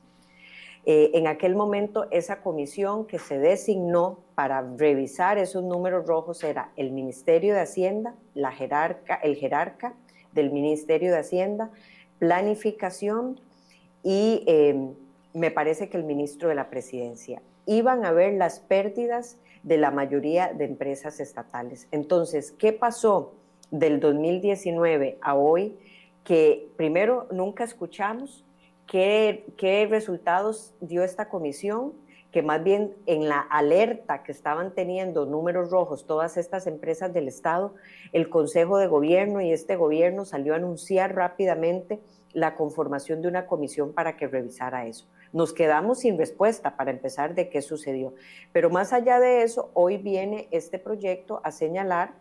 Eh, 0.85 1.11
en 1.13 1.27
aquel 1.27 1.55
momento, 1.55 2.07
esa 2.11 2.41
comisión 2.41 3.05
que 3.05 3.17
se 3.17 3.39
designó 3.39 4.19
para 4.35 4.61
revisar 4.77 5.37
esos 5.37 5.63
números 5.63 6.05
rojos 6.05 6.43
era 6.43 6.71
el 6.75 6.91
Ministerio 6.91 7.53
de 7.53 7.61
Hacienda, 7.61 8.15
la 8.33 8.51
jerarca, 8.51 9.15
el 9.15 9.35
jerarca 9.35 9.93
del 10.33 10.51
Ministerio 10.51 11.11
de 11.11 11.19
Hacienda, 11.19 11.71
planificación 12.19 13.39
y 14.03 14.43
em, 14.45 14.93
me 15.33 15.51
parece 15.51 15.89
que 15.89 15.97
el 15.97 16.03
ministro 16.03 16.49
de 16.49 16.55
la 16.55 16.69
Presidencia. 16.69 17.41
Iban 17.65 18.05
a 18.05 18.11
ver 18.11 18.33
las 18.33 18.59
pérdidas 18.59 19.37
de 19.63 19.77
la 19.77 19.89
mayoría 19.89 20.51
de 20.53 20.65
empresas 20.65 21.21
estatales. 21.21 21.87
Entonces, 21.91 22.51
¿qué 22.51 22.73
pasó? 22.73 23.33
Del 23.71 23.99
2019 23.99 25.17
a 25.21 25.35
hoy 25.35 25.77
que 26.23 26.69
primero 26.77 27.27
nunca 27.31 27.63
escuchamos 27.63 28.45
qué, 28.87 29.45
qué 29.57 29.87
resultados 29.89 30.73
dio 30.79 31.03
esta 31.03 31.29
comisión, 31.29 31.93
que 32.31 32.41
más 32.41 32.63
bien 32.63 32.95
en 33.05 33.29
la 33.29 33.39
alerta 33.39 34.23
que 34.23 34.31
estaban 34.31 34.73
teniendo 34.73 35.25
números 35.25 35.69
rojos 35.69 36.07
todas 36.07 36.37
estas 36.37 36.65
empresas 36.65 37.13
del 37.13 37.27
Estado, 37.27 37.75
el 38.11 38.29
Consejo 38.29 38.77
de 38.77 38.87
Gobierno 38.87 39.41
y 39.41 39.51
este 39.51 39.75
gobierno 39.75 40.25
salió 40.25 40.53
a 40.53 40.57
anunciar 40.57 41.15
rápidamente 41.15 41.99
la 42.33 42.55
conformación 42.55 43.21
de 43.21 43.27
una 43.27 43.45
comisión 43.45 43.93
para 43.93 44.17
que 44.17 44.27
revisara 44.27 44.87
eso. 44.87 45.05
Nos 45.31 45.53
quedamos 45.53 45.99
sin 45.99 46.17
respuesta 46.17 46.75
para 46.75 46.91
empezar 46.91 47.35
de 47.35 47.49
qué 47.49 47.61
sucedió. 47.61 48.13
Pero 48.51 48.69
más 48.69 48.93
allá 48.93 49.19
de 49.19 49.43
eso, 49.43 49.69
hoy 49.73 49.97
viene 49.97 50.47
este 50.51 50.79
proyecto 50.79 51.41
a 51.43 51.51
señalar 51.51 52.13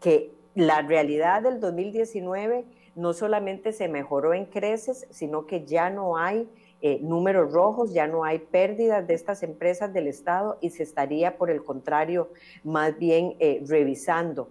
que 0.00 0.32
la 0.54 0.82
realidad 0.82 1.42
del 1.42 1.60
2019 1.60 2.64
no 2.94 3.12
solamente 3.12 3.72
se 3.72 3.88
mejoró 3.88 4.34
en 4.34 4.46
creces, 4.46 5.06
sino 5.10 5.46
que 5.46 5.64
ya 5.64 5.90
no 5.90 6.16
hay 6.16 6.48
eh, 6.80 6.98
números 7.00 7.52
rojos, 7.52 7.92
ya 7.92 8.06
no 8.06 8.24
hay 8.24 8.38
pérdidas 8.38 9.06
de 9.06 9.14
estas 9.14 9.42
empresas 9.42 9.92
del 9.92 10.06
Estado 10.06 10.58
y 10.60 10.70
se 10.70 10.82
estaría, 10.82 11.36
por 11.38 11.50
el 11.50 11.64
contrario, 11.64 12.28
más 12.62 12.98
bien 12.98 13.36
eh, 13.40 13.62
revisando 13.66 14.48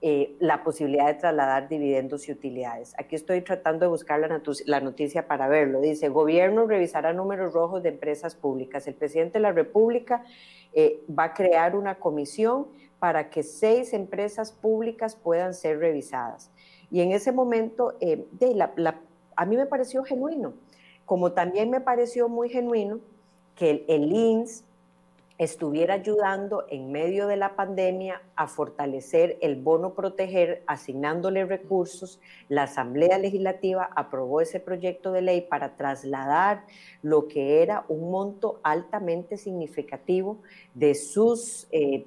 eh, 0.00 0.36
la 0.38 0.62
posibilidad 0.62 1.06
de 1.06 1.14
trasladar 1.14 1.68
dividendos 1.68 2.28
y 2.28 2.32
utilidades. 2.32 2.94
Aquí 2.98 3.16
estoy 3.16 3.40
tratando 3.40 3.86
de 3.86 3.90
buscar 3.90 4.20
la, 4.20 4.42
la, 4.66 4.80
noticia 4.80 5.26
para 5.26 5.48
verlo. 5.48 5.80
Dice, 5.80 6.08
gobierno 6.08 6.66
revisará 6.66 7.12
números 7.12 7.52
rojos 7.52 7.82
de 7.82 7.88
empresas 7.90 8.34
públicas. 8.34 8.86
El 8.86 8.94
presidente 8.94 9.38
de 9.38 9.42
la 9.42 9.52
República 9.52 10.24
va 11.08 11.24
a 11.24 11.34
crear 11.34 11.74
una 11.74 11.96
comisión 11.96 12.68
para 12.98 13.30
que 13.30 13.42
seis 13.42 13.92
empresas 13.92 14.52
públicas 14.52 15.16
puedan 15.16 15.54
ser 15.54 15.78
revisadas. 15.78 16.50
Y 16.90 17.00
en 17.00 17.12
ese 17.12 17.32
momento, 17.32 17.94
la, 18.40 19.00
a 19.36 19.46
mí 19.46 19.56
me 19.56 19.66
pareció 19.66 20.04
genuino 20.04 20.54
como 21.08 21.32
también 21.32 21.70
me 21.70 21.80
pareció 21.80 22.28
muy 22.28 22.50
genuino 22.50 23.00
que 23.54 23.82
el, 23.88 24.12
INS 24.12 24.62
estuviera 25.38 25.94
ayudando 25.94 26.66
en 26.68 26.92
medio 26.92 27.26
de 27.26 27.38
la 27.38 27.56
pandemia 27.56 28.20
a 28.36 28.46
fortalecer 28.46 29.38
el 29.40 29.56
bono 29.56 29.94
proteger, 29.94 30.62
asignándole 30.66 31.46
recursos. 31.46 32.20
La 32.50 32.64
Asamblea 32.64 33.16
Legislativa 33.16 33.88
aprobó 33.96 34.42
ese 34.42 34.60
proyecto 34.60 35.10
de 35.10 35.22
ley 35.22 35.40
para 35.40 35.76
trasladar 35.76 36.66
lo 37.00 37.26
que 37.26 37.62
era 37.62 37.86
un 37.88 38.10
monto 38.10 38.60
altamente 38.62 39.38
significativo 39.38 40.42
de 40.74 40.94
sus, 40.94 41.68
eh, 41.70 42.04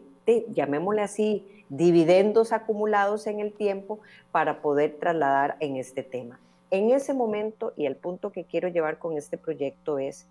llamémosle 0.49 1.01
así, 1.01 1.45
dividendos 1.69 2.51
acumulados 2.51 3.27
en 3.27 3.39
el 3.39 3.53
tiempo 3.53 3.99
para 4.31 4.61
poder 4.61 4.97
trasladar 4.99 5.57
en 5.59 5.77
este 5.77 6.03
tema. 6.03 6.39
En 6.69 6.91
ese 6.91 7.13
momento, 7.13 7.73
y 7.75 7.85
el 7.85 7.95
punto 7.95 8.31
que 8.31 8.45
quiero 8.45 8.67
llevar 8.69 8.97
con 8.97 9.17
este 9.17 9.37
proyecto 9.37 9.99
es, 9.99 10.27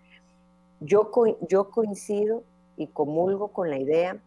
yo, 0.79 1.11
yo 1.47 1.69
coincido 1.69 2.43
y 2.77 2.87
comulgo 2.87 3.49
con 3.49 3.69
la 3.69 3.77
idea 3.77 4.17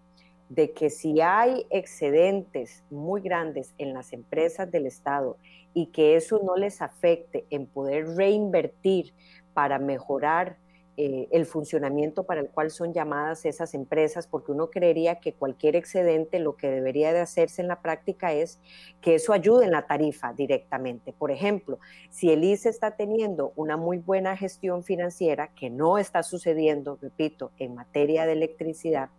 de 0.48 0.72
que 0.72 0.90
si 0.90 1.20
hay 1.20 1.66
excedentes 1.70 2.84
muy 2.90 3.20
grandes 3.20 3.74
en 3.78 3.94
las 3.94 4.12
empresas 4.12 4.70
del 4.70 4.86
Estado 4.86 5.36
y 5.72 5.86
que 5.86 6.16
eso 6.16 6.40
no 6.44 6.56
les 6.56 6.82
afecte 6.82 7.44
en 7.50 7.66
poder 7.66 8.06
reinvertir 8.16 9.12
para 9.54 9.78
mejorar 9.78 10.56
eh, 10.96 11.28
el 11.32 11.44
funcionamiento 11.44 12.22
para 12.22 12.40
el 12.40 12.50
cual 12.50 12.70
son 12.70 12.92
llamadas 12.92 13.44
esas 13.44 13.74
empresas, 13.74 14.28
porque 14.28 14.52
uno 14.52 14.70
creería 14.70 15.18
que 15.18 15.32
cualquier 15.32 15.74
excedente 15.74 16.38
lo 16.38 16.56
que 16.56 16.70
debería 16.70 17.12
de 17.12 17.18
hacerse 17.18 17.62
en 17.62 17.68
la 17.68 17.82
práctica 17.82 18.32
es 18.32 18.60
que 19.00 19.16
eso 19.16 19.32
ayude 19.32 19.64
en 19.64 19.72
la 19.72 19.88
tarifa 19.88 20.32
directamente. 20.32 21.12
Por 21.12 21.32
ejemplo, 21.32 21.80
si 22.10 22.30
el 22.30 22.44
ICE 22.44 22.68
está 22.68 22.92
teniendo 22.92 23.52
una 23.56 23.76
muy 23.76 23.98
buena 23.98 24.36
gestión 24.36 24.84
financiera, 24.84 25.48
que 25.48 25.68
no 25.68 25.98
está 25.98 26.22
sucediendo, 26.22 26.96
repito, 27.02 27.50
en 27.58 27.74
materia 27.74 28.24
de 28.24 28.34
electricidad, 28.34 29.10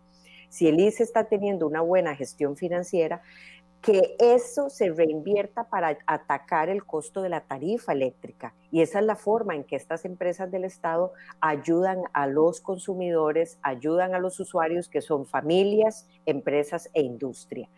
si 0.47 0.69
el 0.69 0.79
ICE 0.79 1.03
está 1.03 1.25
teniendo 1.25 1.67
una 1.67 1.81
buena 1.81 2.15
gestión 2.15 2.55
financiera, 2.55 3.21
que 3.81 4.15
eso 4.19 4.69
se 4.69 4.89
reinvierta 4.89 5.65
para 5.69 5.97
atacar 6.07 6.69
el 6.69 6.83
costo 6.85 7.21
de 7.21 7.29
la 7.29 7.41
tarifa 7.41 7.93
eléctrica. 7.93 8.55
Y 8.71 8.81
esa 8.81 8.99
es 8.99 9.05
la 9.05 9.15
forma 9.15 9.55
en 9.55 9.63
que 9.63 9.75
estas 9.75 10.05
empresas 10.05 10.49
del 10.49 10.63
Estado 10.63 11.13
ayudan 11.39 12.01
a 12.13 12.25
los 12.25 12.61
consumidores, 12.61 13.59
ayudan 13.61 14.15
a 14.15 14.19
los 14.19 14.39
usuarios 14.39 14.89
que 14.89 15.01
son 15.01 15.27
familias, 15.27 16.07
empresas 16.25 16.89
e 16.93 17.01
industria. 17.01 17.69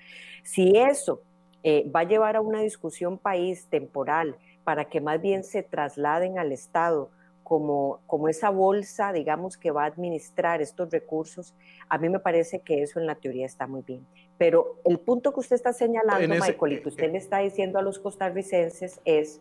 Si 0.43 0.77
eso 0.77 1.21
eh, 1.63 1.89
va 1.93 2.01
a 2.01 2.07
llevar 2.07 2.37
a 2.37 2.41
una 2.41 2.61
discusión 2.61 3.17
país 3.17 3.67
temporal 3.67 4.37
para 4.63 4.85
que 4.85 5.01
más 5.01 5.21
bien 5.21 5.43
se 5.43 5.63
trasladen 5.63 6.39
al 6.39 6.51
Estado 6.51 7.09
como, 7.47 8.01
como 8.07 8.27
esa 8.27 8.49
bolsa, 8.49 9.13
digamos, 9.13 9.55
que 9.55 9.71
va 9.71 9.83
a 9.83 9.85
administrar 9.85 10.61
estos 10.61 10.91
recursos, 10.91 11.55
a 11.87 11.97
mí 11.97 12.09
me 12.09 12.19
parece 12.19 12.59
que 12.59 12.83
eso 12.83 12.99
en 12.99 13.05
la 13.05 13.15
teoría 13.15 13.45
está 13.45 13.67
muy 13.67 13.83
bien. 13.83 14.05
Pero 14.37 14.81
el 14.83 14.99
punto 14.99 15.31
que 15.33 15.39
usted 15.39 15.55
está 15.55 15.71
señalando, 15.71 16.27
Michael, 16.27 16.73
y 16.73 16.81
que 16.81 16.89
usted 16.89 17.09
le 17.09 17.19
está 17.19 17.37
diciendo 17.37 17.79
a 17.79 17.81
los 17.81 17.99
costarricenses 17.99 18.99
es, 19.05 19.39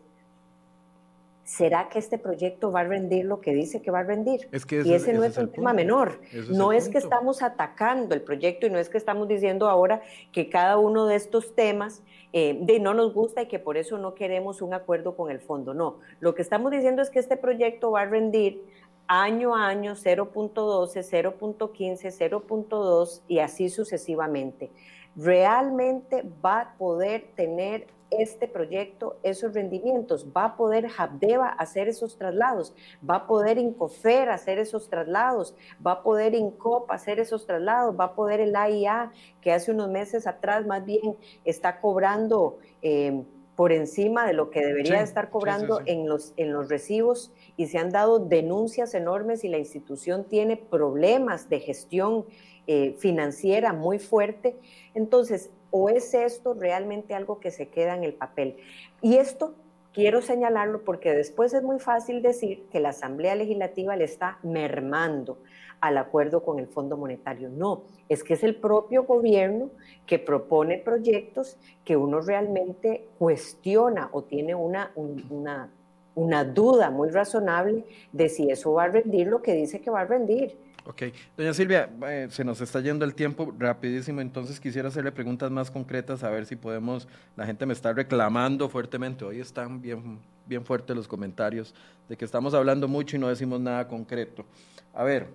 ¿será 1.47 1.87
que 1.87 1.97
este 1.97 2.17
proyecto 2.17 2.73
va 2.73 2.81
a 2.81 2.83
rendir 2.83 3.23
lo 3.23 3.39
que 3.39 3.53
dice 3.53 3.81
que 3.81 3.89
va 3.89 3.99
a 3.99 4.03
rendir? 4.03 4.49
y 4.51 4.93
ese, 4.93 5.13
no 5.13 5.23
es, 5.23 5.37
un 5.37 5.49
tema 5.49 5.71
menor. 5.71 6.19
no 6.49 6.73
es, 6.73 6.89
que 6.89 6.97
estamos 6.97 7.41
atacando 7.41 8.13
el 8.13 8.21
proyecto 8.21 8.67
y 8.67 8.69
no 8.69 8.77
es 8.77 8.89
que 8.89 8.97
estamos 8.97 9.29
diciendo 9.29 9.69
ahora 9.69 10.01
que 10.33 10.49
cada 10.49 10.77
uno 10.77 11.05
de 11.05 11.15
estos 11.15 11.55
temas 11.55 12.03
eh, 12.33 12.57
de 12.59 12.81
no 12.81 12.93
nos 12.93 13.13
gusta 13.13 13.43
y 13.43 13.47
que 13.47 13.59
por 13.59 13.77
eso 13.77 13.97
no 13.97 14.13
queremos 14.13 14.61
un 14.61 14.73
acuerdo 14.73 15.15
con 15.15 15.31
el 15.31 15.39
fondo. 15.39 15.73
No, 15.73 15.99
lo 16.19 16.35
que 16.35 16.41
estamos 16.41 16.69
diciendo 16.69 17.01
es 17.01 17.09
que 17.09 17.19
este 17.19 17.37
proyecto 17.37 17.91
va 17.91 18.01
a 18.01 18.05
rendir 18.05 18.61
año 19.07 19.55
a 19.55 19.67
año 19.67 19.93
0.12, 19.95 20.53
0.15, 21.01 22.11
0.2 22.11 23.21
y 23.29 23.39
así 23.39 23.69
sucesivamente. 23.69 24.69
Realmente 25.15 26.25
va 26.43 26.59
a 26.59 26.77
poder 26.77 27.29
tener 27.37 27.87
este 28.09 28.47
proyecto 28.47 29.17
esos 29.23 29.53
rendimientos, 29.53 30.27
va 30.35 30.45
a 30.45 30.57
poder 30.57 30.87
Habdeba 30.97 31.49
hacer 31.49 31.87
esos 31.87 32.17
traslados, 32.17 32.73
va 33.07 33.15
a 33.15 33.27
poder 33.27 33.57
Incofer 33.57 34.29
hacer 34.29 34.59
esos 34.59 34.89
traslados, 34.89 35.55
va 35.85 35.93
a 35.93 36.03
poder 36.03 36.35
Incop 36.35 36.89
hacer 36.91 37.19
esos 37.19 37.45
traslados, 37.45 37.99
va 37.99 38.05
a 38.05 38.15
poder 38.15 38.39
el 38.39 38.55
AIA, 38.55 39.11
que 39.41 39.51
hace 39.51 39.71
unos 39.71 39.89
meses 39.89 40.27
atrás 40.27 40.65
más 40.65 40.85
bien 40.85 41.17
está 41.45 41.79
cobrando 41.79 42.59
eh, 42.81 43.23
por 43.55 43.71
encima 43.71 44.27
de 44.27 44.33
lo 44.33 44.51
que 44.51 44.63
debería 44.63 45.01
estar 45.01 45.31
cobrando 45.31 45.81
En, 45.85 46.07
los, 46.07 46.33
en 46.37 46.53
los 46.53 46.69
recibos 46.69 47.31
y 47.57 47.65
se 47.65 47.79
han 47.79 47.89
dado 47.89 48.19
denuncias 48.19 48.93
enormes 48.93 49.43
y 49.43 49.49
la 49.49 49.57
institución 49.57 50.25
tiene 50.25 50.57
problemas 50.57 51.49
de 51.49 51.59
gestión 51.59 52.25
eh, 52.67 52.95
financiera 52.99 53.73
muy 53.73 53.97
fuerte. 53.97 54.55
Entonces, 54.93 55.49
o 55.71 55.89
es 55.89 56.13
esto 56.13 56.53
realmente 56.53 57.13
algo 57.13 57.39
que 57.39 57.51
se 57.51 57.69
queda 57.69 57.95
en 57.95 58.03
el 58.03 58.13
papel. 58.13 58.57
Y 59.01 59.17
esto 59.17 59.55
quiero 59.93 60.21
señalarlo 60.21 60.83
porque 60.83 61.13
después 61.13 61.53
es 61.53 61.63
muy 61.63 61.79
fácil 61.79 62.21
decir 62.21 62.67
que 62.71 62.79
la 62.79 62.89
Asamblea 62.89 63.35
Legislativa 63.35 63.95
le 63.95 64.05
está 64.05 64.39
mermando 64.43 65.39
al 65.79 65.97
acuerdo 65.97 66.43
con 66.43 66.59
el 66.59 66.67
Fondo 66.67 66.97
Monetario. 66.97 67.49
No, 67.49 67.83
es 68.09 68.23
que 68.23 68.33
es 68.33 68.43
el 68.43 68.55
propio 68.55 69.03
gobierno 69.03 69.69
que 70.05 70.19
propone 70.19 70.77
proyectos 70.79 71.57
que 71.85 71.97
uno 71.97 72.21
realmente 72.21 73.07
cuestiona 73.19 74.09
o 74.11 74.23
tiene 74.23 74.55
una, 74.55 74.91
una 74.95 75.69
una 76.17 76.43
duda 76.43 76.89
muy 76.89 77.09
razonable 77.09 77.85
de 78.11 78.27
si 78.27 78.49
eso 78.49 78.73
va 78.73 78.85
a 78.85 78.87
rendir 78.87 79.27
lo 79.27 79.43
que 79.43 79.53
dice 79.53 79.81
que 79.81 79.91
va 79.91 80.01
a 80.01 80.05
rendir. 80.05 80.57
Ok, 80.89 81.03
doña 81.35 81.53
Silvia, 81.53 81.89
eh, 82.07 82.27
se 82.31 82.45
nos 82.45 82.61
está 82.61 82.79
yendo 82.79 83.03
el 83.03 83.13
tiempo 83.13 83.53
rapidísimo, 83.59 84.21
entonces 84.21 84.57
quisiera 84.57 84.87
hacerle 84.87 85.11
preguntas 85.11 85.51
más 85.51 85.69
concretas 85.69 86.23
a 86.23 86.29
ver 86.29 86.45
si 86.45 86.55
podemos, 86.55 87.09
la 87.35 87.45
gente 87.45 87.65
me 87.65 87.73
está 87.73 87.91
reclamando 87.91 88.69
fuertemente, 88.69 89.25
hoy 89.25 89.41
están 89.41 89.81
bien, 89.81 90.19
bien 90.45 90.63
fuertes 90.63 90.95
los 90.95 91.05
comentarios 91.05 91.75
de 92.07 92.15
que 92.15 92.23
estamos 92.23 92.53
hablando 92.53 92.87
mucho 92.87 93.17
y 93.17 93.19
no 93.19 93.27
decimos 93.27 93.59
nada 93.59 93.85
concreto. 93.89 94.45
A 94.93 95.03
ver, 95.03 95.27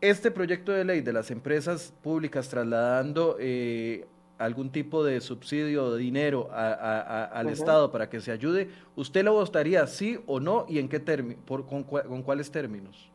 este 0.00 0.30
proyecto 0.30 0.70
de 0.70 0.84
ley 0.84 1.00
de 1.00 1.12
las 1.12 1.32
empresas 1.32 1.92
públicas 2.00 2.48
trasladando 2.48 3.36
eh, 3.40 4.06
algún 4.38 4.70
tipo 4.70 5.02
de 5.02 5.20
subsidio 5.20 5.90
de 5.90 5.98
dinero 6.00 6.48
al 6.52 7.48
Estado 7.48 7.90
para 7.90 8.08
que 8.08 8.20
se 8.20 8.30
ayude, 8.30 8.70
¿usted 8.94 9.24
lo 9.24 9.32
votaría 9.32 9.84
sí 9.88 10.20
o 10.26 10.38
no 10.38 10.64
y 10.68 10.78
en 10.78 10.88
qué 10.88 11.00
término, 11.00 11.42
con, 11.44 11.82
con 11.82 12.22
cuáles 12.22 12.52
términos? 12.52 13.11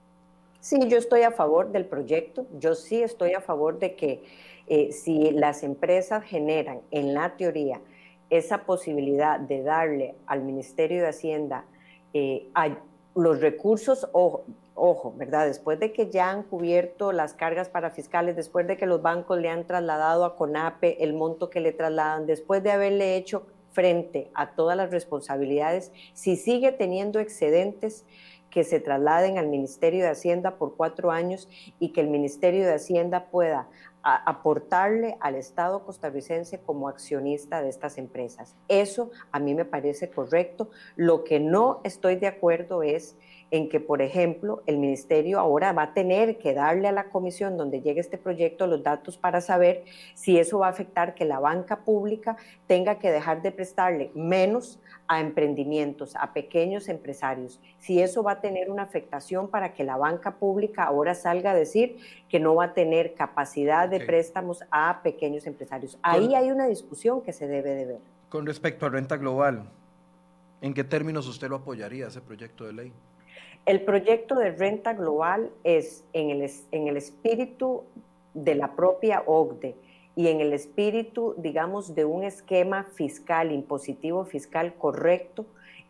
Sí, 0.68 0.86
yo 0.90 0.98
estoy 0.98 1.22
a 1.22 1.32
favor 1.32 1.72
del 1.72 1.86
proyecto, 1.86 2.46
yo 2.60 2.76
sí 2.76 3.02
estoy 3.02 3.36
a 3.36 3.40
favor 3.40 3.80
de 3.80 3.96
que 3.96 4.22
eh, 4.68 4.92
si 4.92 5.32
las 5.32 5.64
empresas 5.64 6.26
generan 6.26 6.82
en 6.92 7.14
la 7.14 7.38
teoría 7.38 7.80
esa 8.30 8.66
posibilidad 8.66 9.40
de 9.40 9.64
darle 9.64 10.16
al 10.26 10.44
Ministerio 10.44 11.04
de 11.04 11.08
Hacienda 11.08 11.64
eh, 12.14 12.50
los 13.16 13.40
recursos, 13.40 14.10
ojo, 14.12 15.14
¿verdad? 15.16 15.48
Después 15.48 15.80
de 15.80 15.94
que 15.94 16.10
ya 16.10 16.32
han 16.32 16.44
cubierto 16.44 17.14
las 17.14 17.34
cargas 17.34 17.70
para 17.70 17.92
fiscales, 17.92 18.36
después 18.36 18.68
de 18.68 18.76
que 18.76 18.88
los 18.88 19.02
bancos 19.02 19.40
le 19.40 19.48
han 19.48 19.66
trasladado 19.66 20.26
a 20.26 20.36
CONAPE 20.36 21.02
el 21.02 21.14
monto 21.14 21.50
que 21.50 21.62
le 21.62 21.72
trasladan, 21.72 22.26
después 22.26 22.62
de 22.62 22.72
haberle 22.72 23.16
hecho 23.16 23.48
frente 23.72 24.32
a 24.34 24.52
todas 24.52 24.76
las 24.76 24.92
responsabilidades, 24.92 25.94
si 26.14 26.36
sigue 26.36 26.74
teniendo 26.74 27.20
excedentes, 27.20 28.06
que 28.58 28.64
se 28.64 28.80
trasladen 28.80 29.38
al 29.38 29.50
Ministerio 29.50 30.04
de 30.04 30.10
Hacienda 30.10 30.56
por 30.56 30.76
cuatro 30.76 31.12
años 31.12 31.48
y 31.78 31.90
que 31.90 32.02
el 32.02 32.08
Ministerio 32.08 32.66
de 32.66 32.74
Hacienda 32.74 33.28
pueda 33.30 33.70
aportarle 34.02 35.16
al 35.20 35.36
Estado 35.36 35.86
costarricense 35.86 36.60
como 36.62 36.88
accionista 36.88 37.62
de 37.62 37.70
estas 37.70 38.00
empresas. 38.00 38.56
Eso 38.68 39.12
a 39.32 39.38
mí 39.38 39.54
me 39.54 39.64
parece 39.64 40.10
correcto. 40.10 40.72
Lo 40.96 41.24
que 41.24 41.40
no 41.40 41.82
estoy 41.84 42.16
de 42.16 42.26
acuerdo 42.26 42.82
es 42.82 43.16
en 43.52 43.70
que, 43.70 43.80
por 43.80 44.02
ejemplo, 44.02 44.62
el 44.66 44.78
ministerio 44.78 45.40
ahora 45.40 45.72
va 45.72 45.84
a 45.84 45.94
tener 45.94 46.38
que 46.38 46.54
darle 46.54 46.88
a 46.88 46.92
la 46.92 47.10
comisión 47.10 47.58
donde 47.58 47.82
llegue 47.82 48.02
este 48.02 48.18
proyecto 48.18 48.68
los 48.68 48.84
datos 48.84 49.18
para 49.18 49.40
saber 49.42 49.86
si 50.16 50.38
eso 50.38 50.60
va 50.60 50.68
a 50.68 50.72
afectar 50.72 51.16
que 51.16 51.26
la 51.26 51.40
banca 51.40 51.80
pública 51.80 52.36
tenga 52.68 53.00
que 53.00 53.12
dejar 53.12 53.42
de 53.42 53.52
prestarle 53.52 54.12
menos 54.14 54.80
a 55.08 55.22
emprendimientos, 55.22 56.16
a 56.18 56.34
pequeños 56.34 56.90
empresarios, 56.90 57.62
si 57.80 58.02
eso 58.02 58.24
va 58.24 58.34
a 58.34 58.42
tener 58.42 58.70
una 58.70 58.84
afectación 58.84 59.48
para 59.48 59.74
que 59.74 59.86
la 59.86 59.96
banca 59.96 60.36
pública 60.36 60.84
ahora 60.84 61.16
salga 61.16 61.52
a 61.52 61.56
decir 61.56 61.98
que 62.28 62.40
no 62.42 62.56
va 62.56 62.66
a 62.66 62.74
tener 62.74 63.14
capacidad 63.14 63.88
de 63.88 64.02
préstamos 64.02 64.64
a 64.70 65.02
pequeños 65.04 65.48
empresarios. 65.48 65.98
Ahí 66.02 66.36
hay 66.36 66.52
una 66.52 66.68
discusión 66.68 67.22
que 67.22 67.32
se 67.32 67.48
debe 67.48 67.74
de 67.74 67.86
ver. 67.86 68.00
Con 68.28 68.46
respecto 68.46 68.86
a 68.86 68.90
renta 68.90 69.16
global, 69.16 69.70
¿en 70.62 70.74
qué 70.74 70.84
términos 70.84 71.28
usted 71.28 71.48
lo 71.48 71.56
apoyaría 71.58 72.08
ese 72.08 72.20
proyecto 72.20 72.66
de 72.66 72.74
ley? 72.74 72.94
El 73.68 73.82
proyecto 73.82 74.36
de 74.36 74.52
renta 74.52 74.94
global 74.94 75.52
es 75.66 76.06
en 76.14 76.30
el, 76.30 76.50
en 76.72 76.88
el 76.88 76.96
espíritu 76.96 77.84
de 78.34 78.56
la 78.56 78.78
propia 78.78 79.24
OCDE 79.26 79.76
y 80.16 80.30
en 80.30 80.40
el 80.40 80.54
espíritu, 80.54 81.36
digamos, 81.38 81.94
de 81.94 82.06
un 82.06 82.24
esquema 82.24 82.86
fiscal, 82.94 83.52
impositivo 83.52 84.24
fiscal 84.24 84.74
correcto, 84.76 85.46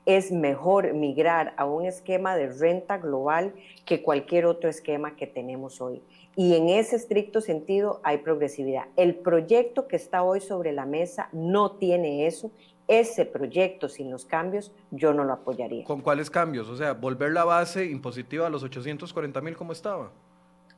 es 0.07 0.31
mejor 0.31 0.95
migrar 0.95 1.53
a 1.55 1.65
un 1.65 1.85
esquema 1.85 2.35
de 2.35 2.47
renta 2.47 2.97
global 2.97 3.53
que 3.85 4.01
cualquier 4.01 4.47
otro 4.47 4.71
esquema 4.71 5.15
que 5.15 5.27
tenemos 5.27 5.79
hoy. 5.79 6.01
Y 6.35 6.55
en 6.55 6.69
ese 6.69 6.95
estricto 6.95 7.41
sentido 7.41 7.99
hay 8.01 8.17
progresividad. 8.17 8.85
El 8.95 9.13
proyecto 9.13 9.87
que 9.87 9.97
está 9.97 10.23
hoy 10.23 10.41
sobre 10.41 10.71
la 10.71 10.87
mesa 10.87 11.29
no 11.31 11.73
tiene 11.73 12.25
eso. 12.25 12.49
Ese 12.87 13.25
proyecto 13.25 13.89
sin 13.89 14.09
los 14.09 14.25
cambios 14.25 14.71
yo 14.91 15.13
no 15.13 15.23
lo 15.23 15.33
apoyaría. 15.33 15.83
¿Con 15.83 16.01
cuáles 16.01 16.29
cambios? 16.29 16.69
O 16.69 16.77
sea, 16.77 16.93
volver 16.93 17.33
la 17.33 17.43
base 17.43 17.85
impositiva 17.85 18.47
a 18.47 18.49
los 18.49 18.63
840 18.63 19.41
mil 19.41 19.57
como 19.57 19.73
estaba. 19.73 20.11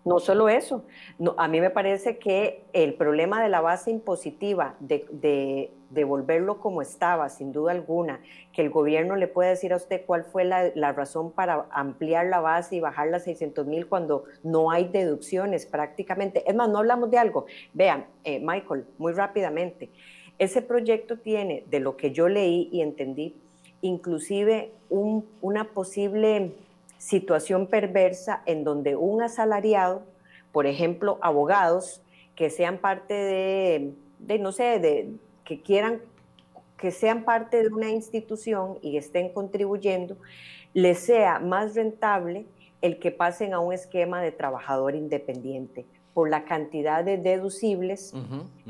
No 0.05 0.19
solo 0.19 0.47
eso, 0.47 0.85
a 1.37 1.47
mí 1.49 1.59
me 1.59 1.69
parece 1.69 2.17
que 2.19 2.63
el 2.71 2.93
problema 2.93 3.43
de 3.43 3.49
la 3.49 3.59
base 3.59 3.91
impositiva, 3.91 4.75
de, 4.79 5.05
de, 5.89 6.03
volverlo 6.05 6.59
como 6.59 6.81
estaba, 6.81 7.27
sin 7.27 7.51
duda 7.51 7.73
alguna, 7.73 8.21
que 8.53 8.61
el 8.61 8.69
gobierno 8.69 9.17
le 9.17 9.27
puede 9.27 9.49
decir 9.49 9.73
a 9.73 9.75
usted 9.75 10.05
cuál 10.05 10.23
fue 10.23 10.45
la, 10.45 10.71
la 10.73 10.93
razón 10.93 11.31
para 11.31 11.65
ampliar 11.71 12.27
la 12.27 12.39
base 12.39 12.77
y 12.77 12.79
bajar 12.79 13.09
las 13.09 13.25
600 13.25 13.67
mil 13.67 13.87
cuando 13.87 14.23
no 14.41 14.71
hay 14.71 14.87
deducciones 14.87 15.65
prácticamente. 15.65 16.49
Es 16.49 16.55
más, 16.55 16.69
no 16.69 16.77
hablamos 16.77 17.11
de 17.11 17.17
algo. 17.17 17.45
Vean, 17.73 18.05
eh, 18.23 18.39
Michael, 18.39 18.85
muy 18.97 19.11
rápidamente, 19.11 19.91
ese 20.39 20.61
proyecto 20.61 21.17
tiene, 21.17 21.63
de 21.69 21.81
lo 21.81 21.97
que 21.97 22.11
yo 22.11 22.29
leí 22.29 22.69
y 22.71 22.81
entendí, 22.81 23.35
inclusive 23.81 24.71
un, 24.89 25.25
una 25.41 25.65
posible 25.65 26.53
situación 26.97 27.67
perversa 27.67 28.41
en 28.45 28.63
donde 28.63 28.95
un 28.95 29.21
asalariado, 29.21 30.03
por 30.51 30.65
ejemplo, 30.65 31.19
abogados 31.21 32.01
que 32.35 32.49
sean 32.49 32.77
parte 32.77 33.13
de, 33.13 34.39
no 34.39 34.51
sé, 34.53 34.79
de, 34.79 35.11
que 35.43 35.61
quieran 35.61 36.01
que 36.77 36.91
sean 36.91 37.25
parte 37.25 37.61
de 37.61 37.67
una 37.67 37.89
institución 37.89 38.77
y 38.81 38.95
estén 38.95 39.33
contribuyendo, 39.33 40.15
les 40.73 40.99
sea 40.99 41.37
más 41.39 41.75
rentable 41.75 42.45
el 42.81 42.99
que 42.99 43.11
pasen 43.11 43.53
a 43.53 43.59
un 43.59 43.73
esquema 43.73 44.21
de 44.21 44.31
trabajador 44.31 44.95
independiente 44.95 45.85
por 46.13 46.29
la 46.29 46.45
cantidad 46.45 47.03
de 47.03 47.17
deducibles 47.17 48.13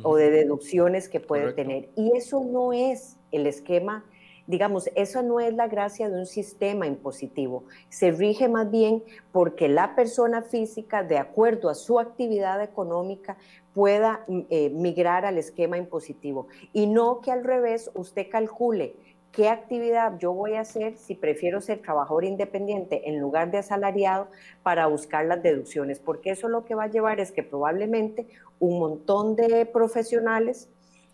o 0.03 0.15
de 0.15 0.29
deducciones 0.29 1.09
que 1.09 1.19
puede 1.19 1.53
tener. 1.53 1.89
Y 1.95 2.15
eso 2.15 2.43
no 2.43 2.73
es 2.73 3.17
el 3.31 3.47
esquema 3.47 4.03
digamos, 4.49 4.89
eso 4.95 5.21
no 5.21 5.39
es 5.39 5.53
la 5.53 5.67
gracia 5.67 6.09
de 6.09 6.17
un 6.17 6.25
sistema 6.25 6.87
impositivo. 6.87 7.65
Se 7.89 8.09
rige 8.09 8.49
más 8.49 8.71
bien 8.71 9.03
porque 9.31 9.69
la 9.69 9.93
persona 9.93 10.41
física, 10.41 11.03
de 11.03 11.19
acuerdo 11.19 11.69
a 11.69 11.75
su 11.75 11.99
actividad 11.99 12.59
económica, 12.63 13.37
pueda 13.75 14.25
mm, 14.27 14.39
eh, 14.49 14.71
migrar 14.71 15.23
al 15.23 15.37
esquema 15.37 15.77
impositivo. 15.77 16.47
Y 16.73 16.87
no 16.87 17.21
que 17.21 17.31
al 17.31 17.43
revés 17.43 17.91
usted 17.93 18.27
calcule 18.27 18.95
qué 19.31 19.49
actividad 19.49 20.17
yo 20.19 20.33
voy 20.33 20.55
a 20.55 20.61
hacer 20.61 20.97
si 20.97 21.15
prefiero 21.15 21.61
ser 21.61 21.81
trabajador 21.81 22.23
independiente 22.25 23.09
en 23.09 23.19
lugar 23.19 23.51
de 23.51 23.59
asalariado 23.59 24.27
para 24.63 24.87
buscar 24.87 25.25
las 25.25 25.43
deducciones, 25.43 25.99
porque 25.99 26.31
eso 26.31 26.47
lo 26.47 26.65
que 26.65 26.75
va 26.75 26.83
a 26.83 26.89
llevar 26.89 27.19
es 27.19 27.31
que 27.31 27.43
probablemente 27.43 28.27
un 28.59 28.79
montón 28.79 29.35
de 29.35 29.65
profesionales 29.65 30.69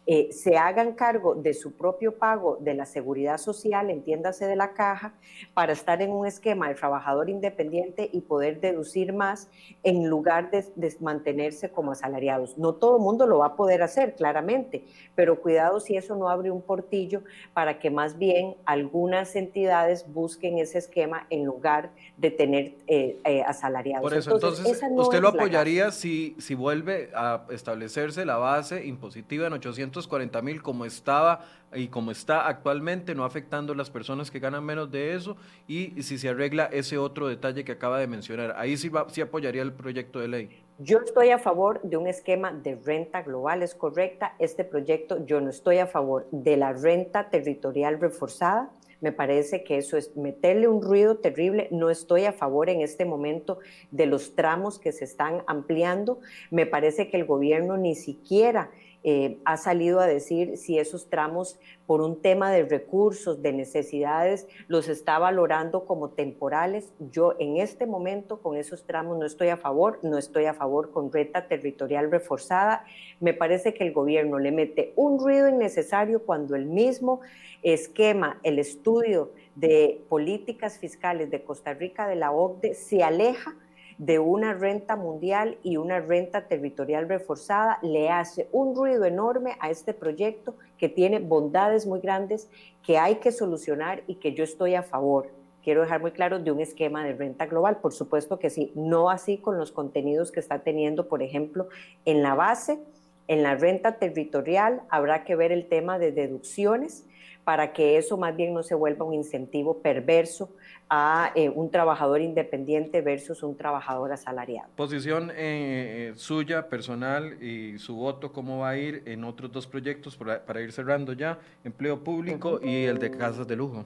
eh, 0.08 0.30
se 0.32 0.56
hagan 0.58 0.94
cargo 0.94 1.34
de 1.34 1.56
su 1.56 1.74
propio 1.74 2.18
pago 2.20 2.58
de 2.62 2.76
la 2.76 2.86
seguridad 2.86 3.40
social, 3.40 3.90
entiéndase 3.90 4.46
de 4.46 4.56
la 4.56 4.74
caja, 4.74 5.16
para 5.56 5.74
estar 5.74 6.00
en 6.02 6.12
un 6.12 6.28
esquema 6.28 6.68
de 6.68 6.76
trabajador 6.76 7.28
independiente 7.28 8.10
y 8.14 8.22
poder 8.22 8.60
deducir 8.60 9.14
más 9.14 9.50
en 9.82 10.08
lugar 10.08 10.52
de, 10.52 10.64
mantenerse 11.00 11.72
como 11.72 11.92
asalariados. 11.92 12.58
No 12.58 12.76
todo 12.76 12.98
el 12.98 13.02
mundo 13.02 13.26
lo 13.26 13.40
va 13.40 13.48
a 13.48 13.56
poder 13.56 13.82
hacer, 13.82 14.16
claramente, 14.16 14.86
pero 15.16 15.42
cuidado 15.42 15.80
si 15.80 15.98
eso 15.98 16.16
no 16.16 16.30
abre 16.30 16.52
un 16.52 16.62
portillo 16.62 17.24
para 17.54 17.80
que 17.80 17.90
más 17.90 18.18
bien 18.20 18.56
algunas 18.66 19.36
entidades 19.36 20.06
busquen 20.14 20.60
ese 20.60 20.78
esquema 20.78 21.26
en 21.32 21.46
lugar 21.46 21.90
de 22.18 22.30
tener 22.30 22.76
eh, 22.88 23.20
eh, 23.26 23.42
asalariados. 23.42 24.04
Por 24.04 24.14
eso, 24.14 24.36
entonces, 24.36 24.82
¿usted 24.92 25.20
lo 25.20 25.30
apoyaría 25.30 25.92
si, 25.92 26.36
si 26.38 26.54
vuelve 26.54 27.10
a 27.16 27.46
establecerse 27.50 28.24
la 28.24 28.38
base 28.38 28.86
impositiva 28.86 29.48
en 29.48 29.54
800 29.54 29.95
240 29.96 30.42
mil 30.42 30.62
como 30.62 30.86
estaba 30.86 31.46
y 31.74 31.88
como 31.88 32.12
está 32.12 32.48
actualmente, 32.48 33.16
no 33.16 33.26
afectando 33.26 33.74
a 33.74 33.76
las 33.76 33.90
personas 33.90 34.32
que 34.32 34.40
ganan 34.40 34.64
menos 34.64 34.92
de 34.92 35.14
eso, 35.14 35.36
y 35.68 36.02
si 36.04 36.18
se 36.18 36.30
arregla 36.30 36.66
ese 36.66 36.98
otro 36.98 37.28
detalle 37.28 37.66
que 37.66 37.74
acaba 37.74 38.00
de 38.00 38.08
mencionar. 38.08 38.56
Ahí 38.58 38.78
sí, 38.78 38.92
sí 39.10 39.22
apoyaría 39.22 39.62
el 39.62 39.74
proyecto 39.74 40.20
de 40.20 40.28
ley. 40.28 40.64
Yo 40.78 41.00
estoy 41.00 41.30
a 41.30 41.40
favor 41.40 41.82
de 41.84 41.98
un 41.98 42.08
esquema 42.08 42.52
de 42.52 42.76
renta 42.76 43.24
global, 43.24 43.64
es 43.64 43.76
correcta. 43.76 44.36
Este 44.40 44.64
proyecto, 44.64 45.26
yo 45.26 45.42
no 45.42 45.50
estoy 45.50 45.78
a 45.80 45.88
favor 45.88 46.28
de 46.32 46.58
la 46.58 46.74
renta 46.74 47.30
territorial 47.30 48.00
reforzada. 48.00 48.72
Me 49.02 49.12
parece 49.12 49.64
que 49.64 49.78
eso 49.78 49.98
es 49.98 50.16
meterle 50.16 50.68
un 50.68 50.82
ruido 50.82 51.18
terrible. 51.18 51.68
No 51.72 51.90
estoy 51.90 52.26
a 52.26 52.34
favor 52.34 52.70
en 52.70 52.82
este 52.82 53.06
momento 53.06 53.60
de 53.92 54.06
los 54.06 54.36
tramos 54.36 54.80
que 54.80 54.92
se 54.92 55.06
están 55.06 55.44
ampliando. 55.48 56.20
Me 56.50 56.66
parece 56.66 57.10
que 57.10 57.18
el 57.18 57.26
gobierno 57.26 57.78
ni 57.78 57.96
siquiera 57.96 58.72
eh, 59.08 59.38
ha 59.46 59.56
salido 59.58 60.00
a 60.00 60.08
decir 60.08 60.58
si 60.58 60.80
esos 60.80 61.12
tramos, 61.12 61.60
por 61.86 62.02
un 62.02 62.24
tema 62.24 62.52
de 62.52 62.64
recursos, 62.64 63.44
de 63.44 63.54
necesidades, 63.54 64.48
los 64.68 64.90
está 64.90 65.20
valorando 65.20 65.86
como 65.86 66.10
temporales. 66.10 66.92
Yo 67.12 67.36
en 67.38 67.58
este 67.58 67.86
momento 67.86 68.42
con 68.42 68.58
esos 68.58 68.88
tramos 68.88 69.20
no 69.20 69.28
estoy 69.28 69.50
a 69.50 69.58
favor, 69.58 70.00
no 70.02 70.18
estoy 70.18 70.46
a 70.46 70.56
favor 70.56 70.90
con 70.90 71.12
renta 71.12 71.48
territorial 71.48 72.10
reforzada. 72.10 72.84
Me 73.20 73.36
parece 73.36 73.76
que 73.76 73.84
el 73.84 73.94
gobierno 73.94 74.40
le 74.40 74.52
mete 74.52 74.92
un 74.96 75.20
ruido 75.20 75.50
innecesario 75.50 76.24
cuando 76.24 76.56
el 76.56 76.66
mismo 76.66 77.22
esquema, 77.62 78.40
el 78.42 78.58
estudio 78.58 79.32
de 79.54 80.02
políticas 80.10 80.80
fiscales 80.80 81.30
de 81.30 81.44
Costa 81.44 81.76
Rica 81.76 82.08
de 82.08 82.16
la 82.16 82.32
OCDE 82.32 82.74
se 82.74 83.04
aleja 83.04 83.54
de 83.98 84.20
una 84.20 84.54
renta 84.54 84.96
mundial 84.96 85.58
y 85.64 85.78
una 85.78 86.00
renta 86.00 86.48
territorial 86.48 87.08
reforzada 87.08 87.80
le 87.82 88.10
hace 88.10 88.50
un 88.52 88.76
ruido 88.76 89.06
enorme 89.06 89.56
a 89.60 89.70
este 89.70 89.94
proyecto 89.94 90.56
que 90.78 90.90
tiene 90.90 91.20
bondades 91.20 91.86
muy 91.86 92.02
grandes 92.02 92.50
que 92.84 92.98
hay 92.98 93.16
que 93.16 93.32
solucionar 93.32 94.04
y 94.08 94.16
que 94.16 94.34
yo 94.34 94.44
estoy 94.44 94.76
a 94.76 94.84
favor. 94.84 95.30
Quiero 95.64 95.82
dejar 95.82 96.02
muy 96.02 96.12
claro 96.12 96.40
de 96.40 96.52
un 96.52 96.60
esquema 96.60 97.04
de 97.04 97.14
renta 97.14 97.48
global, 97.48 97.78
por 97.78 97.94
supuesto 97.94 98.38
que 98.38 98.50
sí, 98.50 98.72
no 98.76 99.10
así 99.10 99.38
con 99.38 99.58
los 99.58 99.72
contenidos 99.72 100.32
que 100.32 100.40
está 100.40 100.60
teniendo, 100.60 101.08
por 101.08 101.24
ejemplo, 101.24 101.70
en 102.04 102.22
la 102.22 102.36
base, 102.36 102.80
en 103.28 103.42
la 103.42 103.56
renta 103.56 103.98
territorial, 103.98 104.84
habrá 104.90 105.24
que 105.24 105.36
ver 105.36 105.52
el 105.52 105.68
tema 105.68 105.98
de 105.98 106.12
deducciones 106.12 107.08
para 107.46 107.74
que 107.74 107.98
eso 107.98 108.18
más 108.18 108.36
bien 108.36 108.54
no 108.54 108.64
se 108.64 108.74
vuelva 108.74 109.06
un 109.06 109.14
incentivo 109.14 109.78
perverso 109.78 110.50
a 110.90 111.32
eh, 111.36 111.48
un 111.48 111.70
trabajador 111.70 112.22
independiente 112.22 113.02
versus 113.02 113.44
un 113.44 113.56
trabajador 113.56 114.12
asalariado. 114.12 114.70
Posición 114.76 115.32
eh, 115.36 116.14
suya, 116.16 116.68
personal 116.70 117.42
y 117.42 117.78
su 117.78 117.96
voto, 117.96 118.34
¿cómo 118.34 118.60
va 118.60 118.70
a 118.70 118.78
ir 118.78 119.04
en 119.06 119.24
otros 119.24 119.52
dos 119.52 119.68
proyectos 119.68 120.18
para, 120.18 120.62
ir 120.62 120.72
cerrando 120.72 121.14
ya? 121.14 121.40
Empleo 121.64 122.04
público 122.04 122.60
y 122.62 122.86
el 122.86 122.98
de 122.98 123.12
casas 123.12 123.48
de 123.48 123.56
lujo. 123.56 123.86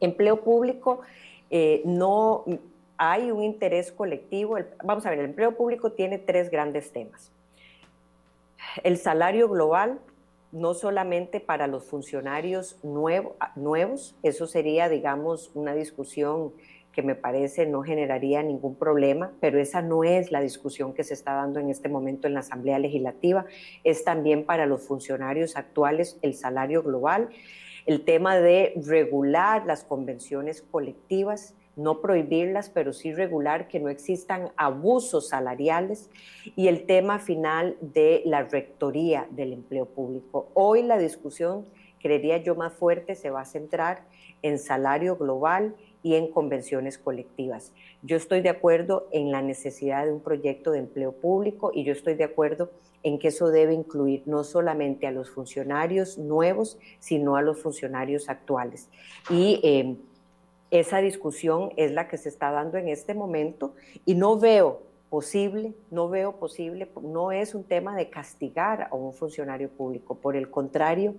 Empleo 0.00 0.40
público, 0.40 1.00
eh, 1.50 1.82
no 1.84 2.44
hay 2.96 3.32
un 3.32 3.42
interés 3.42 3.90
colectivo. 3.90 4.56
vamos 4.84 5.04
a 5.04 5.10
ver, 5.10 5.18
el 5.18 5.24
empleo 5.26 5.56
público 5.56 5.90
tiene 5.90 6.18
tres 6.18 6.48
grandes 6.48 6.92
temas. 6.92 7.32
El 8.84 8.96
salario 8.98 9.48
global, 9.48 9.98
no 10.52 10.74
solamente 10.74 11.40
para 11.40 11.66
los 11.66 11.84
funcionarios 11.84 12.78
nuevos, 12.82 14.16
eso 14.22 14.46
sería, 14.46 14.88
digamos, 14.88 15.50
una 15.54 15.74
discusión 15.74 16.52
que 16.92 17.02
me 17.02 17.14
parece 17.14 17.64
no 17.64 17.82
generaría 17.82 18.42
ningún 18.42 18.76
problema, 18.76 19.32
pero 19.40 19.58
esa 19.58 19.80
no 19.80 20.04
es 20.04 20.30
la 20.30 20.42
discusión 20.42 20.92
que 20.92 21.04
se 21.04 21.14
está 21.14 21.32
dando 21.32 21.58
en 21.58 21.70
este 21.70 21.88
momento 21.88 22.26
en 22.26 22.34
la 22.34 22.40
Asamblea 22.40 22.78
Legislativa, 22.78 23.46
es 23.82 24.04
también 24.04 24.44
para 24.44 24.66
los 24.66 24.82
funcionarios 24.82 25.56
actuales 25.56 26.18
el 26.22 26.34
salario 26.34 26.82
global. 26.82 27.30
el 27.84 28.04
tema 28.04 28.36
de 28.36 28.74
regular 28.86 29.66
las 29.66 29.82
convenciones 29.82 30.62
colectivas, 30.62 31.56
no 31.76 32.00
prohibirlas, 32.00 32.70
pero 32.70 32.92
sí 32.92 33.12
regular 33.12 33.68
que 33.68 33.80
no 33.80 33.88
existan 33.88 34.50
abusos 34.56 35.28
salariales 35.28 36.10
y 36.56 36.68
el 36.68 36.84
tema 36.84 37.18
final 37.18 37.76
de 37.80 38.22
la 38.26 38.42
rectoría 38.42 39.26
del 39.30 39.52
empleo 39.52 39.86
público. 39.86 40.48
Hoy 40.54 40.82
la 40.82 40.98
discusión, 40.98 41.66
creería 42.00 42.38
yo 42.38 42.54
más 42.54 42.72
fuerte, 42.72 43.14
se 43.14 43.30
va 43.30 43.42
a 43.42 43.46
centrar 43.46 44.04
en 44.42 44.58
salario 44.58 45.16
global 45.16 45.74
y 46.02 46.16
en 46.16 46.30
convenciones 46.30 46.98
colectivas. 46.98 47.72
Yo 48.02 48.16
estoy 48.16 48.40
de 48.40 48.48
acuerdo 48.48 49.08
en 49.12 49.30
la 49.30 49.40
necesidad 49.40 50.04
de 50.04 50.12
un 50.12 50.20
proyecto 50.20 50.72
de 50.72 50.80
empleo 50.80 51.12
público 51.12 51.70
y 51.72 51.84
yo 51.84 51.92
estoy 51.92 52.14
de 52.14 52.24
acuerdo 52.24 52.70
en 53.04 53.18
que 53.18 53.28
eso 53.28 53.48
debe 53.48 53.72
incluir 53.72 54.22
no 54.26 54.44
solamente 54.44 55.06
a 55.06 55.12
los 55.12 55.30
funcionarios 55.30 56.18
nuevos, 56.18 56.78
sino 56.98 57.36
a 57.36 57.42
los 57.42 57.60
funcionarios 57.62 58.28
actuales. 58.28 58.90
Y 59.30 59.60
em, 59.62 59.96
esa 60.72 61.02
discusión 61.02 61.70
es 61.76 61.92
la 61.92 62.08
que 62.08 62.16
se 62.16 62.30
está 62.30 62.50
dando 62.50 62.78
en 62.78 62.88
este 62.88 63.12
momento 63.12 63.74
y 64.06 64.14
no 64.14 64.38
veo 64.38 64.80
posible, 65.10 65.74
no 65.90 66.08
veo 66.08 66.36
posible, 66.36 66.88
no 67.02 67.30
es 67.30 67.54
un 67.54 67.62
tema 67.62 67.94
de 67.94 68.08
castigar 68.08 68.88
a 68.90 68.94
un 68.94 69.12
funcionario 69.12 69.68
público, 69.68 70.14
por 70.14 70.34
el 70.34 70.50
contrario, 70.50 71.14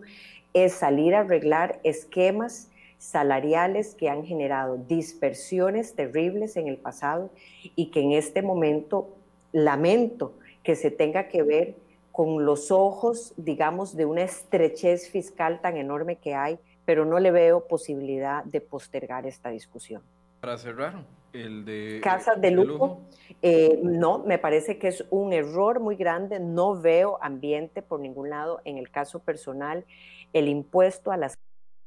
es 0.56 0.74
salir 0.74 1.14
a 1.14 1.20
arreglar 1.20 1.80
esquemas 1.84 2.72
salariales 2.98 3.94
que 3.94 4.10
han 4.10 4.26
generado 4.26 4.78
dispersiones 4.78 5.94
terribles 5.94 6.58
en 6.58 6.68
el 6.68 6.78
pasado 6.78 7.30
y 7.76 7.92
que 7.92 8.00
en 8.00 8.14
este 8.14 8.42
momento 8.42 9.10
lamento 9.52 10.34
que 10.64 10.76
se 10.76 10.90
tenga 10.90 11.28
que 11.28 11.44
ver 11.44 11.76
con 12.12 12.44
los 12.44 12.72
ojos, 12.72 13.36
digamos, 13.38 13.96
de 13.96 14.06
una 14.06 14.24
estrechez 14.24 15.12
fiscal 15.12 15.62
tan 15.62 15.78
enorme 15.78 16.16
que 16.16 16.34
hay, 16.34 16.58
pero 16.86 17.06
no 17.06 17.20
le 17.20 17.32
veo 17.32 17.68
posibilidad 17.68 18.44
de 18.44 18.62
postergar 18.62 19.26
esta 19.26 19.50
discusión. 19.50 20.04
Para 20.40 20.58
cerrar, 20.58 21.06
el 21.32 21.64
de... 21.64 22.02
Casas 22.04 22.40
de 22.42 22.52
lujo, 22.52 23.02
eh, 23.42 23.80
no, 23.82 24.20
me 24.20 24.38
parece 24.38 24.78
que 24.78 24.90
es 24.90 25.06
un 25.10 25.32
error 25.32 25.80
muy 25.80 25.96
grande, 25.96 26.40
no 26.40 26.80
veo 26.80 27.18
ambiente 27.22 27.82
por 27.82 28.00
ningún 28.00 28.30
lado. 28.30 28.62
En 28.66 28.78
el 28.78 28.92
caso 28.92 29.20
personal, 29.20 29.86
el 30.34 30.48
impuesto 30.50 31.12
a 31.12 31.18
las 31.18 31.38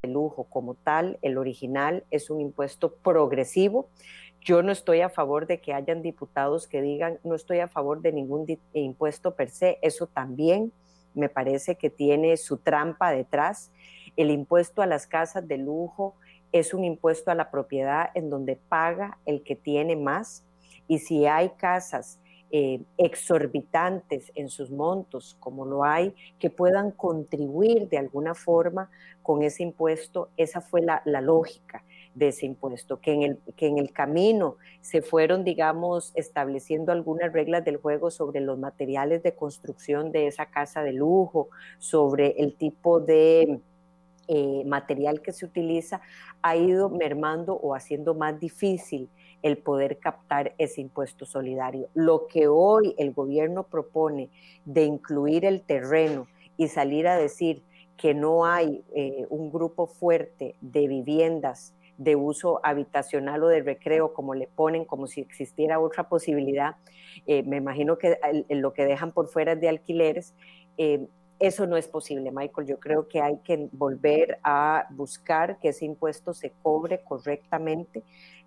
de 0.02 0.08
lujo 0.08 0.44
como 0.44 0.74
tal, 0.74 1.18
el 1.22 1.36
original, 1.36 2.04
es 2.10 2.30
un 2.30 2.40
impuesto 2.40 2.94
progresivo. 2.96 3.90
Yo 4.40 4.62
no 4.62 4.72
estoy 4.72 5.00
a 5.00 5.10
favor 5.10 5.46
de 5.46 5.60
que 5.60 5.74
hayan 5.74 6.02
diputados 6.02 6.66
que 6.66 6.80
digan, 6.80 7.18
no 7.24 7.34
estoy 7.34 7.58
a 7.58 7.68
favor 7.68 8.00
de 8.00 8.12
ningún 8.12 8.46
impuesto 8.72 9.34
per 9.34 9.50
se, 9.50 9.78
eso 9.82 10.06
también 10.06 10.72
me 11.14 11.28
parece 11.28 11.76
que 11.76 11.90
tiene 11.90 12.36
su 12.36 12.58
trampa 12.58 13.10
detrás. 13.10 13.72
El 14.16 14.30
impuesto 14.30 14.82
a 14.82 14.86
las 14.86 15.06
casas 15.06 15.46
de 15.46 15.58
lujo 15.58 16.14
es 16.52 16.74
un 16.74 16.84
impuesto 16.84 17.30
a 17.30 17.34
la 17.34 17.50
propiedad 17.50 18.10
en 18.14 18.30
donde 18.30 18.56
paga 18.56 19.18
el 19.26 19.42
que 19.42 19.56
tiene 19.56 19.96
más. 19.96 20.44
Y 20.88 20.98
si 20.98 21.26
hay 21.26 21.50
casas 21.50 22.18
eh, 22.52 22.80
exorbitantes 22.96 24.30
en 24.36 24.48
sus 24.48 24.70
montos, 24.70 25.36
como 25.40 25.66
lo 25.66 25.82
hay, 25.82 26.14
que 26.38 26.48
puedan 26.48 26.92
contribuir 26.92 27.88
de 27.88 27.98
alguna 27.98 28.34
forma 28.34 28.88
con 29.22 29.42
ese 29.42 29.64
impuesto, 29.64 30.28
esa 30.36 30.60
fue 30.60 30.80
la, 30.80 31.02
lógica 31.20 31.82
de 32.14 32.28
ese 32.28 32.46
impuesto, 32.46 33.00
que 33.00 33.12
en, 33.12 33.22
el, 33.24 33.38
que 33.56 33.66
en 33.66 33.78
el 33.78 33.92
camino 33.92 34.56
se 34.80 35.02
fueron, 35.02 35.42
digamos, 35.42 36.12
estableciendo 36.14 36.92
algunas 36.92 37.32
reglas 37.32 37.64
del 37.64 37.78
juego 37.78 38.12
sobre 38.12 38.40
los 38.40 38.58
materiales 38.58 39.24
de 39.24 39.34
construcción 39.34 40.12
de 40.12 40.28
esa 40.28 40.46
casa 40.46 40.84
de 40.84 40.92
lujo, 40.92 41.48
sobre 41.78 42.36
el 42.38 42.54
tipo 42.54 43.00
de 43.00 43.60
eh, 44.28 44.64
material 44.66 45.22
que 45.22 45.32
se 45.32 45.46
utiliza, 45.46 46.00
ha 46.42 46.56
ido 46.56 46.90
mermando 46.90 47.54
o 47.54 47.74
haciendo 47.74 48.14
más 48.14 48.40
difícil 48.40 49.08
el 49.42 49.58
poder 49.58 49.98
captar 49.98 50.54
ese 50.58 50.80
impuesto 50.80 51.26
solidario. 51.26 51.88
Lo 51.94 52.26
que 52.26 52.48
hoy 52.48 52.94
el 52.98 53.12
gobierno 53.12 53.64
propone 53.64 54.30
de 54.64 54.84
incluir 54.84 55.44
el 55.44 55.62
terreno 55.62 56.26
y 56.56 56.68
salir 56.68 57.06
a 57.06 57.16
decir 57.16 57.62
que 57.96 58.14
no 58.14 58.46
hay 58.46 58.82
eh, 58.94 59.26
un 59.30 59.52
grupo 59.52 59.86
fuerte 59.86 60.56
de 60.60 60.88
viviendas 60.88 61.74
de 61.96 62.16
uso 62.16 62.60
habitacional 62.62 63.44
o 63.44 63.48
de 63.48 63.62
recreo, 63.62 64.12
como 64.12 64.34
le 64.34 64.48
ponen, 64.48 64.84
como 64.84 65.06
si 65.06 65.20
existiera 65.20 65.78
otra 65.80 66.08
posibilidad, 66.08 66.76
eh, 67.26 67.42
me 67.44 67.56
imagino 67.56 67.96
que 67.96 68.18
lo 68.50 68.74
que 68.74 68.84
dejan 68.84 69.12
por 69.12 69.28
fuera 69.28 69.52
es 69.52 69.60
de 69.60 69.68
alquileres, 69.68 70.34
eso 71.38 71.66
no 71.66 71.76
es 71.76 71.88
posible, 71.88 72.30
Michael. 72.30 72.66
Yo 72.66 72.78
creo 72.78 73.08
que 73.08 73.20
hay 73.20 73.38
que 73.38 73.68
volver 73.72 74.38
a 74.42 74.86
buscar 74.90 75.58
que 75.58 75.68
ese 75.68 75.84
impuesto 75.84 76.32
se 76.32 76.52
cobre 76.62 77.00
correctamente, 77.02 78.02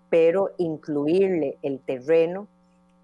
pero 0.08 0.50
incluirle 0.58 1.58
el 1.62 1.78
terreno, 1.80 2.48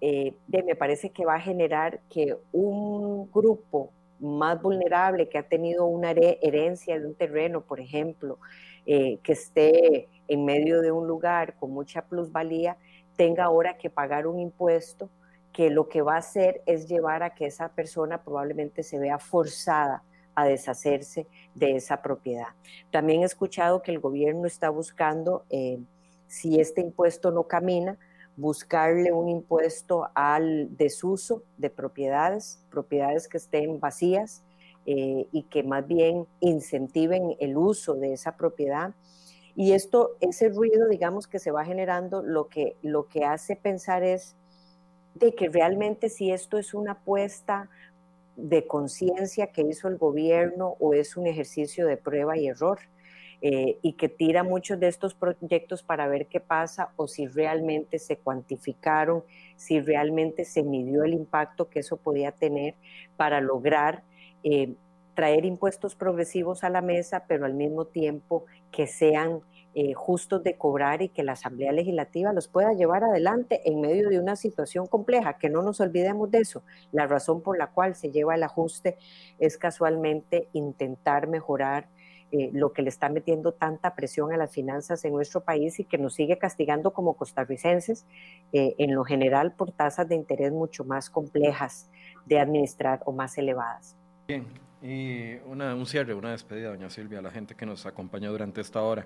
eh, 0.01 0.33
me 0.47 0.75
parece 0.75 1.09
que 1.11 1.25
va 1.25 1.35
a 1.35 1.39
generar 1.39 2.01
que 2.09 2.37
un 2.51 3.31
grupo 3.31 3.91
más 4.19 4.61
vulnerable 4.61 5.29
que 5.29 5.37
ha 5.37 5.43
tenido 5.43 5.85
una 5.85 6.11
herencia 6.11 6.99
de 6.99 7.05
un 7.05 7.15
terreno, 7.15 7.61
por 7.61 7.79
ejemplo, 7.79 8.39
eh, 8.85 9.19
que 9.23 9.33
esté 9.33 10.07
en 10.27 10.45
medio 10.45 10.81
de 10.81 10.91
un 10.91 11.07
lugar 11.07 11.55
con 11.55 11.71
mucha 11.71 12.01
plusvalía, 12.01 12.77
tenga 13.15 13.45
ahora 13.45 13.77
que 13.77 13.89
pagar 13.89 14.27
un 14.27 14.39
impuesto 14.39 15.09
que 15.57 15.71
lo 15.71 15.89
que 15.89 16.03
va 16.03 16.13
a 16.13 16.19
hacer 16.19 16.61
es 16.67 16.87
llevar 16.87 17.23
a 17.23 17.33
que 17.33 17.47
esa 17.47 17.69
persona 17.69 18.21
probablemente 18.21 18.83
se 18.83 18.99
vea 18.99 19.17
forzada 19.17 20.03
a 20.35 20.45
deshacerse 20.45 21.25
de 21.55 21.77
esa 21.77 22.03
propiedad. 22.03 22.49
También 22.91 23.23
he 23.23 23.25
escuchado 23.25 23.81
que 23.81 23.89
el 23.89 23.97
gobierno 23.97 24.45
está 24.45 24.69
buscando 24.69 25.45
eh, 25.49 25.79
si 26.27 26.59
este 26.59 26.81
impuesto 26.81 27.31
no 27.31 27.45
camina, 27.47 27.97
buscarle 28.35 29.11
un 29.11 29.29
impuesto 29.29 30.11
al 30.13 30.77
desuso 30.77 31.41
de 31.57 31.71
propiedades, 31.71 32.63
propiedades 32.69 33.27
que 33.27 33.37
estén 33.37 33.79
vacías 33.79 34.43
eh, 34.85 35.25
y 35.31 35.41
que 35.49 35.63
más 35.63 35.87
bien 35.87 36.27
incentiven 36.39 37.35
el 37.39 37.57
uso 37.57 37.95
de 37.95 38.13
esa 38.13 38.37
propiedad. 38.37 38.93
Y 39.55 39.71
esto, 39.71 40.17
ese 40.19 40.49
ruido, 40.49 40.87
digamos, 40.87 41.25
que 41.25 41.39
se 41.39 41.49
va 41.49 41.65
generando, 41.65 42.21
lo 42.21 42.47
que, 42.47 42.75
lo 42.83 43.07
que 43.07 43.25
hace 43.25 43.55
pensar 43.55 44.03
es 44.03 44.35
de 45.19 45.33
que 45.33 45.49
realmente 45.49 46.09
si 46.09 46.31
esto 46.31 46.57
es 46.57 46.73
una 46.73 46.93
apuesta 46.93 47.69
de 48.35 48.67
conciencia 48.67 49.47
que 49.47 49.61
hizo 49.61 49.87
el 49.87 49.97
gobierno 49.97 50.75
o 50.79 50.93
es 50.93 51.17
un 51.17 51.27
ejercicio 51.27 51.87
de 51.87 51.97
prueba 51.97 52.37
y 52.37 52.47
error. 52.47 52.79
Eh, 53.39 53.77
y 53.83 53.93
que 53.93 54.09
tira 54.09 54.41
muchos 54.41 54.79
de 54.79 54.87
estos 54.87 55.13
proyectos 55.13 55.83
para 55.83 56.07
ver 56.07 56.25
qué 56.25 56.39
pasa 56.39 56.89
o 56.95 57.07
si 57.07 57.27
realmente 57.27 57.99
se 57.99 58.17
cuantificaron, 58.17 59.23
si 59.55 59.79
realmente 59.79 60.43
se 60.43 60.63
midió 60.63 61.03
el 61.03 61.13
impacto 61.13 61.69
que 61.69 61.81
eso 61.81 61.97
podía 61.97 62.31
tener 62.31 62.73
para 63.15 63.39
lograr 63.39 64.01
eh, 64.43 64.73
traer 65.17 65.45
impuestos 65.45 65.95
progresivos 65.95 66.63
a 66.63 66.69
la 66.69 66.81
mesa, 66.81 67.25
pero 67.27 67.45
al 67.47 67.55
mismo 67.55 67.85
tiempo 67.85 68.45
que 68.71 68.85
sean 68.85 69.41
eh, 69.79 69.93
justos 69.93 70.41
de 70.41 70.57
cobrar 70.57 71.03
y 71.03 71.09
que 71.09 71.21
la 71.21 71.33
Asamblea 71.33 71.71
Legislativa 71.71 72.33
los 72.33 72.47
pueda 72.47 72.73
llevar 72.73 73.03
adelante 73.03 73.61
en 73.63 73.79
medio 73.79 74.09
de 74.09 74.19
una 74.19 74.35
situación 74.35 74.87
compleja, 74.87 75.37
que 75.37 75.51
no 75.51 75.61
nos 75.61 75.79
olvidemos 75.79 76.31
de 76.31 76.39
eso. 76.39 76.63
La 76.91 77.05
razón 77.05 77.43
por 77.43 77.59
la 77.59 77.67
cual 77.67 77.93
se 77.93 78.09
lleva 78.09 78.33
el 78.33 78.41
ajuste 78.41 78.97
es 79.37 79.55
casualmente 79.59 80.49
intentar 80.53 81.27
mejorar 81.27 81.89
eh, 82.31 82.49
lo 82.53 82.73
que 82.73 82.81
le 82.81 82.89
está 82.89 83.07
metiendo 83.09 83.51
tanta 83.51 83.93
presión 83.93 84.33
a 84.33 84.37
las 84.37 84.51
finanzas 84.51 85.05
en 85.05 85.13
nuestro 85.13 85.41
país 85.41 85.79
y 85.79 85.83
que 85.83 85.99
nos 85.99 86.15
sigue 86.15 86.39
castigando 86.39 86.91
como 86.91 87.13
costarricenses 87.13 88.07
eh, 88.53 88.73
en 88.79 88.95
lo 88.95 89.03
general 89.03 89.53
por 89.53 89.73
tasas 89.73 90.09
de 90.09 90.15
interés 90.15 90.51
mucho 90.51 90.85
más 90.85 91.11
complejas 91.11 91.87
de 92.25 92.39
administrar 92.39 93.03
o 93.05 93.11
más 93.11 93.37
elevadas. 93.37 93.95
Bien, 94.27 94.47
y 94.81 95.35
un 95.35 95.85
cierre, 95.85 96.15
una 96.15 96.31
despedida, 96.31 96.69
doña 96.69 96.89
Silvia, 96.89 97.19
a 97.19 97.21
la 97.21 97.29
gente 97.29 97.53
que 97.53 97.67
nos 97.67 97.85
acompaña 97.85 98.29
durante 98.29 98.59
esta 98.59 98.81
hora. 98.81 99.05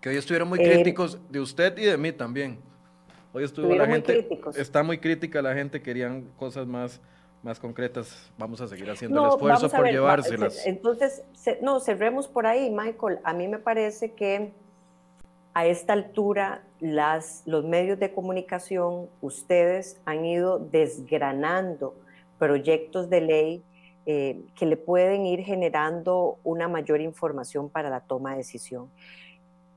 Que 0.00 0.08
hoy 0.08 0.16
estuvieron 0.16 0.48
muy 0.48 0.60
eh, 0.60 0.72
críticos 0.72 1.18
de 1.30 1.40
usted 1.40 1.76
y 1.78 1.84
de 1.84 1.96
mí 1.96 2.12
también. 2.12 2.58
Hoy 3.32 3.44
estuvo 3.44 3.72
la 3.74 3.86
gente, 3.86 4.28
está 4.56 4.82
muy 4.82 4.98
crítica 4.98 5.40
la 5.40 5.54
gente, 5.54 5.80
querían 5.80 6.24
cosas 6.36 6.66
más 6.66 7.00
más 7.42 7.58
concretas, 7.58 8.30
vamos 8.36 8.60
a 8.60 8.68
seguir 8.68 8.90
haciendo 8.90 9.24
el 9.24 9.30
esfuerzo 9.30 9.70
por 9.70 9.86
llevárselas. 9.90 10.66
Entonces, 10.66 11.22
no, 11.62 11.80
cerremos 11.80 12.28
por 12.28 12.46
ahí, 12.46 12.70
Michael. 12.70 13.18
A 13.24 13.32
mí 13.32 13.48
me 13.48 13.58
parece 13.58 14.12
que 14.12 14.52
a 15.54 15.66
esta 15.66 15.94
altura 15.94 16.62
las, 16.80 17.42
los 17.46 17.64
medios 17.64 17.98
de 17.98 18.12
comunicación, 18.12 19.08
ustedes 19.20 19.98
han 20.04 20.24
ido 20.24 20.58
desgranando 20.58 21.94
proyectos 22.38 23.08
de 23.08 23.20
ley 23.20 23.62
eh, 24.06 24.40
que 24.54 24.66
le 24.66 24.76
pueden 24.76 25.26
ir 25.26 25.40
generando 25.40 26.38
una 26.44 26.68
mayor 26.68 27.00
información 27.00 27.68
para 27.68 27.90
la 27.90 28.00
toma 28.00 28.32
de 28.32 28.38
decisión. 28.38 28.90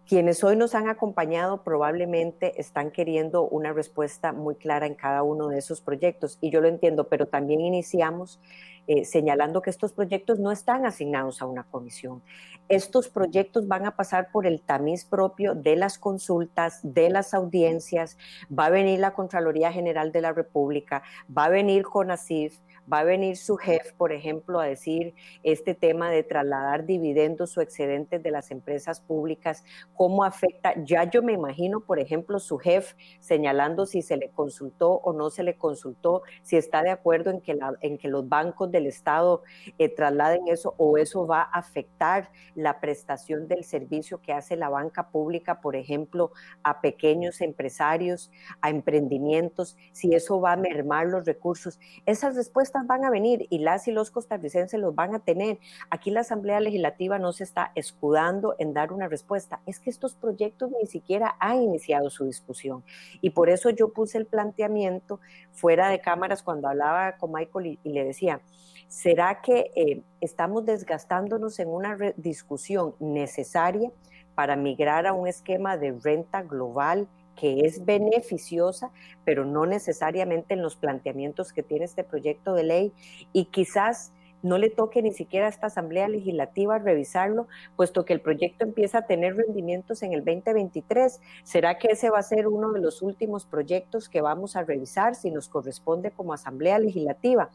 Quienes 0.07 0.43
hoy 0.43 0.57
nos 0.57 0.75
han 0.75 0.89
acompañado 0.89 1.63
probablemente 1.63 2.59
están 2.59 2.91
queriendo 2.91 3.47
una 3.47 3.71
respuesta 3.71 4.33
muy 4.33 4.55
clara 4.55 4.85
en 4.85 4.95
cada 4.95 5.23
uno 5.23 5.47
de 5.47 5.59
esos 5.59 5.79
proyectos 5.79 6.37
y 6.41 6.51
yo 6.51 6.59
lo 6.59 6.67
entiendo, 6.67 7.07
pero 7.07 7.27
también 7.27 7.61
iniciamos 7.61 8.41
eh, 8.85 9.05
señalando 9.05 9.61
que 9.61 9.69
estos 9.69 9.93
proyectos 9.93 10.39
no 10.39 10.51
están 10.51 10.85
asignados 10.85 11.41
a 11.41 11.45
una 11.45 11.63
comisión. 11.63 12.21
Estos 12.67 13.07
proyectos 13.07 13.65
van 13.69 13.85
a 13.85 13.95
pasar 13.95 14.29
por 14.29 14.45
el 14.45 14.59
tamiz 14.61 15.05
propio 15.05 15.55
de 15.55 15.77
las 15.77 15.97
consultas, 15.97 16.81
de 16.83 17.09
las 17.09 17.33
audiencias, 17.33 18.17
va 18.47 18.65
a 18.65 18.71
venir 18.71 18.99
la 18.99 19.13
Contraloría 19.13 19.71
General 19.71 20.11
de 20.11 20.19
la 20.19 20.33
República, 20.33 21.01
va 21.35 21.45
a 21.45 21.49
venir 21.49 21.83
CONACIF, 21.83 22.59
va 22.91 22.99
a 22.99 23.03
venir 23.03 23.37
su 23.37 23.57
jefe, 23.57 23.93
por 23.97 24.11
ejemplo, 24.11 24.59
a 24.59 24.65
decir 24.65 25.13
este 25.43 25.73
tema 25.73 26.09
de 26.09 26.23
trasladar 26.23 26.85
dividendos 26.85 27.57
o 27.57 27.61
excedentes 27.61 28.21
de 28.21 28.31
las 28.31 28.51
empresas 28.51 28.99
públicas, 28.99 29.63
cómo 29.95 30.23
afecta, 30.23 30.73
ya 30.83 31.09
yo 31.09 31.21
me 31.21 31.33
imagino, 31.33 31.81
por 31.81 31.99
ejemplo, 31.99 32.39
su 32.39 32.57
jefe 32.57 32.95
señalando 33.19 33.85
si 33.85 34.01
se 34.01 34.17
le 34.17 34.29
consultó 34.29 34.93
o 34.93 35.13
no 35.13 35.29
se 35.29 35.43
le 35.43 35.55
consultó, 35.55 36.23
si 36.41 36.57
está 36.57 36.83
de 36.83 36.89
acuerdo 36.89 37.31
en 37.31 37.41
que, 37.41 37.57
en 37.81 37.97
que 37.97 38.07
los 38.07 38.27
bancos 38.27 38.71
del 38.71 38.87
Estado 38.87 39.43
eh, 39.77 39.89
trasladen 39.89 40.47
eso 40.47 40.75
o 40.77 40.97
eso 40.97 41.25
va 41.25 41.41
a 41.41 41.59
afectar 41.59 42.31
la 42.55 42.79
prestación 42.79 43.47
del 43.47 43.63
servicio 43.63 44.21
que 44.21 44.33
hace 44.33 44.55
la 44.55 44.69
banca 44.69 45.09
pública, 45.09 45.61
por 45.61 45.75
ejemplo, 45.75 46.31
a 46.63 46.81
pequeños 46.81 47.41
empresarios, 47.41 48.31
a 48.61 48.69
emprendimientos, 48.69 49.77
si 49.91 50.13
eso 50.13 50.41
va 50.41 50.53
a 50.53 50.57
mermar 50.57 51.07
los 51.07 51.25
recursos. 51.25 51.79
Esas 52.05 52.35
respuestas 52.35 52.72
van 52.85 53.05
a 53.05 53.09
venir 53.09 53.47
y 53.49 53.59
las 53.59 53.87
y 53.87 53.91
los 53.91 54.11
costarricenses 54.11 54.79
los 54.79 54.95
van 54.95 55.13
a 55.13 55.19
tener. 55.19 55.59
Aquí 55.89 56.11
la 56.11 56.21
Asamblea 56.21 56.59
Legislativa 56.59 57.19
no 57.19 57.31
se 57.31 57.43
está 57.43 57.71
escudando 57.75 58.55
en 58.57 58.73
dar 58.73 58.91
una 58.91 59.07
respuesta. 59.07 59.61
Es 59.65 59.79
que 59.79 59.89
estos 59.89 60.15
proyectos 60.15 60.71
ni 60.81 60.87
siquiera 60.87 61.35
han 61.39 61.61
iniciado 61.61 62.09
su 62.09 62.25
discusión. 62.25 62.83
Y 63.21 63.29
por 63.31 63.49
eso 63.49 63.69
yo 63.69 63.89
puse 63.89 64.17
el 64.17 64.25
planteamiento 64.25 65.19
fuera 65.51 65.89
de 65.89 66.01
cámaras 66.01 66.43
cuando 66.43 66.67
hablaba 66.67 67.17
con 67.17 67.31
Michael 67.31 67.79
y, 67.83 67.89
le 67.89 68.03
decía, 68.03 68.41
¿será 68.87 69.41
que 69.41 69.71
eh, 69.75 70.01
estamos 70.19 70.65
desgastándonos 70.65 71.59
en 71.59 71.69
una 71.69 71.95
discusión 72.17 72.95
necesaria 72.99 73.91
para 74.35 74.55
migrar 74.55 75.05
a 75.05 75.13
un 75.13 75.27
esquema 75.27 75.77
de 75.77 75.91
renta 75.91 76.41
global? 76.41 77.07
Que 77.35 77.65
es 77.65 77.85
beneficiosa, 77.85 78.91
pero 79.25 79.45
no 79.45 79.65
necesariamente 79.65 80.53
en 80.53 80.61
los 80.61 80.75
planteamientos 80.75 81.53
que 81.53 81.63
tiene 81.63 81.85
este 81.85 82.03
proyecto 82.03 82.53
de 82.53 82.63
ley 82.63 82.93
y 83.31 83.45
quizás 83.45 84.11
no 84.43 84.57
le 84.57 84.69
toque 84.69 85.01
ni 85.01 85.13
siquiera 85.13 85.47
a 85.47 85.49
esta 85.49 85.67
Asamblea 85.67 86.09
Legislativa 86.09 86.77
revisarlo, 86.77 87.47
puesto 87.77 88.03
que 88.03 88.11
el 88.11 88.19
proyecto 88.19 88.65
empieza 88.65 88.99
a 88.99 89.05
tener 89.07 89.37
rendimientos 89.37 90.03
en 90.03 90.11
el 90.11 90.25
2023. 90.25 91.21
¿Será 91.43 91.77
que 91.77 91.87
ese 91.87 92.09
va 92.09 92.19
a 92.19 92.23
ser 92.23 92.47
uno 92.47 92.73
de 92.73 92.81
los 92.81 93.01
últimos 93.01 93.45
proyectos 93.45 94.09
que 94.09 94.21
vamos 94.21 94.57
a 94.57 94.63
revisar 94.63 95.15
si 95.15 95.31
nos 95.31 95.47
corresponde 95.47 96.11
como 96.11 96.33
Asamblea 96.33 96.77
Legislativa? 96.77 97.49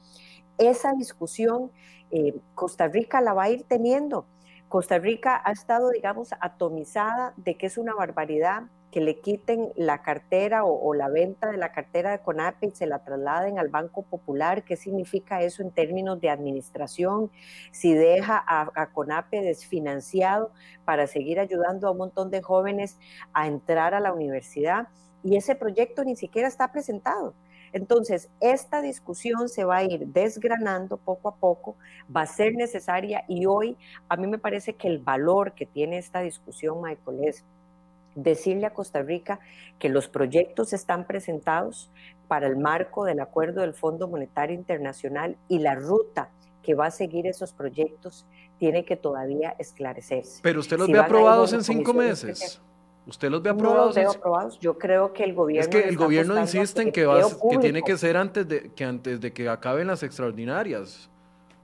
Esa 0.56 0.94
discusión 0.94 1.70
eh, 2.10 2.34
Costa 2.54 2.88
Rica 2.88 3.20
la 3.20 3.34
va 3.34 3.44
a 3.44 3.50
ir 3.50 3.64
teniendo. 3.64 4.24
Costa 4.68 4.98
Rica 4.98 5.40
ha 5.44 5.52
estado, 5.52 5.90
digamos, 5.90 6.30
atomizada 6.40 7.32
de 7.36 7.56
que 7.56 7.66
es 7.66 7.78
una 7.78 7.94
barbaridad 7.94 8.64
que 8.90 9.00
le 9.00 9.20
quiten 9.20 9.72
la 9.76 10.02
cartera 10.02 10.64
o, 10.64 10.94
la 10.94 11.08
venta 11.08 11.50
de 11.50 11.58
la 11.58 11.72
cartera 11.72 12.10
de 12.10 12.20
CONAPE 12.20 12.66
y 12.66 12.70
se 12.70 12.86
la 12.86 13.04
trasladen 13.04 13.58
al 13.58 13.68
Banco 13.68 14.02
Popular. 14.02 14.64
¿Qué 14.64 14.76
significa 14.76 15.42
eso 15.42 15.62
en 15.62 15.70
términos 15.70 16.20
de 16.20 16.30
administración? 16.30 17.30
Si 17.70 17.92
deja 17.92 18.42
a, 18.46 18.70
a, 18.74 18.92
CONAPE 18.92 19.42
desfinanciado 19.42 20.52
para 20.84 21.06
seguir 21.06 21.38
ayudando 21.38 21.88
a 21.88 21.90
un 21.90 21.98
montón 21.98 22.30
de 22.30 22.42
jóvenes 22.42 22.98
a 23.34 23.46
entrar 23.46 23.94
a 23.94 24.00
la 24.00 24.12
universidad 24.12 24.88
y 25.22 25.36
ese 25.36 25.54
proyecto 25.54 26.04
ni 26.04 26.16
siquiera 26.16 26.48
está 26.48 26.72
presentado. 26.72 27.34
Entonces, 27.72 28.28
esta 28.40 28.82
discusión 28.82 29.48
se 29.48 29.64
va 29.64 29.78
a 29.78 29.84
ir 29.84 30.06
desgranando 30.08 30.96
poco 30.96 31.28
a 31.28 31.36
poco, 31.36 31.76
va 32.14 32.22
a 32.22 32.26
ser 32.26 32.54
necesaria 32.54 33.24
y 33.28 33.46
hoy 33.46 33.76
a 34.08 34.16
mí 34.16 34.26
me 34.26 34.38
parece 34.38 34.74
que 34.74 34.88
el 34.88 34.98
valor 34.98 35.52
que 35.52 35.66
tiene 35.66 35.98
esta 35.98 36.20
discusión, 36.20 36.80
Michael, 36.82 37.24
es 37.24 37.44
decirle 38.14 38.66
a 38.66 38.74
Costa 38.74 39.02
Rica 39.02 39.38
que 39.78 39.88
los 39.88 40.08
proyectos 40.08 40.72
están 40.72 41.06
presentados 41.06 41.90
para 42.26 42.46
el 42.46 42.56
marco 42.56 43.04
del 43.04 43.20
acuerdo 43.20 43.60
del 43.60 43.74
Fondo 43.74 44.08
Monetario 44.08 44.54
Internacional 44.54 45.36
y 45.48 45.60
la 45.60 45.74
ruta 45.74 46.30
que 46.62 46.74
va 46.74 46.86
a 46.86 46.90
seguir 46.90 47.26
esos 47.26 47.52
proyectos 47.52 48.26
tiene 48.58 48.84
que 48.84 48.96
todavía 48.96 49.54
esclarecerse. 49.58 50.40
Pero 50.42 50.60
usted 50.60 50.78
los 50.78 50.88
ve 50.88 50.98
aprobados 50.98 51.52
en 51.52 51.62
cinco 51.62 51.94
meses. 51.94 52.60
¿Usted 53.08 53.30
los 53.30 53.42
ve 53.42 53.50
aprobados? 53.50 53.80
No 53.80 53.86
los 53.86 53.94
veo 53.94 54.10
aprobados. 54.10 54.60
Yo 54.60 54.76
creo 54.76 55.14
que 55.14 55.24
el 55.24 55.34
gobierno. 55.34 55.62
Es 55.62 55.68
que 55.68 55.88
el 55.88 55.96
gobierno 55.96 56.38
insiste 56.38 56.82
en 56.82 56.92
que, 56.92 57.08
que 57.50 57.58
tiene 57.58 57.82
que 57.82 57.96
ser 57.96 58.18
antes 58.18 58.46
de 58.46 58.70
que 58.72 58.84
antes 58.84 59.20
de 59.20 59.32
que 59.32 59.48
acaben 59.48 59.86
las 59.86 60.02
extraordinarias. 60.02 61.08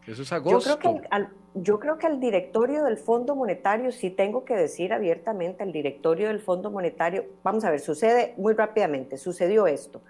Eso 0.07 0.23
es 0.23 0.33
agosto. 0.33 0.71
Yo 0.71 0.79
creo 0.79 1.01
que 1.01 1.07
al, 1.11 1.29
yo 1.55 1.79
creo 1.79 1.99
que 1.99 2.07
el 2.07 2.19
directorio 2.19 2.85
del 2.85 2.97
Fondo 2.97 3.37
Monetario, 3.37 3.93
sí 3.93 4.11
tengo 4.11 4.45
que 4.45 4.57
decir 4.57 4.93
abiertamente, 4.93 5.63
el 5.63 5.73
directorio 5.73 6.29
del 6.29 6.41
Fondo 6.41 6.71
Monetario, 6.71 7.27
vamos 7.43 7.65
a 7.65 7.71
ver, 7.71 7.81
sucede 7.81 8.35
muy 8.37 8.55
rápidamente, 8.55 9.19
sucedió 9.19 9.67
esto. 9.67 10.03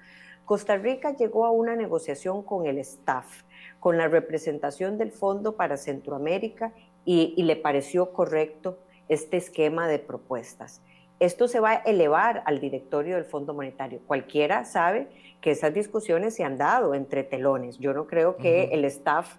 Costa 0.44 0.76
Rica 0.76 1.16
llegó 1.16 1.46
a 1.46 1.50
una 1.50 1.76
negociación 1.76 2.42
con 2.42 2.66
el 2.66 2.78
staff, 2.78 3.42
con 3.80 3.96
la 3.98 4.08
representación 4.08 4.98
del 4.98 5.10
Fondo 5.10 5.56
para 5.56 5.76
Centroamérica 5.76 6.72
y, 7.04 7.34
y 7.36 7.42
le 7.42 7.56
pareció 7.56 8.12
correcto 8.12 8.78
este 9.08 9.36
esquema 9.36 9.86
de 9.86 9.98
propuestas. 9.98 10.80
Esto 11.24 11.48
se 11.48 11.58
va 11.58 11.70
a 11.70 11.74
elevar 11.76 12.42
al 12.44 12.60
directorio 12.60 13.14
del 13.14 13.24
Fondo 13.24 13.54
Monetario. 13.54 14.00
Cualquiera 14.06 14.66
sabe 14.66 15.08
que 15.40 15.52
esas 15.52 15.72
discusiones 15.72 16.34
se 16.34 16.44
han 16.44 16.58
dado 16.58 16.94
entre 16.94 17.24
telones. 17.24 17.78
Yo 17.78 17.94
no 17.94 18.06
creo 18.06 18.36
que 18.36 18.64
el 18.64 18.84
staff 18.84 19.36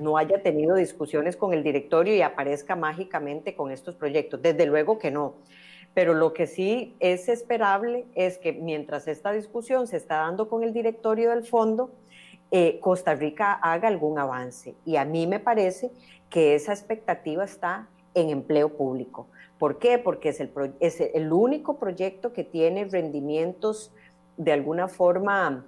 no, 0.00 0.18
haya 0.18 0.42
tenido 0.42 0.76
discusiones 0.76 1.34
con 1.34 1.54
el 1.54 1.62
directorio 1.62 2.14
y 2.14 2.20
aparezca 2.20 2.76
mágicamente 2.76 3.56
con 3.56 3.72
estos 3.72 3.94
proyectos. 3.94 4.42
Desde 4.42 4.66
luego 4.66 4.98
que 4.98 5.10
no. 5.10 5.36
Pero 5.94 6.12
lo 6.12 6.34
que 6.34 6.46
sí 6.46 6.94
es 7.00 7.30
esperable 7.30 8.04
es 8.14 8.36
que 8.36 8.52
mientras 8.52 9.08
esta 9.08 9.32
discusión 9.32 9.86
se 9.86 9.96
está 9.96 10.16
dando 10.16 10.50
con 10.50 10.62
el 10.62 10.74
directorio 10.74 11.30
del 11.30 11.44
fondo, 11.44 11.90
eh, 12.50 12.80
Costa 12.80 13.14
Rica 13.14 13.54
haga 13.54 13.88
algún 13.88 14.18
avance. 14.18 14.74
Y 14.84 14.96
a 14.96 15.06
mí 15.06 15.26
me 15.26 15.40
parece 15.40 15.90
que 16.28 16.54
esa 16.54 16.72
expectativa 16.72 17.44
está 17.44 17.88
en 18.20 18.30
empleo 18.30 18.70
público. 18.70 19.26
¿Por 19.58 19.78
qué? 19.78 19.98
Porque 19.98 20.28
es 20.28 21.00
el, 21.00 21.32
único 21.32 21.78
proyecto 21.78 22.32
que 22.32 22.44
tiene 22.44 22.84
rendimientos 22.84 23.92
de 24.36 24.52
alguna 24.52 24.86
forma 24.86 25.64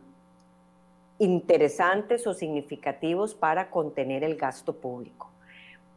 interesantes 1.19 2.27
o 2.27 2.33
significativos 2.33 3.35
para 3.35 3.69
contener 3.71 4.23
el 4.23 4.37
gasto 4.37 4.75
público. 4.75 5.29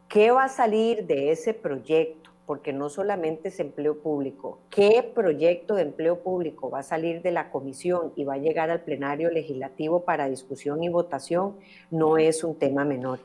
¿Qué 0.10 0.32
va 0.32 0.46
a 0.46 0.50
salir 0.50 1.06
de 1.06 1.32
ese 1.32 1.54
proyecto? 1.54 2.32
Porque 2.48 2.74
no 2.74 2.90
solamente 2.90 3.50
es 3.50 3.60
empleo 3.60 4.00
público. 4.00 4.60
¿Qué 4.70 5.10
proyecto 5.16 5.76
de 5.76 5.84
empleo 5.84 6.20
público 6.20 6.70
va 6.70 6.80
a 6.80 6.84
salir 6.84 7.22
de 7.22 7.32
la 7.32 7.52
comisión 7.52 8.12
y 8.16 8.26
va 8.26 8.34
a 8.34 8.38
llegar 8.38 8.70
al 8.70 8.82
plenario 8.82 9.30
legislativo 9.30 10.04
para 10.04 10.28
discusión 10.28 10.84
y 10.84 10.90
votación? 10.90 11.56
No 11.90 12.18
es 12.18 12.44
un 12.44 12.56
tema 12.56 12.84
menor. 12.84 13.20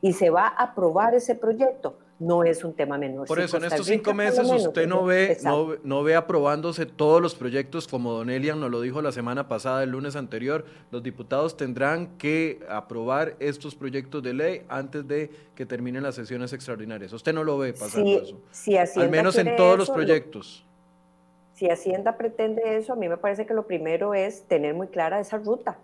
Y 0.00 0.14
se 0.14 0.30
va 0.30 0.48
a 0.48 0.64
aprobar 0.64 1.14
ese 1.14 1.34
proyecto 1.34 1.98
no 2.18 2.44
es 2.44 2.64
un 2.64 2.74
tema 2.74 2.96
menor. 2.96 3.26
Por 3.26 3.40
eso, 3.40 3.56
en 3.56 3.64
estos 3.64 3.86
cinco 3.86 4.14
meses 4.14 4.48
usted 4.48 4.86
no 4.86 5.04
ve, 5.04 5.36
no, 5.82 6.02
ve 6.02 6.14
aprobándose 6.14 6.86
todos 6.86 7.20
los 7.20 7.34
proyectos, 7.34 7.88
como 7.88 8.12
Don 8.12 8.30
Elian 8.30 8.60
nos 8.60 8.70
lo 8.70 8.80
dijo 8.80 9.02
la 9.02 9.12
semana 9.12 9.48
pasada, 9.48 9.82
el 9.82 9.90
lunes 9.90 10.16
anterior, 10.16 10.64
los 10.90 11.02
diputados 11.02 11.56
tendrán 11.56 12.16
que 12.18 12.60
aprobar 12.68 13.36
estos 13.40 13.74
proyectos 13.74 14.22
de 14.22 14.34
ley 14.34 14.62
antes 14.68 15.06
de 15.06 15.30
que 15.54 15.66
terminen 15.66 16.02
las 16.02 16.14
sesiones 16.14 16.52
extraordinarias. 16.52 17.12
Usted 17.12 17.32
no 17.32 17.44
lo 17.44 17.58
ve 17.58 17.72
pasando 17.72 18.22
eso. 18.22 19.00
Al 19.00 19.10
menos 19.10 19.36
en 19.36 19.56
todos 19.56 19.76
los 19.78 19.90
proyectos. 19.90 20.64
si 21.54 21.68
Hacienda 21.68 22.16
pretende 22.16 22.76
eso, 22.76 22.92
a 22.92 22.96
mí 22.96 23.08
me 23.08 23.16
parece 23.16 23.46
que 23.46 23.54
lo 23.54 23.66
primero 23.66 24.14
es 24.14 24.44
tener 24.44 24.74
muy 24.74 24.88
clara 24.88 25.20
esa 25.20 25.38
ruta 25.38 25.78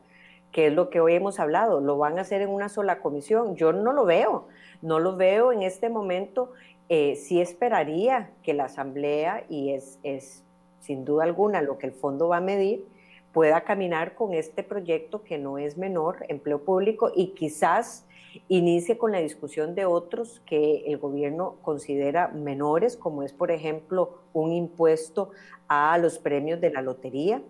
que 0.53 0.67
es 0.67 0.73
lo 0.73 0.91
que 0.91 1.01
hoy 1.01 1.15
hemos 1.15 1.39
hablado, 1.39 1.81
lo 1.81 1.99
van 1.99 2.19
a 2.19 2.23
hacer 2.23 2.43
en 2.43 2.51
una 2.51 2.69
sola 2.69 3.01
comisión. 3.01 3.57
Yo 3.57 3.73
no 3.73 3.93
lo 3.93 4.05
veo, 4.05 4.49
no 4.83 4.99
lo 4.99 5.17
veo 5.17 5.53
en 5.53 5.63
este 5.63 5.89
momento. 5.89 6.53
Eh, 6.89 7.17
sí 7.17 7.41
esperaría 7.41 8.31
que 8.43 8.55
la 8.55 8.65
Asamblea, 8.65 9.45
y 9.49 9.73
es, 9.73 9.99
es 10.03 10.43
sin 10.81 11.05
duda 11.05 11.25
alguna 11.25 11.63
lo 11.63 11.79
que 11.79 11.87
el 11.87 11.93
fondo 11.93 12.29
va 12.29 12.39
a 12.39 12.41
medir, 12.41 12.85
pueda 13.33 13.61
caminar 13.63 14.15
con 14.15 14.35
este 14.35 14.65
proyecto 14.65 15.23
que 15.23 15.39
no 15.39 15.59
es 15.59 15.79
menor, 15.79 16.25
empleo 16.29 16.65
público, 16.65 17.13
y 17.15 17.29
quizás 17.29 18.07
inicie 18.49 18.99
con 18.99 19.13
la 19.13 19.19
discusión 19.19 19.75
de 19.75 19.85
otros 19.85 20.43
que 20.47 20.85
el 20.87 20.99
gobierno 20.99 21.57
considera 21.63 22.29
menores, 22.29 22.97
como 22.97 23.23
es, 23.23 23.33
por 23.33 23.51
ejemplo, 23.51 24.19
un 24.33 24.53
impuesto 24.53 25.31
a 25.69 25.97
los 25.99 26.19
premios 26.19 26.61
de 26.61 26.71
la 26.71 26.83
lotería, 26.83 27.43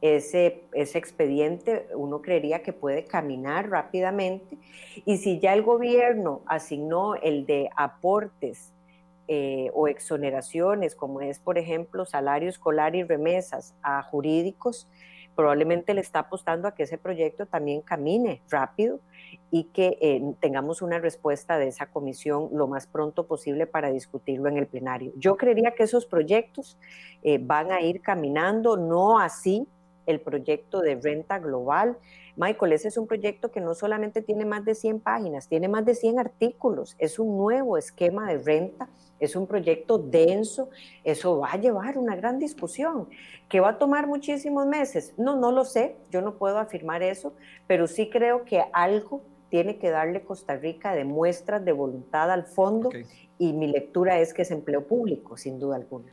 ese, 0.00 0.64
ese 0.72 0.98
expediente 0.98 1.86
uno 1.94 2.22
creería 2.22 2.62
que 2.62 2.72
puede 2.72 3.04
caminar 3.04 3.68
rápidamente. 3.68 4.56
Y 5.04 5.18
si 5.18 5.38
ya 5.38 5.52
el 5.52 5.62
gobierno 5.62 6.42
asignó 6.46 7.14
el 7.16 7.46
de 7.46 7.70
aportes 7.76 8.72
eh, 9.28 9.70
o 9.74 9.88
exoneraciones, 9.88 10.94
como 10.94 11.20
es, 11.20 11.38
por 11.38 11.58
ejemplo, 11.58 12.06
salario 12.06 12.48
escolar 12.48 12.94
y 12.94 13.02
remesas 13.02 13.74
a 13.82 14.02
jurídicos, 14.02 14.88
probablemente 15.36 15.94
le 15.94 16.00
está 16.00 16.20
apostando 16.20 16.66
a 16.66 16.74
que 16.74 16.82
ese 16.82 16.98
proyecto 16.98 17.46
también 17.46 17.80
camine 17.82 18.42
rápido 18.50 19.00
y 19.50 19.64
que 19.64 19.96
eh, 20.00 20.34
tengamos 20.40 20.82
una 20.82 20.98
respuesta 20.98 21.58
de 21.58 21.68
esa 21.68 21.86
comisión 21.86 22.48
lo 22.52 22.66
más 22.66 22.86
pronto 22.86 23.26
posible 23.26 23.66
para 23.66 23.90
discutirlo 23.90 24.48
en 24.48 24.56
el 24.56 24.66
plenario. 24.66 25.12
Yo 25.16 25.36
creería 25.36 25.72
que 25.72 25.84
esos 25.84 26.06
proyectos 26.06 26.76
eh, 27.22 27.38
van 27.40 27.70
a 27.70 27.80
ir 27.80 28.02
caminando, 28.02 28.76
no 28.76 29.18
así 29.18 29.68
el 30.10 30.20
proyecto 30.20 30.80
de 30.80 30.96
renta 30.96 31.38
global. 31.38 31.96
Michael, 32.36 32.72
ese 32.72 32.88
es 32.88 32.96
un 32.96 33.06
proyecto 33.06 33.50
que 33.50 33.60
no 33.60 33.74
solamente 33.74 34.22
tiene 34.22 34.44
más 34.44 34.64
de 34.64 34.74
100 34.74 35.00
páginas, 35.00 35.48
tiene 35.48 35.68
más 35.68 35.84
de 35.84 35.94
100 35.94 36.18
artículos, 36.18 36.96
es 36.98 37.18
un 37.18 37.36
nuevo 37.36 37.76
esquema 37.76 38.28
de 38.28 38.38
renta, 38.38 38.88
es 39.18 39.36
un 39.36 39.46
proyecto 39.46 39.98
denso, 39.98 40.70
eso 41.04 41.38
va 41.38 41.52
a 41.52 41.56
llevar 41.56 41.98
una 41.98 42.16
gran 42.16 42.38
discusión, 42.38 43.08
que 43.48 43.60
va 43.60 43.70
a 43.70 43.78
tomar 43.78 44.06
muchísimos 44.06 44.66
meses. 44.66 45.12
No, 45.18 45.36
no 45.36 45.52
lo 45.52 45.64
sé, 45.64 45.96
yo 46.10 46.22
no 46.22 46.36
puedo 46.36 46.58
afirmar 46.58 47.02
eso, 47.02 47.34
pero 47.66 47.86
sí 47.86 48.08
creo 48.08 48.44
que 48.44 48.64
algo 48.72 49.22
tiene 49.50 49.78
que 49.78 49.90
darle 49.90 50.22
Costa 50.22 50.56
Rica 50.56 50.94
de 50.94 51.04
muestras 51.04 51.64
de 51.64 51.72
voluntad 51.72 52.30
al 52.30 52.44
fondo 52.44 52.90
y 53.38 53.52
mi 53.52 53.66
lectura 53.66 54.20
es 54.20 54.32
que 54.32 54.42
es 54.42 54.50
empleo 54.50 54.86
público, 54.86 55.36
sin 55.36 55.58
duda 55.58 55.76
alguna. 55.76 56.12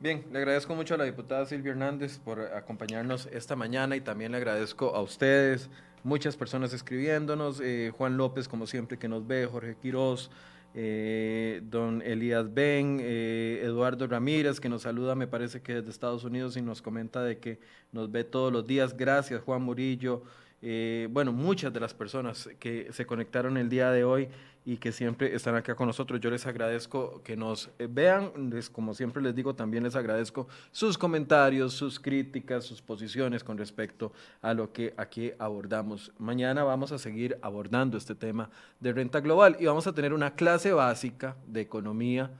Bien, 0.00 0.24
le 0.30 0.38
agradezco 0.38 0.76
mucho 0.76 0.94
a 0.94 0.96
la 0.96 1.04
diputada 1.04 1.44
Silvia 1.44 1.72
Hernández 1.72 2.18
por 2.18 2.40
acompañarnos 2.40 3.26
esta 3.32 3.56
mañana 3.56 3.96
y 3.96 4.00
también 4.00 4.30
le 4.30 4.38
agradezco 4.38 4.94
a 4.94 5.02
ustedes, 5.02 5.68
muchas 6.04 6.36
personas 6.36 6.72
escribiéndonos, 6.72 7.60
eh, 7.60 7.92
Juan 7.98 8.16
López 8.16 8.46
como 8.46 8.68
siempre 8.68 8.96
que 8.96 9.08
nos 9.08 9.26
ve, 9.26 9.46
Jorge 9.46 9.74
Quiroz, 9.82 10.30
eh, 10.74 11.62
don 11.64 12.00
Elías 12.02 12.54
Ben, 12.54 12.98
eh, 13.00 13.60
Eduardo 13.64 14.06
Ramírez 14.06 14.60
que 14.60 14.68
nos 14.68 14.82
saluda, 14.82 15.16
me 15.16 15.26
parece 15.26 15.62
que 15.62 15.74
desde 15.74 15.90
Estados 15.90 16.22
Unidos 16.22 16.56
y 16.56 16.62
nos 16.62 16.80
comenta 16.80 17.24
de 17.24 17.38
que 17.38 17.58
nos 17.90 18.12
ve 18.12 18.22
todos 18.22 18.52
los 18.52 18.64
días, 18.68 18.96
gracias 18.96 19.42
Juan 19.42 19.62
Murillo. 19.62 20.22
Eh, 20.60 21.06
bueno, 21.10 21.32
muchas 21.32 21.72
de 21.72 21.80
las 21.80 21.94
personas 21.94 22.48
que 22.58 22.88
se 22.92 23.06
conectaron 23.06 23.56
el 23.56 23.68
día 23.68 23.90
de 23.92 24.02
hoy 24.04 24.28
y 24.68 24.76
que 24.76 24.92
siempre 24.92 25.34
están 25.34 25.54
acá 25.54 25.74
con 25.74 25.86
nosotros. 25.86 26.20
Yo 26.20 26.28
les 26.28 26.46
agradezco 26.46 27.22
que 27.24 27.38
nos 27.38 27.70
eh, 27.78 27.88
vean, 27.90 28.50
les, 28.50 28.68
como 28.68 28.92
siempre 28.92 29.22
les 29.22 29.34
digo, 29.34 29.54
también 29.54 29.82
les 29.82 29.96
agradezco 29.96 30.46
sus 30.72 30.98
comentarios, 30.98 31.72
sus 31.72 31.98
críticas, 31.98 32.66
sus 32.66 32.82
posiciones 32.82 33.42
con 33.42 33.56
respecto 33.56 34.12
a 34.42 34.52
lo 34.52 34.70
que 34.70 34.92
aquí 34.98 35.32
abordamos. 35.38 36.12
Mañana 36.18 36.64
vamos 36.64 36.92
a 36.92 36.98
seguir 36.98 37.38
abordando 37.40 37.96
este 37.96 38.14
tema 38.14 38.50
de 38.78 38.92
renta 38.92 39.20
global 39.20 39.56
y 39.58 39.64
vamos 39.64 39.86
a 39.86 39.94
tener 39.94 40.12
una 40.12 40.34
clase 40.34 40.70
básica 40.74 41.34
de 41.46 41.62
economía 41.62 42.30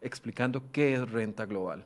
explicando 0.00 0.62
qué 0.72 0.94
es 0.94 1.10
renta 1.10 1.44
global. 1.44 1.84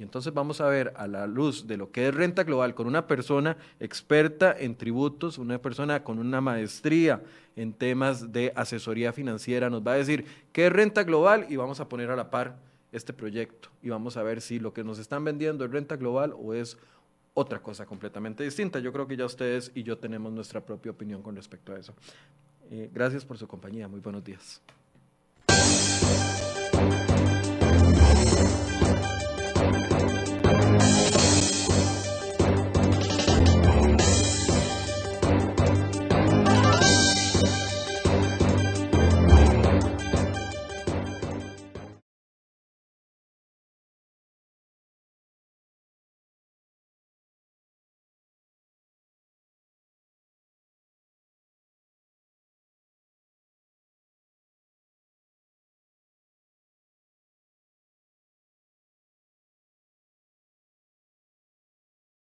Y 0.00 0.02
entonces 0.02 0.32
vamos 0.32 0.62
a 0.62 0.66
ver 0.66 0.94
a 0.96 1.06
la 1.06 1.26
luz 1.26 1.66
de 1.66 1.76
lo 1.76 1.92
que 1.92 2.08
es 2.08 2.14
renta 2.14 2.42
global 2.42 2.74
con 2.74 2.86
una 2.86 3.06
persona 3.06 3.58
experta 3.80 4.56
en 4.58 4.74
tributos, 4.74 5.36
una 5.36 5.60
persona 5.60 6.02
con 6.02 6.18
una 6.18 6.40
maestría 6.40 7.22
en 7.54 7.74
temas 7.74 8.32
de 8.32 8.50
asesoría 8.56 9.12
financiera, 9.12 9.68
nos 9.68 9.86
va 9.86 9.92
a 9.92 9.96
decir 9.96 10.24
qué 10.54 10.68
es 10.68 10.72
renta 10.72 11.04
global 11.04 11.44
y 11.50 11.56
vamos 11.56 11.80
a 11.80 11.88
poner 11.90 12.10
a 12.10 12.16
la 12.16 12.30
par 12.30 12.56
este 12.92 13.12
proyecto 13.12 13.68
y 13.82 13.90
vamos 13.90 14.16
a 14.16 14.22
ver 14.22 14.40
si 14.40 14.58
lo 14.58 14.72
que 14.72 14.84
nos 14.84 14.98
están 14.98 15.22
vendiendo 15.22 15.66
es 15.66 15.70
renta 15.70 15.96
global 15.96 16.34
o 16.34 16.54
es 16.54 16.78
otra 17.34 17.60
cosa 17.60 17.84
completamente 17.84 18.42
distinta. 18.42 18.78
Yo 18.78 18.94
creo 18.94 19.06
que 19.06 19.18
ya 19.18 19.26
ustedes 19.26 19.70
y 19.74 19.82
yo 19.82 19.98
tenemos 19.98 20.32
nuestra 20.32 20.64
propia 20.64 20.92
opinión 20.92 21.20
con 21.20 21.36
respecto 21.36 21.74
a 21.74 21.78
eso. 21.78 21.92
Eh, 22.70 22.88
gracias 22.90 23.22
por 23.26 23.36
su 23.36 23.46
compañía. 23.46 23.86
Muy 23.86 24.00
buenos 24.00 24.24
días. 24.24 24.62